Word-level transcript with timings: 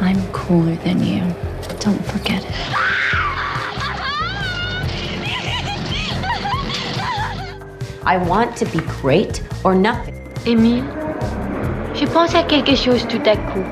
I'm 0.00 0.24
cooler 0.32 0.76
than 0.84 1.02
you. 1.02 1.22
Don't 1.80 2.04
forget 2.06 2.44
it. 2.44 2.54
I 8.06 8.16
want 8.16 8.56
to 8.58 8.64
be 8.66 8.78
great 9.02 9.42
or 9.64 9.74
nothing. 9.74 10.14
Émile, 10.46 10.84
je 11.94 12.06
pense 12.06 12.34
à 12.34 12.44
quelque 12.44 12.76
chose 12.76 13.06
tout 13.08 13.22
à 13.26 13.36
coup. 13.36 13.64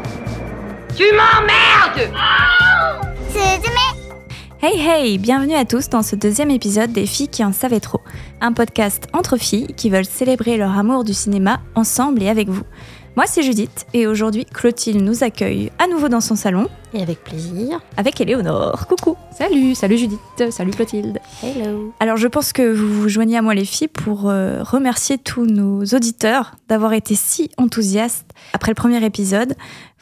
Tu 0.97 1.05
m'emmerdes 1.13 2.13
Hey 4.63 4.81
hey, 4.81 5.19
bienvenue 5.19 5.55
à 5.55 5.65
tous 5.65 5.89
dans 5.91 6.03
ce 6.03 6.17
deuxième 6.17 6.51
épisode 6.51 6.91
des 6.91 7.07
filles 7.07 7.29
qui 7.29 7.45
en 7.45 7.53
savaient 7.53 7.79
trop, 7.79 8.01
un 8.41 8.53
podcast 8.53 9.07
entre 9.13 9.37
filles 9.37 9.69
qui 9.77 9.91
veulent 9.91 10.05
célébrer 10.05 10.57
leur 10.57 10.77
amour 10.77 11.05
du 11.05 11.15
cinéma 11.15 11.61
ensemble 11.77 12.23
et 12.23 12.29
avec 12.29 12.49
vous. 12.49 12.65
Moi 13.17 13.25
c'est 13.27 13.43
Judith 13.43 13.87
et 13.95 14.07
aujourd'hui 14.07 14.45
Clotilde 14.45 15.01
nous 15.01 15.25
accueille 15.25 15.73
à 15.79 15.87
nouveau 15.87 16.11
dans 16.11 16.21
son 16.21 16.37
salon 16.37 16.69
Et 16.93 17.01
avec 17.01 17.25
plaisir. 17.25 17.81
avec 17.97 18.21
Éléonore. 18.21 18.87
Coucou 18.87 19.17
Salut, 19.37 19.75
salut 19.75 19.97
Judith, 19.97 20.21
salut 20.51 20.71
Clotilde. 20.71 21.19
Hello. 21.43 21.95
Alors 21.99 22.19
je 22.19 22.29
pense 22.29 22.53
que 22.53 22.71
vous 22.75 22.93
vous 22.93 23.09
joignez 23.09 23.39
à 23.39 23.43
moi 23.43 23.55
les 23.55 23.65
filles 23.65 23.89
pour 23.89 24.29
euh, 24.29 24.63
remercier 24.63 25.17
tous 25.17 25.47
nos 25.47 25.83
auditeurs 25.85 26.57
d'avoir 26.69 26.93
été 26.93 27.15
si 27.15 27.51
enthousiastes 27.57 28.31
après 28.53 28.71
le 28.73 28.75
premier 28.75 29.03
épisode. 29.03 29.55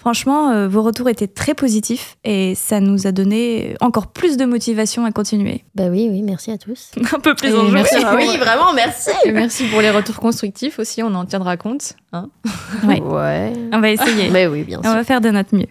Franchement, 0.05 0.51
euh, 0.51 0.69
vos 0.69 0.83
retours 0.83 1.09
étaient 1.09 1.27
très 1.27 1.55
positifs 1.55 2.19
et 2.25 2.55
ça 2.55 2.79
nous 2.81 3.07
a 3.07 3.11
donné 3.13 3.75
encore 3.81 4.09
plus 4.09 4.37
de 4.37 4.45
motivation 4.45 5.07
à 5.07 5.13
continuer. 5.13 5.65
Bah 5.75 5.85
oui, 5.91 6.09
oui, 6.11 6.21
merci 6.21 6.51
à 6.51 6.59
tous. 6.59 6.91
Un 7.15 7.21
peu 7.21 7.35
plus 7.35 7.55
enjoué. 7.57 7.73
merci. 7.73 7.97
oui, 8.15 8.37
vraiment, 8.37 8.75
merci. 8.75 9.09
Et 9.25 9.33
merci 9.33 9.65
pour 9.69 9.81
les 9.81 9.91
retours 9.91 10.17
constructifs 10.17 10.79
aussi, 10.79 11.03
on 11.03 11.15
en 11.15 11.25
tiendra 11.25 11.57
compte. 11.57 11.95
hein. 12.13 12.29
Ouais. 12.87 13.01
Ouais. 13.01 13.53
On 13.73 13.81
va 13.81 13.91
essayer. 13.93 14.29
Mais 14.29 14.47
oui, 14.53 14.65
bien 14.65 14.81
On 14.81 14.83
sûr. 14.83 14.93
va 14.93 15.05
faire 15.05 15.23
de 15.23 15.31
notre 15.31 15.57
mieux. 15.57 15.69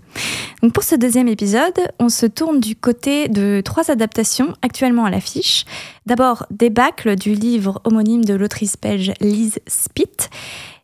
Donc 0.63 0.73
pour 0.73 0.84
ce 0.84 0.95
deuxième 0.95 1.27
épisode, 1.27 1.77
on 1.99 2.09
se 2.09 2.25
tourne 2.25 2.59
du 2.59 2.75
côté 2.75 3.27
de 3.27 3.62
trois 3.63 3.91
adaptations 3.91 4.53
actuellement 4.63 5.05
à 5.05 5.12
l'affiche. 5.12 5.65
D'abord, 6.07 6.47
débâcle 6.49 7.15
du 7.18 7.35
livre 7.35 7.81
homonyme 7.84 8.25
de 8.25 8.34
l'autrice 8.34 8.77
belge 8.81 9.12
Lise 9.21 9.59
Spitt, 9.68 10.31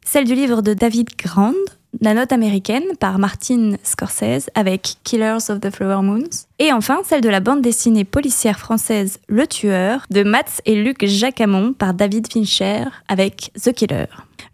celle 0.06 0.26
du 0.26 0.36
livre 0.36 0.62
de 0.62 0.76
David 0.76 1.10
Grand, 1.18 1.54
La 2.02 2.14
note 2.14 2.32
américaine 2.32 2.86
par 2.98 3.20
Martin 3.20 3.74
Scorsese 3.84 4.50
avec 4.56 4.96
Killers 5.04 5.50
of 5.50 5.60
the 5.60 5.70
Flower 5.70 6.02
Moons. 6.02 6.30
Et 6.58 6.72
enfin, 6.72 7.00
celle 7.04 7.20
de 7.20 7.28
la 7.28 7.42
bande 7.42 7.62
dessinée 7.62 8.06
policière 8.06 8.58
française 8.58 9.20
Le 9.28 9.46
Tueur 9.46 10.06
de 10.10 10.24
Mats 10.24 10.62
et 10.66 10.76
Luc 10.76 11.06
Jacamon 11.06 11.74
par 11.74 11.94
David 11.94 12.32
Fincher 12.32 12.86
avec 13.10 13.52
The 13.62 13.74
Killer. 13.74 14.06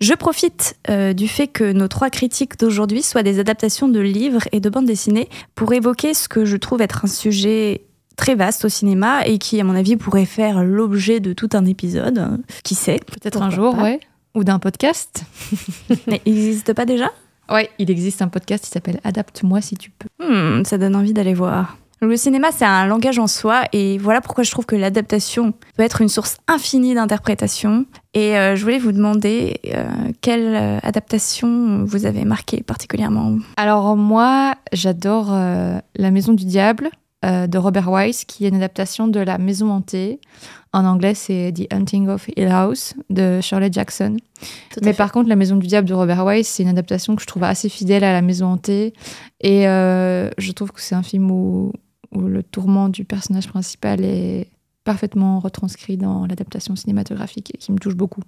Je 0.02 0.16
profite 0.16 0.76
euh, 0.90 1.14
du 1.14 1.28
fait 1.28 1.48
que 1.48 1.72
nos 1.72 1.88
trois 1.88 2.10
critiques 2.10 2.58
d'aujourd'hui 2.60 3.04
soient 3.04 3.22
des 3.22 3.38
adaptations 3.40 3.90
de 3.90 4.00
livres 4.00 4.48
et 4.52 4.60
de 4.60 4.70
bandes 4.70 4.88
dessinées 4.88 5.30
pour 5.54 5.72
évoquer 5.72 6.16
ce 6.16 6.28
que 6.28 6.46
je 6.46 6.58
trouve 6.58 6.82
être 6.82 7.06
un 7.06 7.08
sujet 7.08 7.82
très 8.16 8.34
vaste 8.34 8.66
au 8.66 8.70
cinéma 8.70 9.24
et 9.28 9.38
qui, 9.38 9.62
à 9.62 9.64
mon 9.64 9.76
avis, 9.76 9.98
pourrait 9.98 10.26
faire 10.26 10.64
l'objet 10.64 11.20
de 11.20 11.32
tout 11.34 11.50
un 11.54 11.66
épisode. 11.66 12.44
Qui 12.64 12.74
sait? 12.74 13.00
Peut-être 13.06 13.44
un 13.44 13.52
jour, 13.52 13.76
pas? 13.76 13.84
ouais. 13.84 14.00
Ou 14.34 14.44
d'un 14.44 14.58
podcast. 14.58 15.26
Mais 16.08 16.24
il 16.26 16.34
n'existe 16.34 16.74
pas 16.74 16.86
déjà? 16.86 17.12
Ouais, 17.52 17.70
il 17.80 17.92
existe 17.92 18.22
un 18.22 18.28
podcast 18.28 18.64
qui 18.64 18.70
s'appelle 18.72 19.00
Adapte-moi 19.04 19.62
si 19.62 19.76
tu 19.76 19.92
peux. 19.92 20.08
Hmm, 20.24 20.64
Ça 20.66 20.78
donne 20.78 20.96
envie 20.96 21.14
d'aller 21.14 21.34
voir. 21.34 21.78
Le 22.02 22.18
cinéma, 22.18 22.50
c'est 22.52 22.66
un 22.66 22.86
langage 22.88 23.18
en 23.20 23.26
soi, 23.26 23.64
et 23.72 23.98
voilà 23.98 24.20
pourquoi 24.20 24.44
je 24.44 24.52
trouve 24.52 24.66
que 24.66 24.76
l'adaptation 24.76 25.54
peut 25.78 25.84
être 25.84 26.02
une 26.02 26.10
source 26.10 26.38
infinie 26.48 26.94
d'interprétation. 26.94 27.86
Et 28.14 28.38
euh, 28.38 28.56
je 28.56 28.64
voulais 28.64 28.80
vous 28.80 28.92
demander 28.92 29.60
euh, 29.74 29.86
quelle 30.22 30.56
euh, 30.56 30.80
adaptation 30.84 31.84
vous 31.86 32.06
avez 32.06 32.26
marqué 32.26 32.62
particulièrement? 32.64 33.38
Alors 33.58 33.96
moi, 33.96 34.56
j'adore 34.74 35.30
euh, 35.32 35.80
La 35.96 36.12
Maison 36.12 36.34
du 36.34 36.46
Diable 36.46 36.90
euh, 37.26 37.48
de 37.48 37.58
Robert 37.58 37.92
Wise, 37.92 38.24
qui 38.24 38.46
est 38.46 38.50
une 38.50 38.56
adaptation 38.56 39.08
de 39.08 39.20
La 39.20 39.38
Maison 39.38 39.72
hantée. 39.72 40.20
En 40.74 40.86
anglais, 40.86 41.16
c'est 41.16 41.52
The 41.56 41.74
Hunting 41.74 42.08
of 42.08 42.28
Hill 42.36 42.48
House 42.48 42.94
de 43.10 43.42
Shirley 43.42 43.70
Jackson. 43.72 44.18
Tout 44.72 44.82
Mais 44.84 44.94
par 44.94 45.12
contre, 45.12 45.28
La 45.30 45.36
Maison 45.36 45.56
du 45.56 45.66
Diable 45.66 45.88
de 45.88 45.94
Robert 45.94 46.24
Wise, 46.26 46.48
c'est 46.48 46.64
une 46.64 46.70
adaptation 46.70 47.16
que 47.16 47.22
je 47.22 47.28
trouve 47.28 47.44
assez 47.44 47.68
fidèle 47.68 48.04
à 48.04 48.14
La 48.14 48.22
Maison 48.22 48.48
hantée. 48.48 48.94
Et 49.42 49.68
euh, 49.68 50.30
je 50.38 50.52
trouve 50.52 50.72
que 50.72 50.82
c'est 50.82 50.96
un 50.96 51.04
film 51.04 51.32
où, 51.32 51.72
où 52.12 52.22
le 52.22 52.44
tourment 52.44 52.90
du 52.90 53.06
personnage 53.06 53.48
principal 53.48 54.04
est 54.04 54.50
parfaitement 54.84 55.40
retranscrit 55.40 55.98
dans 55.98 56.28
l'adaptation 56.28 56.76
cinématographique 56.76 57.52
et 57.56 57.58
qui 57.58 57.72
me 57.72 57.80
touche 57.80 57.96
beaucoup. 57.96 58.22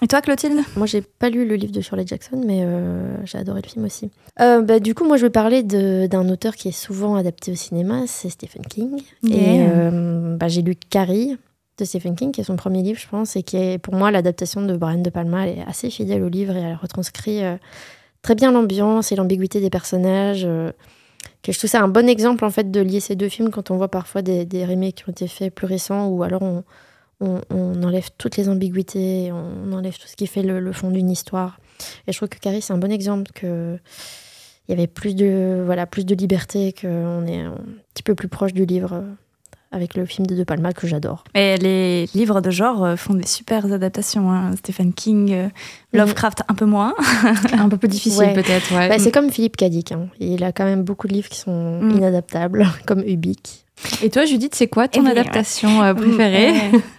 Et 0.00 0.08
toi, 0.08 0.20
Clotilde 0.20 0.58
Moi, 0.76 0.86
j'ai 0.86 1.00
pas 1.00 1.30
lu 1.30 1.46
le 1.46 1.54
livre 1.54 1.72
de 1.72 1.80
Shirley 1.80 2.04
Jackson, 2.06 2.42
mais 2.44 2.62
euh, 2.62 3.14
j'ai 3.24 3.38
adoré 3.38 3.60
le 3.62 3.68
film 3.68 3.84
aussi. 3.84 4.10
Euh, 4.40 4.60
bah, 4.60 4.80
du 4.80 4.94
coup, 4.94 5.04
moi, 5.04 5.16
je 5.16 5.22
vais 5.26 5.30
parler 5.30 5.62
d'un 5.62 6.28
auteur 6.28 6.56
qui 6.56 6.68
est 6.68 6.72
souvent 6.72 7.14
adapté 7.14 7.52
au 7.52 7.54
cinéma, 7.54 8.02
c'est 8.06 8.28
Stephen 8.28 8.66
King. 8.66 9.00
Et 9.28 9.60
euh, 9.60 10.36
bah, 10.36 10.48
j'ai 10.48 10.62
lu 10.62 10.74
Carrie 10.74 11.36
de 11.78 11.84
Stephen 11.84 12.16
King, 12.16 12.32
qui 12.32 12.40
est 12.40 12.44
son 12.44 12.56
premier 12.56 12.82
livre, 12.82 12.98
je 12.98 13.08
pense, 13.08 13.36
et 13.36 13.44
qui 13.44 13.56
est 13.56 13.78
pour 13.78 13.94
moi 13.94 14.10
l'adaptation 14.10 14.62
de 14.62 14.76
Brian 14.76 14.98
De 14.98 15.10
Palma. 15.10 15.46
Elle 15.46 15.58
est 15.58 15.64
assez 15.68 15.88
fidèle 15.88 16.22
au 16.24 16.28
livre 16.28 16.56
et 16.56 16.60
elle 16.60 16.78
retranscrit 16.80 17.40
très 18.22 18.34
bien 18.34 18.50
l'ambiance 18.50 19.12
et 19.12 19.16
l'ambiguïté 19.16 19.60
des 19.60 19.70
personnages. 19.70 20.42
que 21.42 21.52
je 21.52 21.58
trouve 21.58 21.70
ça 21.70 21.80
un 21.80 21.88
bon 21.88 22.08
exemple 22.08 22.44
en 22.44 22.50
fait 22.50 22.70
de 22.70 22.80
lier 22.80 23.00
ces 23.00 23.14
deux 23.14 23.28
films 23.28 23.50
quand 23.50 23.70
on 23.70 23.76
voit 23.76 23.88
parfois 23.88 24.22
des, 24.22 24.44
des 24.44 24.64
remakes 24.64 24.96
qui 24.96 25.08
ont 25.08 25.12
été 25.12 25.28
faits 25.28 25.54
plus 25.54 25.66
récents 25.66 26.08
ou 26.08 26.22
alors 26.22 26.42
on, 26.42 26.62
on, 27.22 27.40
on 27.50 27.82
enlève 27.82 28.08
toutes 28.18 28.36
les 28.36 28.48
ambiguïtés, 28.48 29.30
on 29.32 29.72
enlève 29.72 29.96
tout 29.98 30.08
ce 30.08 30.16
qui 30.16 30.26
fait 30.26 30.42
le, 30.42 30.60
le 30.60 30.72
fond 30.72 30.90
d'une 30.90 31.10
histoire. 31.10 31.58
Et 32.06 32.12
je 32.12 32.16
trouve 32.18 32.28
que 32.28 32.38
Carrie, 32.38 32.60
c'est 32.62 32.72
un 32.72 32.78
bon 32.78 32.92
exemple 32.92 33.30
que 33.34 33.78
il 34.68 34.70
y 34.70 34.74
avait 34.74 34.86
plus 34.86 35.14
de, 35.16 35.62
voilà, 35.64 35.86
plus 35.86 36.06
de 36.06 36.14
liberté, 36.14 36.72
qu'on 36.78 37.26
est 37.26 37.40
un 37.40 37.56
petit 37.94 38.02
peu 38.04 38.14
plus 38.14 38.28
proche 38.28 38.52
du 38.52 38.64
livre 38.64 38.92
euh, 38.92 39.02
avec 39.72 39.94
le 39.96 40.06
film 40.06 40.24
de 40.26 40.36
De 40.36 40.44
Palma 40.44 40.72
que 40.72 40.86
j'adore. 40.86 41.24
Et 41.34 41.56
les 41.56 42.06
livres 42.14 42.40
de 42.40 42.50
genre 42.50 42.84
euh, 42.84 42.94
font 42.96 43.14
des 43.14 43.26
super 43.26 43.64
adaptations. 43.72 44.30
hein. 44.30 44.54
Stephen 44.56 44.92
King, 44.92 45.32
euh, 45.32 45.48
Lovecraft 45.92 46.42
un 46.48 46.54
peu 46.54 46.64
moins. 46.66 46.94
Un 47.52 47.68
peu 47.68 47.76
plus 47.76 47.88
difficile 47.88 48.20
Ouais. 48.26 48.34
peut-être, 48.34 48.72
ouais. 48.72 48.88
Bah, 48.88 48.98
c'est 49.00 49.10
comme 49.10 49.30
Philippe 49.32 49.56
Cadic, 49.56 49.90
hein. 49.92 50.06
il 50.20 50.44
a 50.44 50.52
quand 50.52 50.64
même 50.64 50.84
beaucoup 50.84 51.08
de 51.08 51.12
livres 51.14 51.28
qui 51.28 51.38
sont 51.40 51.80
Mm. 51.80 51.90
inadaptables, 51.96 52.66
comme 52.86 53.00
Ubik. 53.00 53.64
Et 54.02 54.10
toi, 54.10 54.24
Judith, 54.24 54.54
c'est 54.54 54.68
quoi 54.68 54.88
ton 54.88 55.00
Eh 55.00 55.02
bien, 55.02 55.12
adaptation 55.12 55.82
euh, 55.82 55.94
préférée 55.94 56.54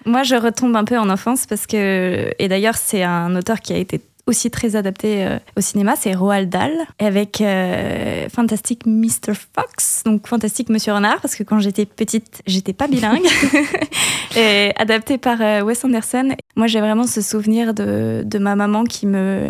Moi, 0.05 0.23
je 0.23 0.35
retombe 0.35 0.75
un 0.75 0.83
peu 0.83 0.97
en 0.97 1.09
enfance 1.09 1.45
parce 1.45 1.67
que, 1.67 2.31
et 2.39 2.47
d'ailleurs, 2.47 2.75
c'est 2.75 3.03
un 3.03 3.35
auteur 3.35 3.59
qui 3.61 3.73
a 3.73 3.77
été 3.77 4.01
aussi 4.25 4.49
très 4.49 4.75
adapté 4.75 5.25
euh, 5.25 5.37
au 5.57 5.61
cinéma, 5.61 5.95
c'est 5.97 6.13
Roald 6.13 6.49
Dahl, 6.49 6.71
avec 6.99 7.41
euh, 7.41 8.27
Fantastic 8.29 8.85
Mr. 8.85 9.33
Fox, 9.55 10.03
donc 10.05 10.27
Fantastique 10.27 10.69
Monsieur 10.69 10.93
Renard, 10.93 11.19
parce 11.19 11.35
que 11.35 11.43
quand 11.43 11.59
j'étais 11.59 11.85
petite, 11.85 12.41
j'étais 12.47 12.73
pas 12.73 12.87
bilingue, 12.87 13.25
et 14.37 14.71
adapté 14.77 15.17
par 15.17 15.41
euh, 15.41 15.61
Wes 15.61 15.83
Anderson. 15.83 16.29
Moi, 16.55 16.67
j'ai 16.67 16.79
vraiment 16.79 17.05
ce 17.05 17.21
souvenir 17.21 17.73
de, 17.73 18.23
de 18.25 18.39
ma 18.39 18.55
maman 18.55 18.85
qui 18.85 19.07
me, 19.07 19.49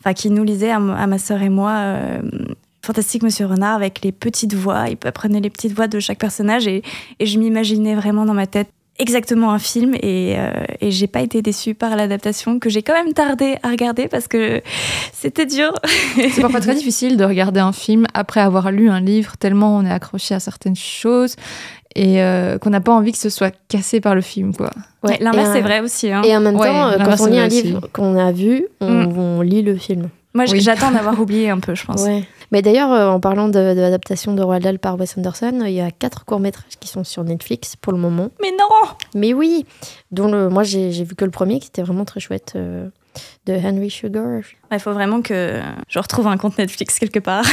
enfin, 0.00 0.14
qui 0.14 0.30
nous 0.30 0.44
lisait 0.44 0.70
à, 0.70 0.76
à 0.76 1.06
ma 1.06 1.18
sœur 1.18 1.42
et 1.42 1.48
moi. 1.48 1.96
Fantastique 2.84 3.22
Monsieur 3.22 3.46
Renard 3.46 3.74
avec 3.76 4.02
les 4.02 4.12
petites 4.12 4.54
voix, 4.54 4.84
il 4.88 4.96
prenait 4.96 5.40
les 5.40 5.50
petites 5.50 5.72
voix 5.72 5.88
de 5.88 5.98
chaque 6.00 6.18
personnage 6.18 6.66
et, 6.66 6.82
et 7.18 7.26
je 7.26 7.38
m'imaginais 7.38 7.94
vraiment 7.94 8.24
dans 8.24 8.34
ma 8.34 8.46
tête 8.46 8.68
exactement 9.00 9.50
un 9.50 9.58
film 9.58 9.94
et, 9.96 10.36
euh, 10.38 10.50
et 10.80 10.92
j'ai 10.92 11.08
pas 11.08 11.20
été 11.20 11.42
déçue 11.42 11.74
par 11.74 11.96
l'adaptation 11.96 12.60
que 12.60 12.68
j'ai 12.70 12.82
quand 12.82 12.92
même 12.92 13.12
tardé 13.12 13.56
à 13.64 13.70
regarder 13.70 14.06
parce 14.06 14.28
que 14.28 14.62
c'était 15.12 15.46
dur. 15.46 15.72
C'est 16.16 16.40
parfois 16.42 16.60
très 16.60 16.74
difficile 16.76 17.16
de 17.16 17.24
regarder 17.24 17.58
un 17.58 17.72
film 17.72 18.06
après 18.14 18.40
avoir 18.40 18.70
lu 18.70 18.88
un 18.90 19.00
livre, 19.00 19.36
tellement 19.36 19.76
on 19.76 19.84
est 19.84 19.90
accroché 19.90 20.34
à 20.34 20.38
certaines 20.40 20.76
choses 20.76 21.34
et 21.96 22.22
euh, 22.22 22.58
qu'on 22.58 22.70
n'a 22.70 22.80
pas 22.80 22.92
envie 22.92 23.10
que 23.12 23.18
ce 23.18 23.30
soit 23.30 23.54
cassé 23.68 24.00
par 24.00 24.14
le 24.14 24.20
film, 24.20 24.54
quoi. 24.54 24.70
Ouais, 25.02 25.16
L'inverse 25.20 25.50
c'est 25.52 25.60
vrai 25.60 25.80
aussi. 25.80 26.10
hein. 26.12 26.22
Et 26.24 26.36
en 26.36 26.40
même 26.40 26.56
Ouais, 26.56 26.66
temps, 26.68 26.92
quand 27.04 27.20
on 27.20 27.26
lit 27.26 27.38
un 27.38 27.48
livre 27.48 27.88
qu'on 27.92 28.16
a 28.16 28.30
vu, 28.30 28.66
on, 28.80 28.90
Mm. 28.90 29.18
on 29.18 29.40
lit 29.40 29.62
le 29.62 29.76
film. 29.76 30.08
Moi 30.36 30.44
oui. 30.50 30.60
j'attends 30.60 30.90
d'avoir 30.90 31.18
oublié 31.20 31.50
un 31.50 31.60
peu, 31.60 31.76
je 31.76 31.84
pense. 31.84 32.02
Ouais. 32.02 32.24
Mais 32.54 32.62
d'ailleurs, 32.62 32.92
euh, 32.92 33.08
en 33.08 33.18
parlant 33.18 33.48
de, 33.48 33.74
de 33.74 33.80
l'adaptation 33.80 34.32
de 34.32 34.40
Roald 34.40 34.62
Dahl 34.62 34.78
par 34.78 34.96
Wes 34.96 35.18
Anderson, 35.18 35.64
il 35.66 35.72
y 35.72 35.80
a 35.80 35.90
quatre 35.90 36.24
courts-métrages 36.24 36.78
qui 36.78 36.86
sont 36.86 37.02
sur 37.02 37.24
Netflix 37.24 37.74
pour 37.74 37.92
le 37.92 37.98
moment. 37.98 38.30
Mais 38.40 38.52
non 38.52 38.68
Mais 39.16 39.34
oui, 39.34 39.66
dont 40.12 40.30
le, 40.30 40.48
moi 40.48 40.62
j'ai 40.62 41.02
vu 41.02 41.16
que 41.16 41.24
le 41.24 41.32
premier 41.32 41.58
qui 41.58 41.66
était 41.66 41.82
vraiment 41.82 42.04
très 42.04 42.20
chouette, 42.20 42.52
euh, 42.54 42.88
de 43.46 43.54
Henry 43.54 43.90
Sugar. 43.90 44.42
Il 44.70 44.78
faut 44.78 44.92
vraiment 44.92 45.20
que 45.20 45.60
je 45.88 45.98
retrouve 45.98 46.28
un 46.28 46.36
compte 46.36 46.56
Netflix 46.56 47.00
quelque 47.00 47.18
part 47.18 47.44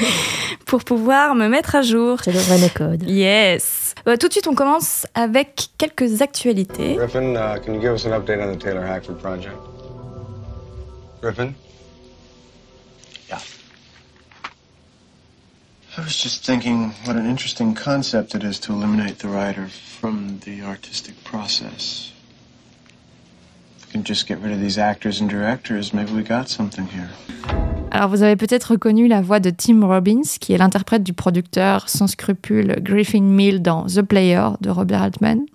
pour 0.66 0.84
pouvoir 0.84 1.34
me 1.34 1.46
mettre 1.46 1.74
à 1.74 1.82
jour. 1.82 2.20
C'est 2.24 2.32
le 2.32 2.38
vrai 2.38 2.70
code. 2.70 3.02
Yes. 3.02 3.94
Euh, 4.08 4.16
tout 4.16 4.28
de 4.28 4.32
suite, 4.32 4.46
on 4.46 4.54
commence 4.54 5.06
avec 5.14 5.68
quelques 5.76 6.22
actualités. 6.22 6.94
Griffin, 6.94 7.34
uh, 7.34 7.60
can 7.62 7.74
you 7.74 7.80
give 7.82 7.92
us 7.92 8.06
an 8.06 8.12
update 8.12 8.40
on 8.40 8.54
the 8.54 8.58
Taylor 8.58 8.86
Hackford 8.86 9.18
project? 9.18 9.54
Griffin? 11.20 11.52
I 15.96 16.02
was 16.02 16.16
just 16.16 16.44
thinking 16.44 16.92
what 17.04 17.16
an 17.16 17.26
interesting 17.26 17.74
concept 17.74 18.36
it 18.36 18.44
is 18.44 18.60
to 18.60 18.72
eliminate 18.72 19.18
the 19.18 19.28
writer 19.28 19.66
from 19.68 20.38
the 20.44 20.62
artistic 20.62 21.14
process. 21.24 22.12
If 23.76 23.86
we 23.86 23.92
can 23.92 24.04
just 24.04 24.28
get 24.28 24.38
rid 24.38 24.52
of 24.52 24.60
these 24.60 24.78
actors 24.78 25.20
and 25.20 25.28
directors, 25.28 25.92
maybe 25.92 26.12
we 26.12 26.22
got 26.22 26.48
something 26.48 26.86
here. 26.86 27.10
Alors 27.90 28.08
vous 28.08 28.22
avez 28.22 28.36
peut-être 28.36 28.70
reconnu 28.70 29.08
la 29.08 29.20
voix 29.20 29.40
de 29.40 29.50
Tim 29.50 29.84
Robbins, 29.84 30.38
qui 30.40 30.52
est 30.52 30.58
l'interprète 30.58 31.02
du 31.02 31.12
producteur 31.12 31.88
sans 31.88 32.06
scrupule 32.06 32.76
Griffin 32.80 33.22
Mill 33.22 33.60
dans 33.60 33.86
The 33.86 34.02
Player 34.02 34.46
de 34.60 34.70
Robert 34.70 35.02
Altman. 35.02 35.46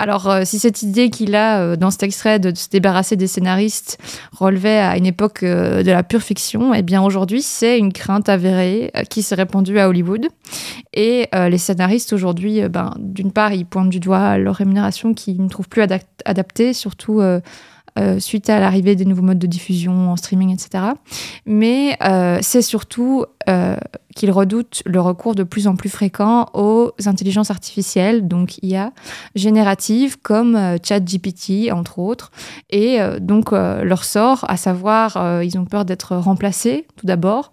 Alors, 0.00 0.30
euh, 0.30 0.42
si 0.44 0.60
cette 0.60 0.82
idée 0.82 1.10
qu'il 1.10 1.34
a 1.34 1.60
euh, 1.60 1.76
dans 1.76 1.90
cet 1.90 2.04
extrait 2.04 2.38
de, 2.38 2.54
se 2.54 2.68
débarrasser 2.68 3.16
des 3.16 3.26
scénaristes 3.26 3.98
relevait 4.30 4.78
à 4.78 4.96
une 4.96 5.06
époque 5.06 5.42
euh, 5.42 5.82
de 5.82 5.90
la 5.90 6.04
pure 6.04 6.22
fiction, 6.22 6.72
eh 6.72 6.82
bien 6.82 7.02
aujourd'hui, 7.02 7.42
c'est 7.42 7.78
une 7.80 7.92
crainte 7.92 8.28
avérée 8.28 8.92
qui 9.10 9.22
s'est 9.22 9.34
répandue 9.34 9.80
à 9.80 9.88
Hollywood. 9.88 10.28
Et 10.94 11.28
les 11.32 11.58
scénaristes 11.58 12.12
aujourd'hui, 12.12 12.68
ben, 12.68 12.94
d'une 12.98 13.32
part, 13.32 13.52
ils 13.52 13.66
pointent 13.66 13.90
du 13.90 14.00
doigt 14.00 14.38
leur 14.38 14.56
rémunération 14.56 15.14
qui 15.14 15.38
ne 15.38 15.48
trouve 15.48 15.68
plus 15.68 15.82
adaptée, 16.24 16.72
surtout 16.72 17.20
euh, 17.98 18.18
suite 18.18 18.50
à 18.50 18.60
l'arrivée 18.60 18.96
des 18.96 19.04
nouveaux 19.04 19.22
modes 19.22 19.38
de 19.38 19.46
diffusion 19.46 20.10
en 20.10 20.16
streaming, 20.16 20.52
etc. 20.52 20.84
Mais 21.46 21.96
euh, 22.02 22.38
c'est 22.42 22.62
surtout 22.62 23.24
euh, 23.48 23.76
qu'ils 24.14 24.30
redoutent 24.30 24.82
le 24.84 25.00
recours 25.00 25.34
de 25.34 25.42
plus 25.42 25.66
en 25.66 25.76
plus 25.76 25.88
fréquent 25.88 26.46
aux 26.54 26.92
intelligences 27.06 27.50
artificielles, 27.50 28.28
donc 28.28 28.58
IA, 28.62 28.92
génératives 29.34 30.18
comme 30.20 30.76
ChatGPT, 30.82 31.72
entre 31.72 31.98
autres. 31.98 32.30
Et 32.70 32.98
donc 33.20 33.52
leur 33.52 34.04
sort, 34.04 34.44
à 34.48 34.56
savoir, 34.56 35.42
ils 35.42 35.56
ont 35.56 35.64
peur 35.64 35.84
d'être 35.84 36.16
remplacés, 36.16 36.86
tout 36.96 37.06
d'abord, 37.06 37.52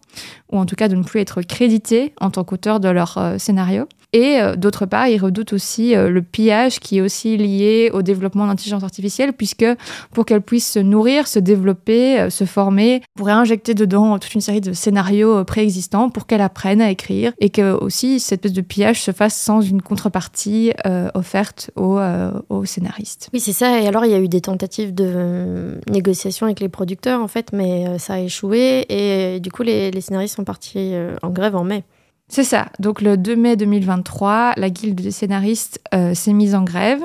ou 0.51 0.57
en 0.57 0.65
tout 0.65 0.75
cas 0.75 0.87
de 0.87 0.95
ne 0.95 1.03
plus 1.03 1.19
être 1.19 1.43
crédités 1.43 2.13
en 2.19 2.31
tant 2.31 2.43
qu'auteurs 2.43 2.79
de 2.79 2.89
leur 2.89 3.35
scénario. 3.37 3.87
Et 4.15 4.39
euh, 4.39 4.55
d'autre 4.55 4.85
part, 4.85 5.09
ils 5.09 5.17
redoutent 5.17 5.51
aussi 5.51 5.93
euh, 5.93 6.09
le 6.09 6.21
pillage 6.21 6.79
qui 6.79 6.99
est 6.99 7.01
aussi 7.01 7.35
lié 7.35 7.89
au 7.91 8.01
développement 8.01 8.47
d'intelligence 8.47 8.81
artificielle, 8.81 9.33
puisque 9.33 9.65
pour 10.13 10.25
qu'elle 10.25 10.41
puisse 10.41 10.71
se 10.71 10.79
nourrir, 10.79 11.27
se 11.27 11.37
développer, 11.37 12.21
euh, 12.21 12.29
se 12.29 12.45
former, 12.45 13.01
on 13.17 13.19
pourrait 13.19 13.33
injecter 13.33 13.73
dedans 13.73 14.17
toute 14.17 14.33
une 14.33 14.39
série 14.39 14.61
de 14.61 14.71
scénarios 14.71 15.43
préexistants 15.43 16.09
pour 16.09 16.27
qu'elle 16.27 16.39
apprenne 16.39 16.79
à 16.79 16.91
écrire 16.91 17.33
et 17.41 17.49
que 17.49 17.73
aussi 17.73 18.21
cette 18.21 18.45
espèce 18.45 18.53
de 18.53 18.61
pillage 18.61 19.01
se 19.01 19.11
fasse 19.11 19.35
sans 19.35 19.59
une 19.59 19.81
contrepartie 19.81 20.71
offerte 21.13 21.71
aux, 21.75 21.99
aux, 22.49 22.65
scénaristes. 22.65 23.29
Oui, 23.33 23.39
c'est 23.39 23.53
ça. 23.53 23.81
Et 23.81 23.87
alors, 23.87 24.05
il 24.05 24.11
y 24.11 24.13
a 24.13 24.19
eu 24.19 24.29
des 24.29 24.41
tentatives 24.41 24.93
de 24.93 25.79
négociation 25.89 26.45
avec 26.45 26.59
les 26.59 26.69
producteurs, 26.69 27.21
en 27.21 27.27
fait, 27.27 27.51
mais 27.51 27.97
ça 27.99 28.13
a 28.13 28.19
échoué. 28.19 28.85
Et 28.89 29.39
du 29.39 29.51
coup, 29.51 29.63
les, 29.63 29.91
les 29.91 30.01
scénaristes 30.01 30.35
sont 30.35 30.43
partis 30.43 30.93
en 31.21 31.29
grève 31.29 31.55
en 31.55 31.63
mai. 31.63 31.83
C'est 32.27 32.43
ça. 32.43 32.67
Donc 32.79 33.01
le 33.01 33.17
2 33.17 33.35
mai 33.35 33.55
2023, 33.55 34.53
la 34.57 34.69
guilde 34.71 34.99
des 34.99 35.11
scénaristes 35.11 35.79
euh, 35.93 36.15
s'est 36.15 36.33
mise 36.33 36.55
en 36.55 36.63
grève 36.63 37.01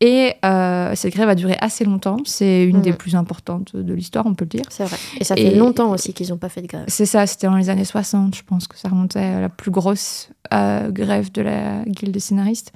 et 0.00 0.32
euh, 0.44 0.94
cette 0.94 1.12
grève 1.12 1.28
a 1.28 1.34
duré 1.34 1.54
assez 1.60 1.84
longtemps. 1.84 2.16
C'est 2.24 2.64
une 2.64 2.80
des 2.80 2.92
mm. 2.92 2.96
plus 2.96 3.14
importantes 3.14 3.76
de 3.76 3.92
l'histoire, 3.92 4.24
on 4.26 4.34
peut 4.34 4.46
le 4.46 4.48
dire. 4.48 4.64
C'est 4.70 4.84
vrai. 4.84 4.96
Et 5.20 5.24
ça 5.24 5.36
fait 5.36 5.54
longtemps 5.54 5.90
aussi 5.90 6.14
qu'ils 6.14 6.30
n'ont 6.30 6.38
pas 6.38 6.48
fait 6.48 6.62
de 6.62 6.66
grève. 6.66 6.84
C'est 6.88 7.04
ça. 7.04 7.26
C'était 7.26 7.46
dans 7.46 7.56
les 7.56 7.68
années 7.68 7.84
60, 7.84 8.34
je 8.34 8.42
pense 8.42 8.66
que 8.66 8.78
ça 8.78 8.88
remontait 8.88 9.18
à 9.20 9.40
la 9.42 9.48
plus 9.50 9.70
grosse 9.70 10.30
euh, 10.54 10.90
grève 10.90 11.30
de 11.30 11.42
la 11.42 11.84
guilde 11.84 12.12
des 12.12 12.20
scénaristes. 12.20 12.72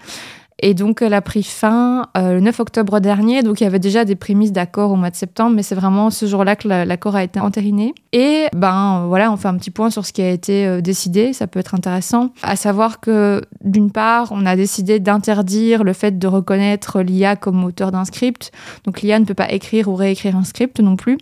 Et 0.61 0.75
donc, 0.75 1.03
elle 1.03 1.15
a 1.15 1.23
pris 1.23 1.43
fin 1.43 2.09
euh, 2.17 2.35
le 2.35 2.41
9 2.41 2.61
octobre 2.61 2.99
dernier. 3.01 3.43
Donc, 3.43 3.61
il 3.61 3.65
y 3.65 3.67
avait 3.67 3.79
déjà 3.79 4.05
des 4.05 4.17
prémices 4.17 4.53
d'accord 4.53 4.91
au 4.91 4.97
mois 4.97 5.11
de 5.11 5.17
septembre, 5.17 5.55
mais 5.55 5.63
c'est 5.63 5.77
vraiment 5.77 6.11
ce 6.11 6.27
jour-là 6.27 6.57
que 6.57 6.67
l'accord 6.67 7.15
a 7.15 7.23
été 7.23 7.39
entériné. 7.39 7.95
Et 8.13 8.47
ben 8.57 9.05
voilà, 9.07 9.31
on 9.31 9.37
fait 9.37 9.49
un 9.49 9.57
petit 9.57 9.71
point 9.71 9.91
sur 9.91 10.05
ce 10.05 10.13
qui 10.13 10.23
a 10.23 10.31
été 10.31 10.67
euh, 10.67 10.81
décidé. 10.81 11.33
Ça 11.33 11.47
peut 11.47 11.61
être 11.61 11.75
intéressant. 11.75 12.33
À 12.43 12.57
savoir 12.57 13.01
que, 13.01 13.41
d'une 13.63 13.93
part, 13.93 14.33
on 14.33 14.47
a 14.47 14.57
décidé 14.57 14.99
d'interdire 14.99 15.85
le 15.85 15.93
fait 15.93 16.19
de 16.19 16.27
reconnaître 16.27 17.03
l'IA 17.03 17.37
comme 17.37 17.63
auteur 17.65 17.93
d'un 17.93 18.05
script. 18.05 18.51
Donc, 18.85 19.03
l'IA 19.03 19.21
ne 19.21 19.25
peut 19.25 19.35
pas 19.35 19.53
écrire 19.53 19.89
ou 19.89 19.95
réécrire 19.95 20.37
un 20.37 20.45
script 20.45 20.81
non 20.81 20.97
plus. 20.97 21.19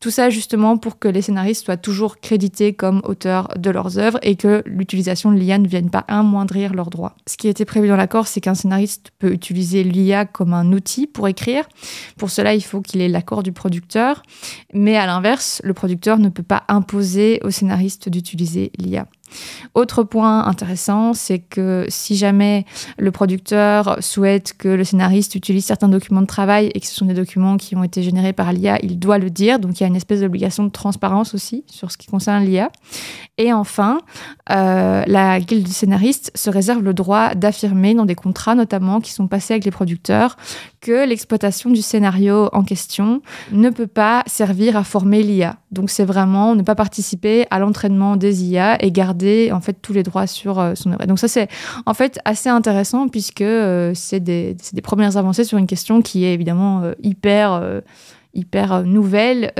Tout 0.00 0.10
ça 0.10 0.30
justement 0.30 0.78
pour 0.78 0.98
que 0.98 1.08
les 1.08 1.20
scénaristes 1.20 1.66
soient 1.66 1.76
toujours 1.76 2.20
crédités 2.20 2.72
comme 2.72 3.02
auteurs 3.04 3.48
de 3.58 3.68
leurs 3.68 3.98
œuvres 3.98 4.18
et 4.22 4.34
que 4.34 4.62
l'utilisation 4.64 5.30
de 5.30 5.36
l'IA 5.36 5.58
ne 5.58 5.68
vienne 5.68 5.90
pas 5.90 6.06
amoindrir 6.08 6.72
leurs 6.72 6.88
droits. 6.88 7.16
Ce 7.26 7.36
qui 7.36 7.48
été 7.48 7.66
prévu 7.66 7.88
dans 7.88 7.96
l'accord, 7.96 8.26
c'est 8.26 8.40
qu'un 8.40 8.54
scénariste 8.54 9.10
peut 9.18 9.30
utiliser 9.30 9.84
l'IA 9.84 10.24
comme 10.24 10.54
un 10.54 10.72
outil 10.72 11.06
pour 11.06 11.28
écrire. 11.28 11.68
Pour 12.16 12.30
cela, 12.30 12.54
il 12.54 12.62
faut 12.62 12.80
qu'il 12.80 13.02
ait 13.02 13.08
l'accord 13.08 13.42
du 13.42 13.52
producteur. 13.52 14.22
Mais 14.72 14.96
à 14.96 15.04
l'inverse, 15.04 15.60
le 15.64 15.74
producteur 15.74 16.18
ne 16.18 16.30
peut 16.30 16.42
pas 16.42 16.64
imposer 16.68 17.40
au 17.44 17.50
scénariste 17.50 18.08
d'utiliser 18.08 18.72
l'IA. 18.78 19.06
Autre 19.74 20.02
point 20.02 20.44
intéressant, 20.46 21.14
c'est 21.14 21.38
que 21.38 21.86
si 21.88 22.16
jamais 22.16 22.64
le 22.98 23.10
producteur 23.10 23.96
souhaite 24.00 24.54
que 24.56 24.68
le 24.68 24.84
scénariste 24.84 25.34
utilise 25.34 25.64
certains 25.64 25.88
documents 25.88 26.22
de 26.22 26.26
travail 26.26 26.70
et 26.74 26.80
que 26.80 26.86
ce 26.86 26.94
sont 26.94 27.06
des 27.06 27.14
documents 27.14 27.56
qui 27.56 27.76
ont 27.76 27.84
été 27.84 28.02
générés 28.02 28.32
par 28.32 28.52
l'IA, 28.52 28.78
il 28.82 28.98
doit 28.98 29.18
le 29.18 29.30
dire. 29.30 29.58
Donc 29.58 29.78
il 29.78 29.82
y 29.82 29.84
a 29.84 29.88
une 29.88 29.96
espèce 29.96 30.20
d'obligation 30.20 30.64
de 30.64 30.70
transparence 30.70 31.34
aussi 31.34 31.64
sur 31.66 31.90
ce 31.90 31.96
qui 31.96 32.06
concerne 32.06 32.44
l'IA. 32.44 32.70
Et 33.38 33.52
enfin, 33.52 34.00
euh, 34.50 35.02
la 35.06 35.40
guilde 35.40 35.64
du 35.64 35.72
scénariste 35.72 36.30
se 36.34 36.50
réserve 36.50 36.82
le 36.82 36.94
droit 36.94 37.34
d'affirmer 37.34 37.94
dans 37.94 38.04
des 38.04 38.14
contrats 38.14 38.54
notamment 38.54 39.00
qui 39.00 39.12
sont 39.12 39.28
passés 39.28 39.54
avec 39.54 39.64
les 39.64 39.70
producteurs 39.70 40.36
que 40.80 41.06
l'exploitation 41.06 41.70
du 41.70 41.82
scénario 41.82 42.48
en 42.52 42.64
question 42.64 43.20
ne 43.52 43.68
peut 43.70 43.86
pas 43.86 44.22
servir 44.26 44.76
à 44.76 44.84
former 44.84 45.22
l'IA. 45.22 45.56
Donc 45.70 45.90
c'est 45.90 46.04
vraiment 46.04 46.54
ne 46.54 46.62
pas 46.62 46.74
participer 46.74 47.46
à 47.50 47.58
l'entraînement 47.58 48.16
des 48.16 48.44
IA 48.44 48.82
et 48.82 48.90
garder 48.90 49.52
en 49.52 49.60
fait 49.60 49.76
tous 49.82 49.92
les 49.92 50.02
droits 50.02 50.26
sur 50.26 50.58
euh, 50.58 50.74
son 50.74 50.92
œuvre. 50.92 51.04
Donc 51.06 51.18
ça 51.18 51.28
c'est 51.28 51.48
en 51.84 51.94
fait 51.94 52.18
assez 52.24 52.48
intéressant 52.48 53.08
puisque 53.08 53.42
euh, 53.42 53.92
c'est 53.94 54.20
des, 54.20 54.56
des, 54.72 54.80
premières 54.80 55.16
avancées 55.18 55.44
sur 55.44 55.58
une 55.58 55.66
question 55.66 56.00
qui 56.00 56.24
est 56.24 56.32
évidemment 56.32 56.82
euh, 56.82 56.94
hyper 57.02 57.80
hyper 58.32 58.84
nouvelle 58.84 59.52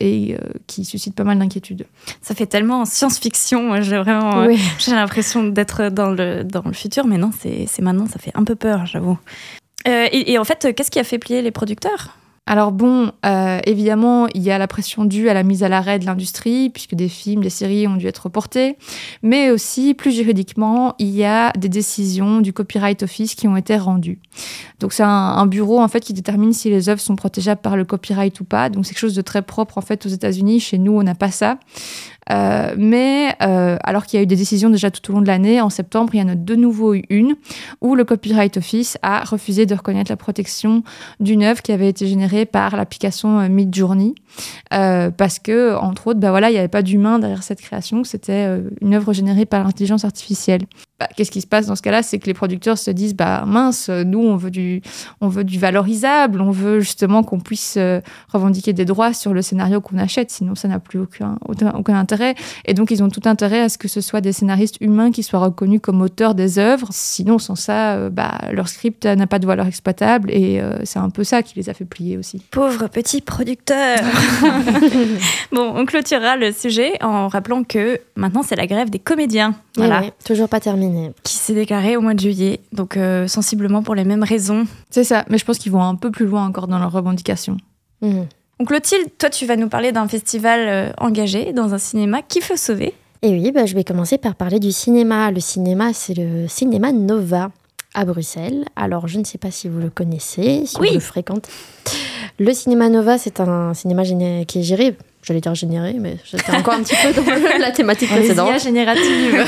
et 0.00 0.36
qui 0.66 0.84
suscite 0.84 1.14
pas 1.14 1.22
mal 1.22 1.38
d'inquiétudes. 1.38 1.86
Ça 2.20 2.34
fait 2.34 2.46
tellement 2.46 2.84
science-fiction. 2.84 3.80
J'ai 3.82 3.98
vraiment 3.98 4.48
j'ai 4.78 4.90
l'impression 4.90 5.44
d'être 5.44 5.90
dans 5.90 6.10
le, 6.10 6.42
dans 6.42 6.62
le 6.64 6.72
futur, 6.72 7.06
mais 7.06 7.18
non, 7.18 7.30
c'est 7.38 7.68
maintenant, 7.80 8.06
ça 8.08 8.18
fait 8.18 8.32
un 8.34 8.42
peu 8.42 8.56
peur, 8.56 8.84
j'avoue. 8.84 9.16
Et, 9.86 10.38
en 10.38 10.44
fait, 10.44 10.74
qu'est-ce 10.74 10.90
qui 10.90 10.98
a 10.98 11.04
fait 11.04 11.18
plier 11.18 11.42
les 11.42 11.50
producteurs? 11.50 12.16
Alors 12.50 12.72
bon, 12.72 13.12
euh, 13.24 13.60
évidemment, 13.64 14.26
il 14.34 14.42
y 14.42 14.50
a 14.50 14.58
la 14.58 14.66
pression 14.66 15.04
due 15.04 15.28
à 15.28 15.34
la 15.34 15.44
mise 15.44 15.62
à 15.62 15.68
l'arrêt 15.68 16.00
de 16.00 16.06
l'industrie, 16.06 16.68
puisque 16.70 16.96
des 16.96 17.08
films, 17.08 17.44
des 17.44 17.50
séries 17.50 17.86
ont 17.86 17.94
dû 17.94 18.08
être 18.08 18.24
reportés, 18.24 18.76
mais 19.22 19.50
aussi, 19.50 19.94
plus 19.94 20.10
juridiquement, 20.10 20.96
il 20.98 21.10
y 21.10 21.24
a 21.24 21.52
des 21.52 21.68
décisions 21.68 22.40
du 22.40 22.52
Copyright 22.52 23.04
Office 23.04 23.36
qui 23.36 23.46
ont 23.46 23.56
été 23.56 23.76
rendues. 23.76 24.18
Donc 24.80 24.92
c'est 24.92 25.04
un, 25.04 25.46
bureau 25.46 25.80
en 25.80 25.86
fait 25.86 26.00
qui 26.00 26.12
détermine 26.12 26.52
si 26.52 26.70
les 26.70 26.88
œuvres 26.88 27.00
sont 27.00 27.14
protégeables 27.14 27.60
par 27.60 27.76
le 27.76 27.84
copyright 27.84 28.40
ou 28.40 28.44
pas. 28.44 28.68
Donc 28.68 28.84
c'est 28.84 28.94
quelque 28.94 29.00
chose 29.00 29.14
de 29.14 29.22
très 29.22 29.42
propre 29.42 29.78
en 29.78 29.82
fait 29.82 30.04
aux 30.06 30.08
États-Unis. 30.08 30.58
Chez 30.58 30.78
nous, 30.78 30.92
on 30.98 31.02
n'a 31.02 31.14
pas 31.14 31.30
ça. 31.30 31.58
Euh, 32.30 32.74
mais 32.76 33.34
euh, 33.42 33.76
alors 33.82 34.06
qu'il 34.06 34.18
y 34.18 34.20
a 34.20 34.22
eu 34.22 34.26
des 34.26 34.36
décisions 34.36 34.70
déjà 34.70 34.90
tout 34.90 35.10
au 35.10 35.14
long 35.14 35.20
de 35.20 35.26
l'année, 35.26 35.60
en 35.60 35.70
septembre, 35.70 36.14
il 36.14 36.20
y 36.20 36.22
en 36.22 36.28
a 36.28 36.34
de 36.34 36.54
nouveau 36.54 36.94
eu 36.94 37.04
une 37.10 37.34
où 37.80 37.94
le 37.94 38.04
Copyright 38.04 38.56
Office 38.56 38.98
a 39.02 39.24
refusé 39.24 39.66
de 39.66 39.74
reconnaître 39.74 40.10
la 40.10 40.16
protection 40.16 40.82
d'une 41.18 41.42
œuvre 41.42 41.62
qui 41.62 41.72
avait 41.72 41.88
été 41.88 42.06
générée 42.06 42.46
par 42.46 42.76
l'application 42.76 43.40
euh, 43.40 43.48
Midjourney 43.48 44.14
parce 44.70 45.38
que, 45.38 45.76
entre 45.76 46.08
autres, 46.08 46.20
bah 46.20 46.30
voilà, 46.30 46.50
il 46.50 46.52
n'y 46.52 46.58
avait 46.58 46.68
pas 46.68 46.82
d'humain 46.82 47.18
derrière 47.18 47.42
cette 47.42 47.60
création, 47.60 48.04
c'était 48.04 48.60
une 48.80 48.94
œuvre 48.94 49.12
générée 49.12 49.44
par 49.44 49.64
l'intelligence 49.64 50.04
artificielle. 50.04 50.62
Bah, 51.00 51.08
qu'est-ce 51.16 51.30
qui 51.30 51.40
se 51.40 51.46
passe 51.46 51.66
dans 51.66 51.76
ce 51.76 51.82
cas-là? 51.82 52.02
C'est 52.02 52.18
que 52.18 52.26
les 52.26 52.34
producteurs 52.34 52.78
se 52.78 52.90
disent 52.90 53.14
bah 53.14 53.44
mince, 53.46 53.88
nous 53.88 54.20
on 54.20 54.36
veut 54.36 54.50
du, 54.50 54.82
on 55.20 55.28
veut 55.28 55.44
du 55.44 55.58
valorisable, 55.58 56.40
on 56.40 56.50
veut 56.50 56.80
justement 56.80 57.22
qu'on 57.22 57.40
puisse 57.40 57.78
revendiquer 58.32 58.72
des 58.72 58.84
droits 58.84 59.12
sur 59.12 59.32
le 59.32 59.42
scénario 59.42 59.80
qu'on 59.80 59.98
achète, 59.98 60.30
sinon 60.30 60.54
ça 60.54 60.68
n'a 60.68 60.78
plus 60.78 61.00
aucun, 61.00 61.38
aucun 61.48 61.98
intérêt 61.98 62.34
et 62.64 62.74
donc, 62.74 62.90
ils 62.90 63.02
ont 63.02 63.08
tout 63.08 63.22
intérêt 63.24 63.60
à 63.60 63.68
ce 63.68 63.78
que 63.78 63.88
ce 63.88 64.00
soit 64.00 64.20
des 64.20 64.32
scénaristes 64.32 64.76
humains 64.80 65.10
qui 65.10 65.22
soient 65.22 65.38
reconnus 65.40 65.80
comme 65.82 66.02
auteurs 66.02 66.34
des 66.34 66.58
œuvres. 66.58 66.88
Sinon, 66.90 67.38
sans 67.38 67.54
ça, 67.54 67.94
euh, 67.94 68.10
bah, 68.10 68.38
leur 68.52 68.68
script 68.68 69.06
n'a 69.06 69.26
pas 69.26 69.38
de 69.38 69.46
valeur 69.46 69.66
exploitable. 69.66 70.30
Et 70.30 70.60
euh, 70.60 70.78
c'est 70.84 70.98
un 70.98 71.10
peu 71.10 71.24
ça 71.24 71.42
qui 71.42 71.54
les 71.56 71.68
a 71.68 71.74
fait 71.74 71.84
plier 71.84 72.16
aussi. 72.16 72.42
Pauvres 72.50 72.88
petits 72.88 73.20
producteurs 73.20 74.00
Bon, 75.52 75.72
on 75.74 75.84
clôturera 75.84 76.36
le 76.36 76.52
sujet 76.52 76.92
en 77.02 77.28
rappelant 77.28 77.64
que 77.64 77.98
maintenant, 78.16 78.42
c'est 78.42 78.56
la 78.56 78.66
grève 78.66 78.90
des 78.90 78.98
comédiens. 78.98 79.54
Eh 79.76 79.80
voilà. 79.80 80.02
toujours 80.24 80.48
pas 80.48 80.60
terminé. 80.60 80.89
Qui 81.22 81.34
s'est 81.34 81.54
déclarée 81.54 81.96
au 81.96 82.00
mois 82.00 82.14
de 82.14 82.20
juillet. 82.20 82.60
Donc, 82.72 82.96
euh, 82.96 83.26
sensiblement 83.26 83.82
pour 83.82 83.94
les 83.94 84.04
mêmes 84.04 84.22
raisons. 84.22 84.66
C'est 84.90 85.04
ça. 85.04 85.24
Mais 85.28 85.38
je 85.38 85.44
pense 85.44 85.58
qu'ils 85.58 85.72
vont 85.72 85.82
un 85.82 85.94
peu 85.94 86.10
plus 86.10 86.26
loin 86.26 86.46
encore 86.46 86.68
dans 86.68 86.78
leurs 86.78 86.92
revendications. 86.92 87.56
Mmh. 88.02 88.22
Donc 88.60 88.68
Clotilde, 88.68 89.08
toi 89.16 89.30
tu 89.30 89.46
vas 89.46 89.56
nous 89.56 89.70
parler 89.70 89.90
d'un 89.90 90.06
festival 90.06 90.60
euh, 90.68 90.92
engagé 90.98 91.54
dans 91.54 91.72
un 91.72 91.78
cinéma 91.78 92.20
qui 92.20 92.42
faut 92.42 92.56
sauver. 92.56 92.92
Et 93.22 93.30
oui, 93.30 93.52
bah, 93.52 93.64
je 93.64 93.74
vais 93.74 93.84
commencer 93.84 94.18
par 94.18 94.34
parler 94.34 94.58
du 94.58 94.70
cinéma. 94.70 95.30
Le 95.30 95.40
cinéma, 95.40 95.94
c'est 95.94 96.12
le 96.12 96.46
cinéma 96.46 96.92
Nova 96.92 97.50
à 97.94 98.04
Bruxelles. 98.04 98.66
Alors 98.76 99.08
je 99.08 99.18
ne 99.18 99.24
sais 99.24 99.38
pas 99.38 99.50
si 99.50 99.66
vous 99.66 99.78
le 99.78 99.88
connaissez, 99.88 100.66
si 100.66 100.76
vous 100.76 100.92
le 100.92 101.00
fréquentez. 101.00 101.50
Le 102.38 102.52
cinéma 102.52 102.90
Nova, 102.90 103.16
c'est 103.16 103.40
un 103.40 103.72
cinéma 103.72 104.04
qui 104.44 104.58
est 104.58 104.62
géré 104.62 104.94
j'allais 105.22 105.40
dire 105.40 105.54
généré, 105.54 105.94
mais 106.00 106.16
j'étais 106.24 106.52
encore 106.56 106.74
un 106.74 106.82
petit 106.82 106.96
peu 107.02 107.12
dans 107.12 107.58
la 107.58 107.70
thématique 107.70 108.10
précédente. 108.10 108.60
générative. 108.60 109.44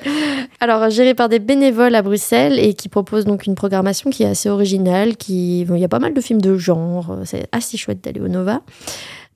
Alors, 0.60 0.90
géré 0.90 1.14
par 1.14 1.28
des 1.28 1.38
bénévoles 1.38 1.94
à 1.94 2.02
Bruxelles 2.02 2.58
et 2.58 2.74
qui 2.74 2.88
propose 2.88 3.24
donc 3.24 3.46
une 3.46 3.54
programmation 3.54 4.10
qui 4.10 4.22
est 4.22 4.28
assez 4.28 4.48
originale. 4.48 5.16
Qui... 5.16 5.62
il 5.62 5.78
y 5.78 5.84
a 5.84 5.88
pas 5.88 5.98
mal 5.98 6.14
de 6.14 6.20
films 6.20 6.40
de 6.40 6.56
genre. 6.56 7.18
C'est 7.24 7.46
assez 7.52 7.76
chouette 7.76 8.02
d'aller 8.04 8.20
au 8.20 8.28
Nova. 8.28 8.60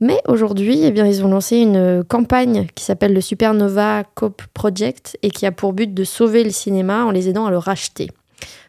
Mais 0.00 0.20
aujourd'hui, 0.26 0.80
eh 0.82 0.90
bien, 0.90 1.06
ils 1.06 1.24
ont 1.24 1.28
lancé 1.28 1.56
une 1.56 2.04
campagne 2.04 2.66
qui 2.74 2.84
s'appelle 2.84 3.14
le 3.14 3.20
Supernova 3.20 4.02
Cope 4.14 4.42
Project 4.52 5.16
et 5.22 5.30
qui 5.30 5.46
a 5.46 5.52
pour 5.52 5.72
but 5.72 5.94
de 5.94 6.04
sauver 6.04 6.44
le 6.44 6.50
cinéma 6.50 7.04
en 7.04 7.10
les 7.10 7.28
aidant 7.28 7.46
à 7.46 7.50
le 7.50 7.58
racheter. 7.58 8.10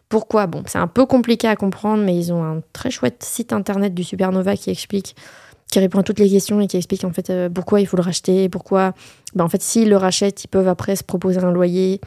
Pourquoi? 0.07 0.45
Bon, 0.47 0.63
c'est 0.67 0.77
un 0.77 0.87
peu 0.87 1.05
compliqué 1.05 1.47
à 1.47 1.55
comprendre, 1.55 2.03
mais 2.03 2.15
ils 2.15 2.31
ont 2.31 2.43
un 2.43 2.61
très 2.73 2.91
chouette 2.91 3.23
site 3.23 3.53
internet 3.53 3.93
du 3.93 4.03
Supernova 4.03 4.55
qui 4.55 4.69
explique, 4.69 5.15
qui 5.71 5.79
répond 5.79 5.99
à 5.99 6.03
toutes 6.03 6.19
les 6.19 6.29
questions 6.29 6.61
et 6.61 6.67
qui 6.67 6.77
explique 6.77 7.03
en 7.03 7.11
fait 7.11 7.29
euh, 7.29 7.49
pourquoi 7.49 7.81
il 7.81 7.85
faut 7.87 7.97
le 7.97 8.03
racheter, 8.03 8.47
pourquoi, 8.49 8.93
ben, 9.33 9.43
en 9.43 9.49
fait, 9.49 9.61
s'ils 9.61 9.89
le 9.89 9.97
rachètent, 9.97 10.43
ils 10.43 10.47
peuvent 10.47 10.67
après 10.67 10.95
se 10.95 11.03
proposer 11.03 11.39
un 11.43 11.51
loyer 11.51 11.99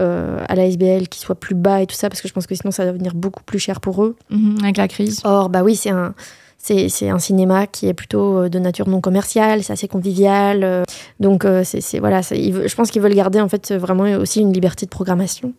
euh, 0.00 0.38
à 0.48 0.54
la 0.54 0.66
SBL 0.66 1.08
qui 1.08 1.18
soit 1.20 1.34
plus 1.34 1.54
bas 1.54 1.82
et 1.82 1.86
tout 1.86 1.94
ça, 1.96 2.08
parce 2.08 2.20
que 2.22 2.28
je 2.28 2.32
pense 2.32 2.46
que 2.46 2.54
sinon 2.54 2.70
ça 2.70 2.84
va 2.84 2.92
devenir 2.92 3.14
beaucoup 3.14 3.42
plus 3.42 3.58
cher 3.58 3.80
pour 3.80 4.04
eux. 4.04 4.16
Mhm, 4.30 4.58
avec 4.62 4.76
la 4.76 4.88
crise. 4.88 5.20
Or, 5.24 5.48
bah 5.50 5.62
oui, 5.62 5.76
c'est 5.76 5.90
un, 5.90 6.14
c'est, 6.56 6.88
c'est 6.88 7.10
un 7.10 7.18
cinéma 7.18 7.66
qui 7.66 7.88
est 7.88 7.94
plutôt 7.94 8.38
euh, 8.38 8.48
de 8.48 8.58
nature 8.58 8.88
non 8.88 9.00
commerciale, 9.02 9.62
c'est 9.64 9.72
assez 9.72 9.88
convivial. 9.88 10.62
euh, 10.64 10.84
donc, 11.18 11.44
c'est, 11.64 11.80
c'est- 11.82 11.98
voilà, 11.98 12.20
ils 12.30 12.66
je 12.68 12.74
pense 12.74 12.90
qu'ils 12.90 13.02
veulent 13.02 13.14
garder 13.14 13.40
en 13.40 13.48
fait 13.48 13.72
vraiment 13.72 14.04
aussi 14.18 14.40
une 14.40 14.52
liberté 14.52 14.86
de 14.86 14.90
programmation. 14.90 15.52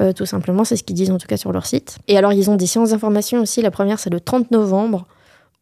Euh, 0.00 0.12
tout 0.12 0.26
simplement. 0.26 0.64
C'est 0.64 0.76
ce 0.76 0.82
qu'ils 0.82 0.96
disent 0.96 1.10
en 1.10 1.18
tout 1.18 1.26
cas 1.26 1.36
sur 1.38 1.52
leur 1.52 1.64
site. 1.66 1.98
Et 2.08 2.18
alors, 2.18 2.32
ils 2.34 2.50
ont 2.50 2.56
des 2.56 2.66
séances 2.66 2.90
d'information 2.90 3.40
aussi. 3.40 3.62
La 3.62 3.70
première, 3.70 3.98
c'est 3.98 4.10
le 4.10 4.20
30 4.20 4.50
novembre 4.50 5.06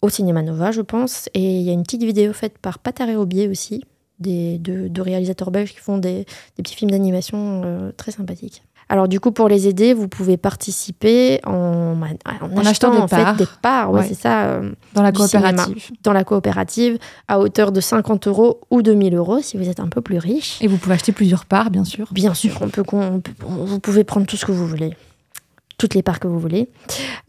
au 0.02 0.08
Cinéma 0.08 0.42
Nova, 0.42 0.70
je 0.70 0.80
pense. 0.80 1.28
Et 1.34 1.58
il 1.60 1.62
y 1.62 1.70
a 1.70 1.72
une 1.72 1.82
petite 1.82 2.02
vidéo 2.04 2.32
faite 2.32 2.58
par 2.58 2.78
Pataré 2.78 3.16
Aubier 3.16 3.48
aussi, 3.48 3.84
des, 4.18 4.58
deux, 4.58 4.88
deux 4.88 5.02
réalisateurs 5.02 5.50
belges 5.50 5.72
qui 5.72 5.78
font 5.80 5.98
des, 5.98 6.24
des 6.56 6.62
petits 6.62 6.74
films 6.74 6.90
d'animation 6.90 7.62
euh, 7.64 7.92
très 7.96 8.12
sympathiques. 8.12 8.62
Alors 8.90 9.06
du 9.06 9.20
coup, 9.20 9.32
pour 9.32 9.50
les 9.50 9.68
aider, 9.68 9.92
vous 9.92 10.08
pouvez 10.08 10.38
participer 10.38 11.40
en, 11.44 11.94
en 12.00 12.02
achetant, 12.02 12.60
achetant 12.70 12.90
des 12.92 12.98
en 12.98 13.06
fait 13.08 13.16
parts. 13.22 13.36
des 13.36 13.46
parts, 13.60 13.90
ouais, 13.92 14.00
Ouais. 14.00 14.06
c'est 14.08 14.14
ça, 14.14 14.44
euh, 14.46 14.72
Dans 14.94 15.02
la 15.02 15.12
cinéma. 15.12 15.52
coopérative. 15.52 15.90
dans 16.02 16.12
la 16.14 16.24
coopérative 16.24 16.98
à 17.28 17.38
hauteur 17.38 17.70
de 17.70 17.82
50 17.82 18.28
euros 18.28 18.60
ou 18.70 18.80
2000 18.80 19.14
euros 19.14 19.40
si 19.42 19.58
vous 19.58 19.68
êtes 19.68 19.80
un 19.80 19.88
peu 19.88 20.00
plus 20.00 20.16
riche. 20.16 20.56
Et 20.62 20.68
vous 20.68 20.78
pouvez 20.78 20.94
acheter 20.94 21.12
plusieurs 21.12 21.44
parts, 21.44 21.70
bien 21.70 21.84
sûr. 21.84 22.08
Bien 22.12 22.32
sûr, 22.32 22.56
on 22.62 22.68
peut, 22.70 22.82
on 22.94 23.20
peut- 23.20 23.32
vous 23.46 23.78
pouvez 23.78 24.04
prendre 24.04 24.26
tout 24.26 24.38
ce 24.38 24.46
que 24.46 24.52
vous 24.52 24.66
voulez. 24.66 24.94
Toutes 25.78 25.94
les 25.94 26.02
parts 26.02 26.18
que 26.20 26.26
vous 26.28 26.40
voulez. 26.40 26.68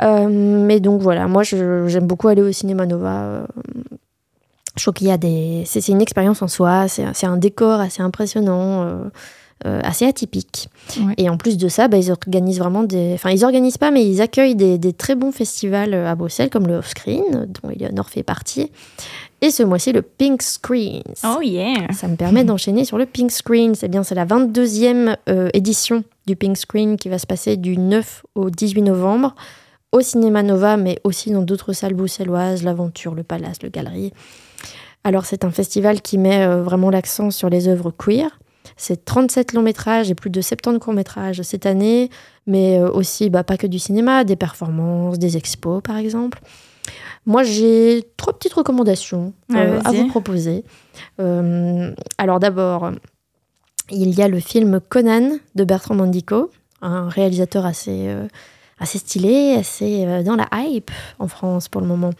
Euh, 0.01 0.27
mais 0.27 0.79
donc 0.79 1.01
voilà, 1.01 1.27
moi 1.27 1.43
j'aime 1.43 2.07
beaucoup 2.07 2.27
aller 2.27 2.41
au 2.41 2.51
cinéma 2.51 2.85
Nova. 2.85 3.21
euh, 3.21 3.45
Je 4.75 4.83
trouve 4.83 4.95
qu'il 4.95 5.07
y 5.07 5.11
a 5.11 5.17
des. 5.17 5.63
C'est 5.65 5.87
une 5.87 6.01
expérience 6.01 6.41
en 6.41 6.47
soi, 6.47 6.87
c'est 6.87 7.25
un 7.27 7.37
décor 7.37 7.79
assez 7.79 8.01
impressionnant, 8.01 9.09
euh, 9.65 9.81
assez 9.83 10.05
atypique. 10.05 10.69
Ouais. 10.99 11.13
Et 11.17 11.29
en 11.29 11.37
plus 11.37 11.57
de 11.57 11.67
ça, 11.67 11.87
bah, 11.87 11.97
ils 11.97 12.09
organisent 12.11 12.59
vraiment 12.59 12.83
des. 12.83 13.11
Enfin, 13.13 13.29
ils 13.29 13.45
organisent 13.45 13.77
pas, 13.77 13.91
mais 13.91 14.03
ils 14.03 14.19
accueillent 14.21 14.55
des, 14.55 14.77
des 14.79 14.93
très 14.93 15.13
bons 15.15 15.31
festivals 15.31 15.93
à 15.93 16.15
Bruxelles, 16.15 16.49
comme 16.49 16.65
le 16.65 16.77
Offscreen, 16.77 17.45
dont 17.61 17.69
Eleanor 17.69 18.09
fait 18.09 18.23
partie. 18.23 18.71
Et 19.41 19.51
ce 19.51 19.63
mois-ci, 19.63 19.93
le 19.93 20.01
Pink 20.01 20.41
Screens. 20.41 21.01
Oh 21.23 21.41
yeah 21.41 21.91
Ça 21.93 22.07
me 22.07 22.15
permet 22.15 22.43
d'enchaîner 22.43 22.83
sur 22.83 22.97
le 22.97 23.05
Pink 23.05 23.31
Screen. 23.31 23.73
C'est 23.73 23.87
bien, 23.87 24.03
c'est 24.03 24.15
la 24.15 24.25
22e 24.25 25.15
euh, 25.29 25.49
édition 25.53 26.03
du 26.27 26.35
Pink 26.35 26.57
Screen 26.57 26.97
qui 26.97 27.07
va 27.07 27.19
se 27.19 27.25
passer 27.25 27.55
du 27.55 27.77
9 27.77 28.25
au 28.35 28.49
18 28.49 28.81
novembre 28.81 29.35
au 29.91 30.01
Cinéma 30.01 30.43
Nova, 30.43 30.77
mais 30.77 30.99
aussi 31.03 31.31
dans 31.31 31.41
d'autres 31.41 31.73
salles 31.73 31.95
bruxelloises, 31.95 32.63
l'Aventure, 32.63 33.15
le 33.15 33.23
Palace, 33.23 33.63
le 33.63 33.69
Galerie. 33.69 34.13
Alors, 35.03 35.25
c'est 35.25 35.45
un 35.45 35.51
festival 35.51 36.01
qui 36.01 36.17
met 36.17 36.45
euh, 36.45 36.61
vraiment 36.61 36.89
l'accent 36.89 37.31
sur 37.31 37.49
les 37.49 37.67
œuvres 37.67 37.91
queer. 37.91 38.39
C'est 38.75 39.05
37 39.05 39.53
longs 39.53 39.61
métrages 39.61 40.11
et 40.11 40.15
plus 40.15 40.29
de 40.29 40.41
70 40.41 40.79
courts 40.79 40.93
métrages 40.93 41.41
cette 41.41 41.65
année, 41.65 42.09
mais 42.45 42.77
euh, 42.77 42.91
aussi 42.91 43.29
bah, 43.29 43.43
pas 43.43 43.57
que 43.57 43.67
du 43.67 43.79
cinéma, 43.79 44.23
des 44.23 44.35
performances, 44.35 45.17
des 45.17 45.37
expos 45.37 45.81
par 45.81 45.97
exemple. 45.97 46.39
Moi, 47.25 47.43
j'ai 47.43 48.03
trois 48.17 48.33
petites 48.33 48.53
recommandations 48.53 49.33
euh, 49.53 49.81
à 49.83 49.91
vous 49.91 50.07
proposer. 50.07 50.63
Euh, 51.19 51.93
alors 52.17 52.39
d'abord, 52.39 52.91
il 53.91 54.17
y 54.17 54.21
a 54.21 54.27
le 54.27 54.39
film 54.39 54.79
Conan 54.79 55.37
de 55.55 55.63
Bertrand 55.63 55.95
Mandico, 55.95 56.51
un 56.81 57.09
réalisateur 57.09 57.65
assez, 57.65 58.07
euh, 58.07 58.27
assez 58.79 58.97
stylé, 58.97 59.55
assez 59.59 60.05
euh, 60.05 60.23
dans 60.23 60.35
la 60.35 60.47
hype 60.53 60.91
en 61.19 61.27
France 61.27 61.67
pour 61.67 61.81
le 61.81 61.87
moment. 61.87 62.11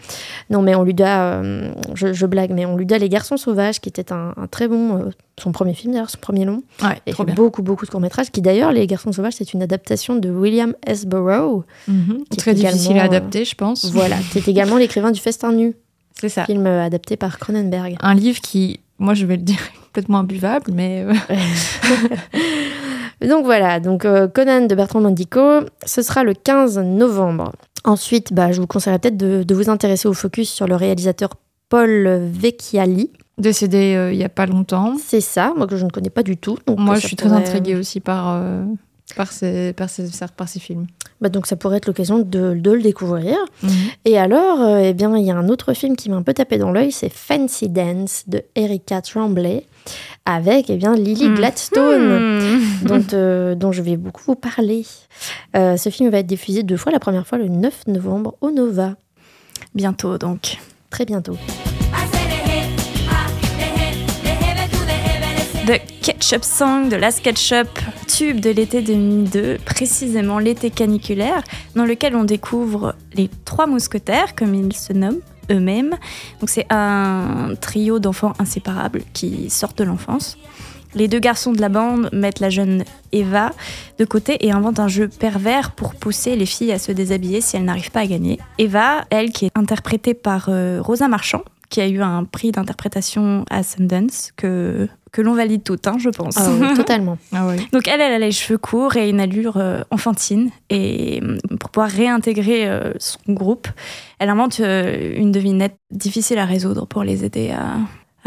Non, 0.49 0.61
mais 0.61 0.75
on 0.75 0.83
lui 0.83 0.93
doit, 0.93 1.07
euh, 1.07 1.71
je, 1.95 2.13
je 2.13 2.25
blague, 2.25 2.51
mais 2.51 2.65
on 2.65 2.75
lui 2.75 2.85
doit 2.85 2.97
Les 2.97 3.09
Garçons 3.09 3.37
Sauvages, 3.37 3.79
qui 3.79 3.89
était 3.89 4.11
un, 4.11 4.33
un 4.35 4.47
très 4.47 4.67
bon, 4.67 4.97
euh, 4.97 5.09
son 5.39 5.51
premier 5.51 5.73
film 5.73 5.93
d'ailleurs, 5.93 6.09
son 6.09 6.17
premier 6.19 6.45
long. 6.45 6.61
Ouais, 6.83 6.99
Et 7.05 7.13
beaucoup, 7.33 7.61
beaucoup 7.61 7.85
de 7.85 7.91
courts-métrages, 7.91 8.29
qui 8.31 8.41
d'ailleurs, 8.41 8.71
Les 8.71 8.87
Garçons 8.87 9.11
Sauvages, 9.11 9.33
c'est 9.37 9.53
une 9.53 9.61
adaptation 9.63 10.15
de 10.15 10.29
William 10.29 10.73
S. 10.85 11.05
Burroughs. 11.05 11.63
Qui 11.85 11.91
est 12.33 12.37
Très 12.37 12.53
difficile 12.53 12.97
à 12.97 13.03
adapter, 13.03 13.45
je 13.45 13.55
pense. 13.55 13.85
Voilà, 13.91 14.17
qui 14.31 14.37
est 14.39 14.47
également 14.47 14.77
l'écrivain 14.83 15.11
du 15.11 15.19
Festin 15.19 15.51
Nu, 15.53 15.75
C'est 16.19 16.29
ça. 16.29 16.45
film 16.45 16.65
adapté 16.67 17.15
par 17.15 17.39
Cronenberg. 17.39 17.95
Un 18.01 18.13
livre 18.15 18.41
qui, 18.41 18.81
moi 18.97 19.13
je 19.13 19.25
vais 19.25 19.37
le 19.37 19.43
dire, 19.43 19.59
est 19.73 19.85
complètement 19.85 20.19
imbuvable, 20.19 20.71
mais 20.73 21.05
Donc 23.21 23.45
voilà, 23.45 23.79
donc 23.79 24.05
euh, 24.05 24.27
Conan 24.27 24.65
de 24.65 24.75
Bertrand 24.75 25.01
Mandico, 25.01 25.61
ce 25.85 26.01
sera 26.01 26.23
le 26.23 26.33
15 26.33 26.79
novembre. 26.79 27.51
Ensuite, 27.83 28.33
bah, 28.33 28.51
je 28.51 28.61
vous 28.61 28.67
conseillerais 28.67 28.99
peut-être 28.99 29.17
de, 29.17 29.43
de 29.43 29.55
vous 29.55 29.69
intéresser 29.69 30.07
au 30.07 30.13
focus 30.13 30.49
sur 30.49 30.67
le 30.67 30.75
réalisateur 30.75 31.29
Paul 31.69 32.07
Vecchiali. 32.31 33.11
décédé 33.37 33.95
euh, 33.95 34.11
il 34.11 34.17
y 34.19 34.23
a 34.23 34.29
pas 34.29 34.45
longtemps. 34.45 34.95
C'est 35.03 35.21
ça, 35.21 35.53
moi 35.55 35.67
que 35.67 35.77
je 35.77 35.85
ne 35.85 35.89
connais 35.91 36.09
pas 36.09 36.23
du 36.23 36.37
tout. 36.37 36.57
Donc 36.65 36.79
Moi 36.79 36.95
je 36.95 37.07
suis 37.07 37.15
très 37.15 37.31
intriguée 37.31 37.75
aussi 37.75 37.99
par, 37.99 38.29
euh, 38.29 38.63
par, 39.15 39.31
ces, 39.31 39.73
par, 39.73 39.89
ces, 39.89 40.09
par 40.35 40.47
ces 40.49 40.59
films. 40.59 40.87
Bah, 41.21 41.29
donc 41.29 41.47
ça 41.47 41.55
pourrait 41.57 41.77
être 41.77 41.87
l'occasion 41.87 42.19
de, 42.19 42.53
de 42.55 42.71
le 42.71 42.81
découvrir. 42.81 43.35
Mhm. 43.61 43.69
Et 44.05 44.17
alors, 44.17 44.61
euh, 44.61 44.79
eh 44.83 44.93
bien, 44.93 45.15
il 45.17 45.25
y 45.25 45.31
a 45.31 45.35
un 45.35 45.49
autre 45.49 45.73
film 45.73 45.95
qui 45.95 46.09
m'a 46.09 46.15
un 46.15 46.23
peu 46.23 46.33
tapé 46.33 46.57
dans 46.57 46.71
l'œil, 46.71 46.91
c'est 46.91 47.09
Fancy 47.09 47.67
Dance 47.69 48.23
de 48.27 48.41
Erika 48.55 49.01
Tremblay, 49.01 49.65
avec 50.29 50.69
eh 50.69 50.77
bien 50.77 50.95
Lily 50.95 51.29
Mhm. 51.29 51.35
Gladstone. 51.35 52.39
Dont, 52.83 53.03
euh, 53.13 53.55
dont 53.55 53.71
je 53.71 53.81
vais 53.81 53.97
beaucoup 53.97 54.21
vous 54.25 54.35
parler. 54.35 54.85
Euh, 55.55 55.75
ce 55.77 55.89
film 55.89 56.09
va 56.09 56.19
être 56.19 56.27
diffusé 56.27 56.63
deux 56.63 56.77
fois. 56.77 56.91
La 56.91 56.99
première 56.99 57.27
fois 57.27 57.37
le 57.37 57.47
9 57.49 57.87
novembre 57.87 58.35
au 58.41 58.51
Nova. 58.51 58.95
Bientôt 59.75 60.17
donc. 60.17 60.57
Très 60.89 61.05
bientôt. 61.05 61.37
The 65.67 65.79
Ketchup 66.01 66.43
Song 66.43 66.89
de 66.89 66.95
Last 66.95 67.21
Ketchup, 67.21 67.67
tube 68.07 68.39
de 68.39 68.49
l'été 68.49 68.81
2002, 68.81 69.57
précisément 69.65 70.39
l'été 70.39 70.71
caniculaire, 70.71 71.43
dans 71.75 71.85
lequel 71.85 72.15
on 72.15 72.23
découvre 72.23 72.95
les 73.13 73.29
trois 73.45 73.67
mousquetaires, 73.67 74.33
comme 74.35 74.55
ils 74.55 74.73
se 74.75 74.93
nomment 74.93 75.19
eux-mêmes. 75.51 75.95
Donc 76.39 76.49
c'est 76.49 76.65
un 76.69 77.53
trio 77.59 77.99
d'enfants 77.99 78.33
inséparables 78.39 79.03
qui 79.13 79.49
sortent 79.49 79.77
de 79.77 79.83
l'enfance. 79.83 80.37
Les 80.95 81.07
deux 81.07 81.19
garçons 81.19 81.51
de 81.51 81.61
la 81.61 81.69
bande 81.69 82.09
mettent 82.13 82.39
la 82.39 82.49
jeune 82.49 82.83
Eva 83.11 83.51
de 83.99 84.05
côté 84.05 84.43
et 84.45 84.51
inventent 84.51 84.79
un 84.79 84.87
jeu 84.87 85.07
pervers 85.07 85.71
pour 85.71 85.93
pousser 85.93 86.35
les 86.35 86.47
filles 86.47 86.71
à 86.71 86.79
se 86.79 86.91
déshabiller 86.91 87.41
si 87.41 87.57
elles 87.57 87.65
n'arrivent 87.65 87.91
pas 87.91 88.01
à 88.01 88.07
gagner. 88.07 88.39
Eva, 88.57 89.05
elle, 89.11 89.31
qui 89.31 89.45
est 89.45 89.51
interprétée 89.55 90.15
par 90.15 90.47
euh, 90.49 90.81
Rosa 90.81 91.07
Marchand, 91.07 91.43
qui 91.69 91.81
a 91.81 91.87
eu 91.87 92.01
un 92.01 92.23
prix 92.23 92.51
d'interprétation 92.51 93.45
à 93.49 93.61
Sundance, 93.63 94.31
que, 94.35 94.87
que 95.11 95.21
l'on 95.21 95.33
valide 95.33 95.63
toutes, 95.63 95.87
hein, 95.87 95.97
je 95.99 96.09
pense. 96.09 96.37
Ah 96.37 96.49
oui, 96.59 96.73
totalement. 96.75 97.17
Ah 97.31 97.47
oui. 97.47 97.67
Donc 97.71 97.87
elle, 97.87 98.01
elle 98.01 98.13
a 98.13 98.19
les 98.19 98.31
cheveux 98.31 98.57
courts 98.57 98.95
et 98.95 99.09
une 99.09 99.19
allure 99.19 99.57
euh, 99.57 99.81
enfantine. 99.91 100.49
Et 100.69 101.21
euh, 101.23 101.37
pour 101.59 101.69
pouvoir 101.69 101.91
réintégrer 101.91 102.67
euh, 102.67 102.93
son 102.97 103.19
groupe, 103.29 103.67
elle 104.17 104.29
invente 104.29 104.59
euh, 104.59 105.13
une 105.15 105.31
devinette 105.31 105.77
difficile 105.91 106.39
à 106.39 106.45
résoudre 106.45 106.87
pour 106.87 107.03
les 107.03 107.23
aider 107.23 107.51
à, 107.51 107.75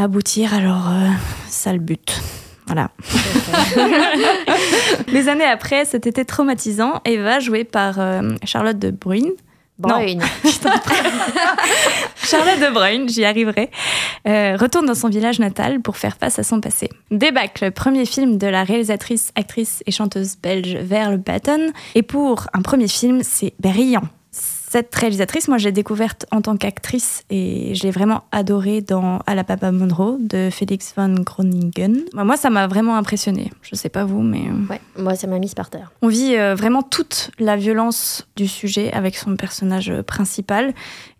à 0.00 0.04
aboutir 0.04 0.60
leur 0.60 0.88
euh, 0.88 1.08
sale 1.48 1.80
but. 1.80 2.22
Voilà. 2.66 2.92
Les 5.08 5.28
années 5.28 5.44
après, 5.44 5.84
cet 5.84 6.06
été 6.06 6.24
traumatisant, 6.24 7.00
Eva, 7.04 7.40
jouée 7.40 7.64
par 7.64 7.98
Charlotte 8.44 8.78
de 8.78 8.90
Bruyne, 8.92 9.32
Bruyne. 9.88 10.22
Charlotte 12.16 12.60
de 12.60 12.72
Bruyne, 12.72 13.08
j'y 13.08 13.24
arriverai, 13.24 13.70
euh, 14.26 14.56
retourne 14.56 14.86
dans 14.86 14.94
son 14.94 15.08
village 15.08 15.38
natal 15.38 15.80
pour 15.80 15.96
faire 15.96 16.16
face 16.16 16.38
à 16.38 16.42
son 16.42 16.60
passé. 16.60 16.88
Débâcle, 17.10 17.70
premier 17.72 18.06
film 18.06 18.38
de 18.38 18.46
la 18.46 18.64
réalisatrice, 18.64 19.32
actrice 19.34 19.82
et 19.86 19.90
chanteuse 19.90 20.36
belge 20.42 20.76
Verle 20.76 21.18
Batten. 21.18 21.72
Et 21.94 22.02
pour 22.02 22.46
un 22.52 22.62
premier 22.62 22.88
film, 22.88 23.22
c'est 23.22 23.54
brillant. 23.60 24.08
Cette 24.72 24.94
réalisatrice, 24.94 25.48
moi, 25.48 25.58
je 25.58 25.66
l'ai 25.66 25.72
découverte 25.72 26.24
en 26.30 26.40
tant 26.40 26.56
qu'actrice 26.56 27.24
et 27.28 27.74
je 27.74 27.82
l'ai 27.82 27.90
vraiment 27.90 28.22
adorée 28.32 28.80
dans 28.80 29.18
Alabama 29.26 29.70
Monroe 29.70 30.16
de 30.18 30.48
Felix 30.50 30.94
von 30.96 31.12
Groningen. 31.22 32.00
Bah, 32.14 32.24
Moi, 32.24 32.38
ça 32.38 32.48
m'a 32.48 32.66
vraiment 32.68 32.96
impressionnée. 32.96 33.50
Je 33.60 33.74
sais 33.74 33.90
pas 33.90 34.06
vous, 34.06 34.22
mais. 34.22 34.40
euh, 34.48 34.70
Ouais, 34.70 34.80
moi, 34.96 35.14
ça 35.14 35.26
m'a 35.26 35.38
mise 35.38 35.54
par 35.54 35.68
terre. 35.68 35.92
on 36.00 36.08
vit 36.08 36.36
euh, 36.36 36.54
vraiment 36.54 36.80
toute 36.80 37.32
la 37.38 37.56
violence 37.56 38.26
du 38.34 38.48
sujet 38.48 38.90
avec 38.94 39.14
son 39.16 39.36
personnage 39.36 39.90
euh, 39.90 40.02
principal. 40.02 40.72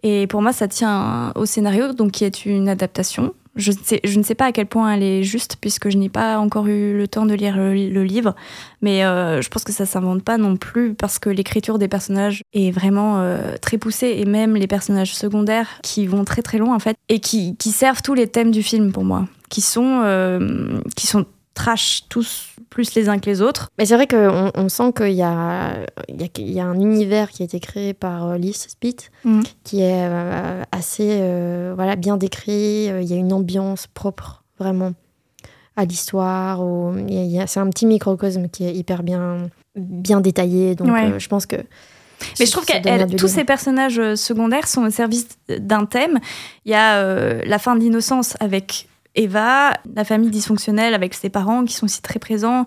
Et 0.03 0.27
pour 0.29 0.41
moi, 0.41 0.55
ça 0.55 0.67
tient 0.67 1.31
au 1.35 1.45
scénario, 1.45 1.93
donc 1.93 2.13
qui 2.13 2.25
est 2.25 2.47
une 2.47 2.71
adaptation 2.71 3.35
Je, 3.55 3.71
ne 3.71 3.77
sais, 3.83 4.01
ne 4.05 4.35
pas 4.35 4.47
à 4.47 4.53
quel 4.53 4.67
point 4.67 4.95
elle 4.95 5.03
est 5.03 5.23
juste, 5.23 5.57
puisque 5.61 5.91
je 5.91 5.99
n'ai 5.99 6.09
pas 6.09 6.39
encore 6.39 6.67
eu 6.69 6.97
le 6.97 7.07
temps 7.07 7.27
de 7.27 7.35
lire 7.35 7.57
le, 7.57 8.03
livre. 8.03 8.35
Mais 8.81 9.05
euh, 9.05 9.43
je 9.43 9.49
pense 9.51 9.65
que 9.65 9.73
ça 9.73 9.85
s'invente 9.85 10.23
pas 10.23 10.39
non 10.39 10.57
plus, 10.57 10.95
parce 10.95 11.19
que 11.19 11.29
l'écriture 11.29 11.79
des 11.79 11.89
personnages 11.89 12.43
est 12.55 12.71
vraiment 12.71 13.21
euh, 13.21 13.57
très 13.61 13.77
poussée, 13.77 14.15
et 14.19 14.25
même 14.25 14.57
les 14.57 14.67
personnages 14.67 15.15
secondaires 15.15 15.69
qui 15.83 16.07
vont 16.07 16.25
très 16.25 16.43
très 16.43 16.59
loin, 16.59 16.75
en 16.75 16.79
fait, 16.79 16.97
et 17.09 17.21
qui, 17.21 17.57
qui 17.57 17.71
servent 17.71 18.03
tous 18.03 18.15
les 18.15 18.27
thèmes 18.27 18.51
du 18.51 18.63
film 18.63 18.91
pour 18.91 19.05
moi, 19.05 19.27
qui 19.51 19.61
sont, 19.61 20.01
euh, 20.03 20.81
qui 20.97 21.07
sont 21.07 21.27
trash 21.55 22.05
tous 22.09 22.49
plus 22.71 22.95
les 22.95 23.09
uns 23.11 23.19
que 23.19 23.27
les 23.29 23.43
autres. 23.43 23.69
Mais 23.79 23.85
c'est 23.85 23.95
vrai 23.95 24.07
qu'on 24.07 24.51
on 24.55 24.69
sent 24.71 24.93
qu'il 24.97 25.13
y 25.13 25.23
a, 25.23 25.75
il 26.09 26.21
y, 26.21 26.25
a, 26.25 26.29
il 26.39 26.51
y 26.53 26.61
a 26.61 26.65
un 26.67 26.81
univers 26.81 27.31
qui 27.31 27.43
a 27.43 27.45
été 27.45 27.61
créé 27.61 27.93
par 27.93 28.27
euh, 28.29 28.39
Liz 28.39 28.57
Spitt 28.69 29.11
Mm. 29.25 29.41
qui 29.63 29.83
est 29.83 30.07
euh, 30.09 30.63
assez 30.73 31.19
euh, 31.21 31.73
voilà, 31.77 31.97
bien 31.97 32.17
décrit. 32.17 32.85
Il 32.87 33.05
y 33.05 33.13
a 33.13 33.17
une 33.17 33.33
ambiance 33.33 33.87
propre, 33.87 34.43
vraiment, 34.59 34.93
à 35.77 35.85
l'histoire. 35.85 36.61
au- 36.63 36.95
C'est 37.47 37.61
un 37.61 37.69
petit 37.69 37.87
microcosme 37.87 38.49
qui 38.49 38.65
est 38.65 38.75
hyper 38.75 39.03
bien, 39.03 39.51
bien 39.77 40.21
détaillé. 40.23 40.75
Donc 40.75 40.89
Ouais. 40.91 41.13
euh, 41.13 41.19
je 41.19 41.29
pense 41.29 41.45
que. 41.47 41.57
Mais 42.39 42.47
je 42.47 42.53
trouve 42.53 42.65
ça 42.65 42.79
que 42.81 43.17
tous 43.17 43.27
ces 43.29 43.45
personnages 43.45 44.15
secondaires 44.15 44.69
sont 44.69 44.83
au 44.85 44.91
service 44.91 45.27
d'un 45.49 45.85
thème. 45.87 46.19
Il 46.65 46.71
y 46.71 46.75
a 46.75 47.43
la 47.45 47.59
fin 47.59 47.75
de 47.77 47.81
l'innocence 47.83 48.37
avec 48.41 48.89
Eva, 49.15 49.75
la 49.95 50.05
famille 50.05 50.31
dysfonctionnelle 50.31 50.95
avec 50.95 51.13
ses 51.13 51.29
parents 51.29 51.65
qui 51.67 51.75
sont 51.75 51.85
aussi 51.85 52.01
très 52.01 52.19
présents, 52.19 52.65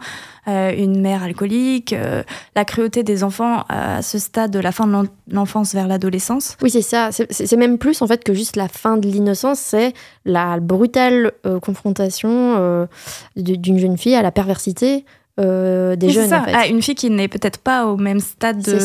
euh, 0.47 0.71
une 0.77 1.01
mère 1.01 1.23
alcoolique, 1.23 1.91
euh, 1.93 2.21
la 2.55 2.65
cruauté 2.65 3.01
des 3.01 3.23
enfants 3.23 3.63
à 3.67 4.03
ce 4.03 4.19
stade 4.19 4.51
de 4.51 4.59
la 4.59 4.71
fin 4.71 4.85
de 4.85 4.91
l'en- 4.91 5.05
l'enfance 5.31 5.73
vers 5.73 5.87
l'adolescence. 5.87 6.55
Oui, 6.61 6.69
c'est 6.69 6.83
ça. 6.83 7.09
C'est- 7.11 7.55
même 7.57 7.77
plus 7.79 8.01
en 8.03 8.07
fait 8.07 8.23
que 8.23 8.33
juste 8.33 8.57
la 8.57 8.67
fin 8.67 8.97
de 8.97 9.07
l'innocence. 9.07 9.59
C'est 9.59 9.93
la 10.25 10.59
brutale 10.59 11.31
euh, 11.47 11.59
confrontation 11.59 12.87
d'une 13.35 13.79
jeune 13.79 13.97
fille 13.97 14.15
à 14.15 14.21
la 14.21 14.31
perversité 14.31 15.03
des 15.37 16.09
jeunes. 16.09 16.29
ça. 16.29 16.41
en 16.41 16.45
fait. 16.45 16.53
Ah, 16.55 16.67
une 16.67 16.81
fille 16.81 16.95
qui 16.95 17.09
n'est 17.09 17.27
peut-être 17.27 17.57
pas 17.59 17.87
au 17.87 17.97
même 17.97 18.19
stade 18.19 18.61
de. 18.61 18.79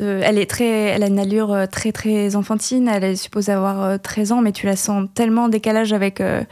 De- 0.00 0.20
elle 0.24 0.38
est 0.38 0.50
très, 0.50 0.66
elle 0.66 1.02
a 1.02 1.06
une 1.06 1.18
allure 1.18 1.52
euh, 1.52 1.66
très 1.66 1.92
très 1.92 2.34
enfantine. 2.36 2.88
Elle 2.88 3.04
est 3.04 3.16
supposée 3.16 3.52
avoir 3.52 3.82
euh, 3.82 3.96
13 3.96 4.32
ans, 4.32 4.40
mais 4.42 4.52
tu 4.52 4.66
la 4.66 4.76
sens 4.76 5.08
tellement 5.14 5.44
en 5.44 5.48
décalage 5.48 5.92
avec 5.92 6.20
euh, 6.20 6.42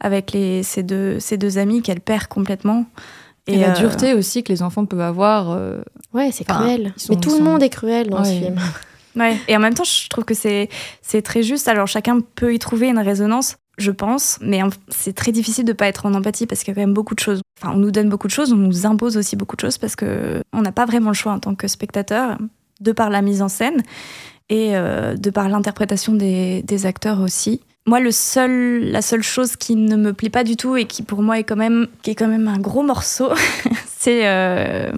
avec 0.00 0.32
les 0.32 0.62
ses 0.62 0.82
deux 0.82 1.18
ses 1.18 1.36
deux 1.38 1.58
amis 1.58 1.82
qu'elle 1.82 2.00
perd 2.00 2.26
complètement. 2.26 2.84
Et, 3.46 3.56
la 3.56 3.70
euh, 3.70 3.74
dureté 3.74 4.12
aussi 4.14 4.44
que 4.44 4.52
les 4.52 4.62
enfants 4.62 4.84
peuvent 4.84 5.00
avoir. 5.00 5.50
euh, 5.50 5.80
Ouais, 6.12 6.30
c'est 6.32 6.48
Enfin, 6.50 6.60
cruel. 6.60 6.92
sont- 6.96 7.14
Mais 7.14 7.20
tout 7.20 7.36
le 7.36 7.42
monde 7.42 7.62
est 7.62 7.70
cruel 7.70 8.10
dans 8.10 8.22
ce 8.24 8.30
Ouais. 8.30 8.38
film. 8.40 8.56
Ouais. 9.16 9.36
Et 9.48 9.56
en 9.56 9.58
même 9.60 9.74
temps, 9.74 9.82
je 9.82 10.08
trouve 10.08 10.24
que 10.24 10.34
c'est 10.34 10.68
c'est 11.02 11.20
très 11.22 11.42
juste. 11.42 11.66
Alors 11.66 11.88
chacun 11.88 12.20
peut 12.20 12.54
y 12.54 12.60
trouver 12.60 12.86
une 12.90 12.98
résonance, 13.00 13.56
je 13.76 13.90
pense, 13.90 14.38
mais 14.40 14.60
c'est 14.88 15.14
très 15.16 15.32
difficile 15.32 15.64
de 15.64 15.72
pas 15.72 15.88
être 15.88 16.06
en 16.06 16.14
empathie 16.14 16.46
parce 16.46 16.60
qu'il 16.62 16.68
y 16.68 16.70
a 16.72 16.74
quand 16.76 16.86
même 16.86 16.94
beaucoup 16.94 17.16
de 17.16 17.18
choses. 17.20 17.40
Enfin, 17.60 17.72
on 17.74 17.78
nous 17.78 17.90
donne 17.90 18.08
beaucoup 18.08 18.28
de 18.28 18.32
choses, 18.32 18.52
on 18.52 18.56
nous 18.56 18.86
impose 18.86 19.16
aussi 19.16 19.34
beaucoup 19.34 19.56
de 19.56 19.62
choses 19.62 19.78
parce 19.78 19.96
que 19.96 20.44
on 20.52 20.62
n'a 20.62 20.70
pas 20.70 20.84
vraiment 20.86 21.08
le 21.10 21.14
choix 21.14 21.32
en 21.32 21.40
tant 21.40 21.56
que 21.56 21.66
spectateur, 21.66 22.38
de 22.80 22.92
par 22.92 23.10
la 23.10 23.22
mise 23.22 23.42
en 23.42 23.48
scène 23.48 23.82
et 24.48 24.76
euh, 24.76 25.14
de 25.14 25.30
par 25.30 25.48
l'interprétation 25.48 26.14
des, 26.14 26.62
des 26.62 26.86
acteurs 26.86 27.20
aussi. 27.20 27.60
Moi, 27.86 28.00
le 28.00 28.10
seul, 28.12 28.90
la 28.90 29.00
seule 29.00 29.22
chose 29.22 29.56
qui 29.56 29.74
ne 29.74 29.96
me 29.96 30.12
plaît 30.12 30.30
pas 30.30 30.44
du 30.44 30.56
tout 30.56 30.76
et 30.76 30.84
qui 30.84 31.02
pour 31.02 31.22
moi 31.22 31.38
est 31.38 31.44
quand 31.44 31.56
même, 31.56 31.88
qui 32.02 32.10
est 32.10 32.14
quand 32.14 32.28
même 32.28 32.46
un 32.46 32.58
gros 32.58 32.82
morceau, 32.82 33.30
c'est 33.86 34.28
euh, 34.28 34.92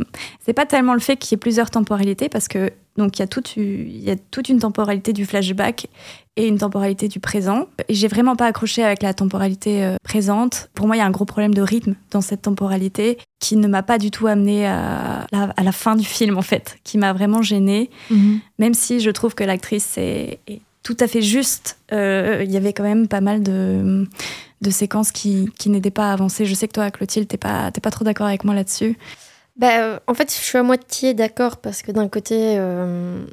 c'est 0.45 0.53
pas 0.53 0.67
tellement 0.67 0.95
le 0.95 1.01
fait 1.01 1.17
qu'il 1.17 1.33
y 1.33 1.35
ait 1.37 1.39
plusieurs 1.39 1.71
temporalités 1.71 2.29
parce 2.29 2.49
que 2.49 2.73
donc 2.97 3.19
il 3.19 3.21
y 3.21 3.23
a 3.23 3.29
toute 3.29 3.57
il 3.57 4.03
y 4.03 4.11
a 4.11 4.17
toute 4.17 4.49
une 4.49 4.59
temporalité 4.59 5.13
du 5.13 5.25
flashback 5.25 5.87
et 6.37 6.49
une 6.49 6.59
temporalité 6.59 7.07
du 7.07 7.21
présent. 7.21 7.69
Et 7.89 7.95
j'ai 7.95 8.09
vraiment 8.09 8.35
pas 8.35 8.47
accroché 8.47 8.83
avec 8.83 9.03
la 9.03 9.15
temporalité 9.15 9.85
euh, 9.85 9.97
présente. 10.03 10.69
Pour 10.75 10.87
moi, 10.89 10.97
il 10.97 10.99
y 10.99 11.03
a 11.03 11.07
un 11.07 11.11
gros 11.11 11.25
problème 11.25 11.55
de 11.55 11.63
rythme 11.63 11.95
dans 12.11 12.21
cette 12.21 12.43
temporalité 12.43 13.19
qui 13.39 13.57
ne 13.57 13.69
m'a 13.69 13.83
pas 13.83 13.99
du 13.99 14.11
tout 14.11 14.27
amené 14.27 14.67
à 14.67 15.27
la, 15.31 15.53
à 15.57 15.63
la 15.63 15.73
fin 15.73 15.95
du 15.95 16.05
film 16.05 16.37
en 16.37 16.43
fait, 16.43 16.79
qui 16.85 16.99
m'a 16.99 17.13
vraiment 17.13 17.43
gênée. 17.43 17.91
Même 18.59 18.75
si 18.75 18.99
je 18.99 19.11
trouve 19.11 19.35
que 19.35 19.45
l'actrice 19.45 19.97
est, 19.99 20.41
est 20.49 20.63
tout 20.83 20.97
à 21.01 21.07
fait 21.07 21.23
juste, 21.23 21.79
euh, 21.93 22.43
il 22.45 22.51
y 22.51 22.57
avait 22.57 22.73
quand 22.73 22.83
même 22.83 23.09
pas 23.09 23.21
mal 23.21 23.43
de, 23.43 24.07
de 24.63 24.71
séquences 24.71 25.13
qui, 25.13 25.49
qui 25.59 25.71
n'étaient 25.71 25.91
pas 25.91 26.13
avancées. 26.13 26.45
Je 26.47 26.55
sais 26.55 26.67
que 26.69 26.73
toi, 26.73 26.91
Clotilde, 26.91 27.29
t'es 27.29 27.37
pas, 27.37 27.71
t'es 27.71 27.81
pas 27.81 27.91
trop 27.91 28.05
d'accord 28.05 28.27
avec 28.27 28.45
moi 28.45 28.55
là-dessus. 28.55 28.99
Bah, 29.57 29.79
euh, 29.81 29.99
en 30.07 30.15
fait, 30.15 30.31
je 30.31 30.43
suis 30.43 30.59
à 30.59 30.63
moitié 30.63 31.15
d'accord 31.15 31.59
parce 31.59 31.83
que 31.83 31.93
d'un 31.93 32.09
côté, 32.09 32.55
euh, 32.59 33.25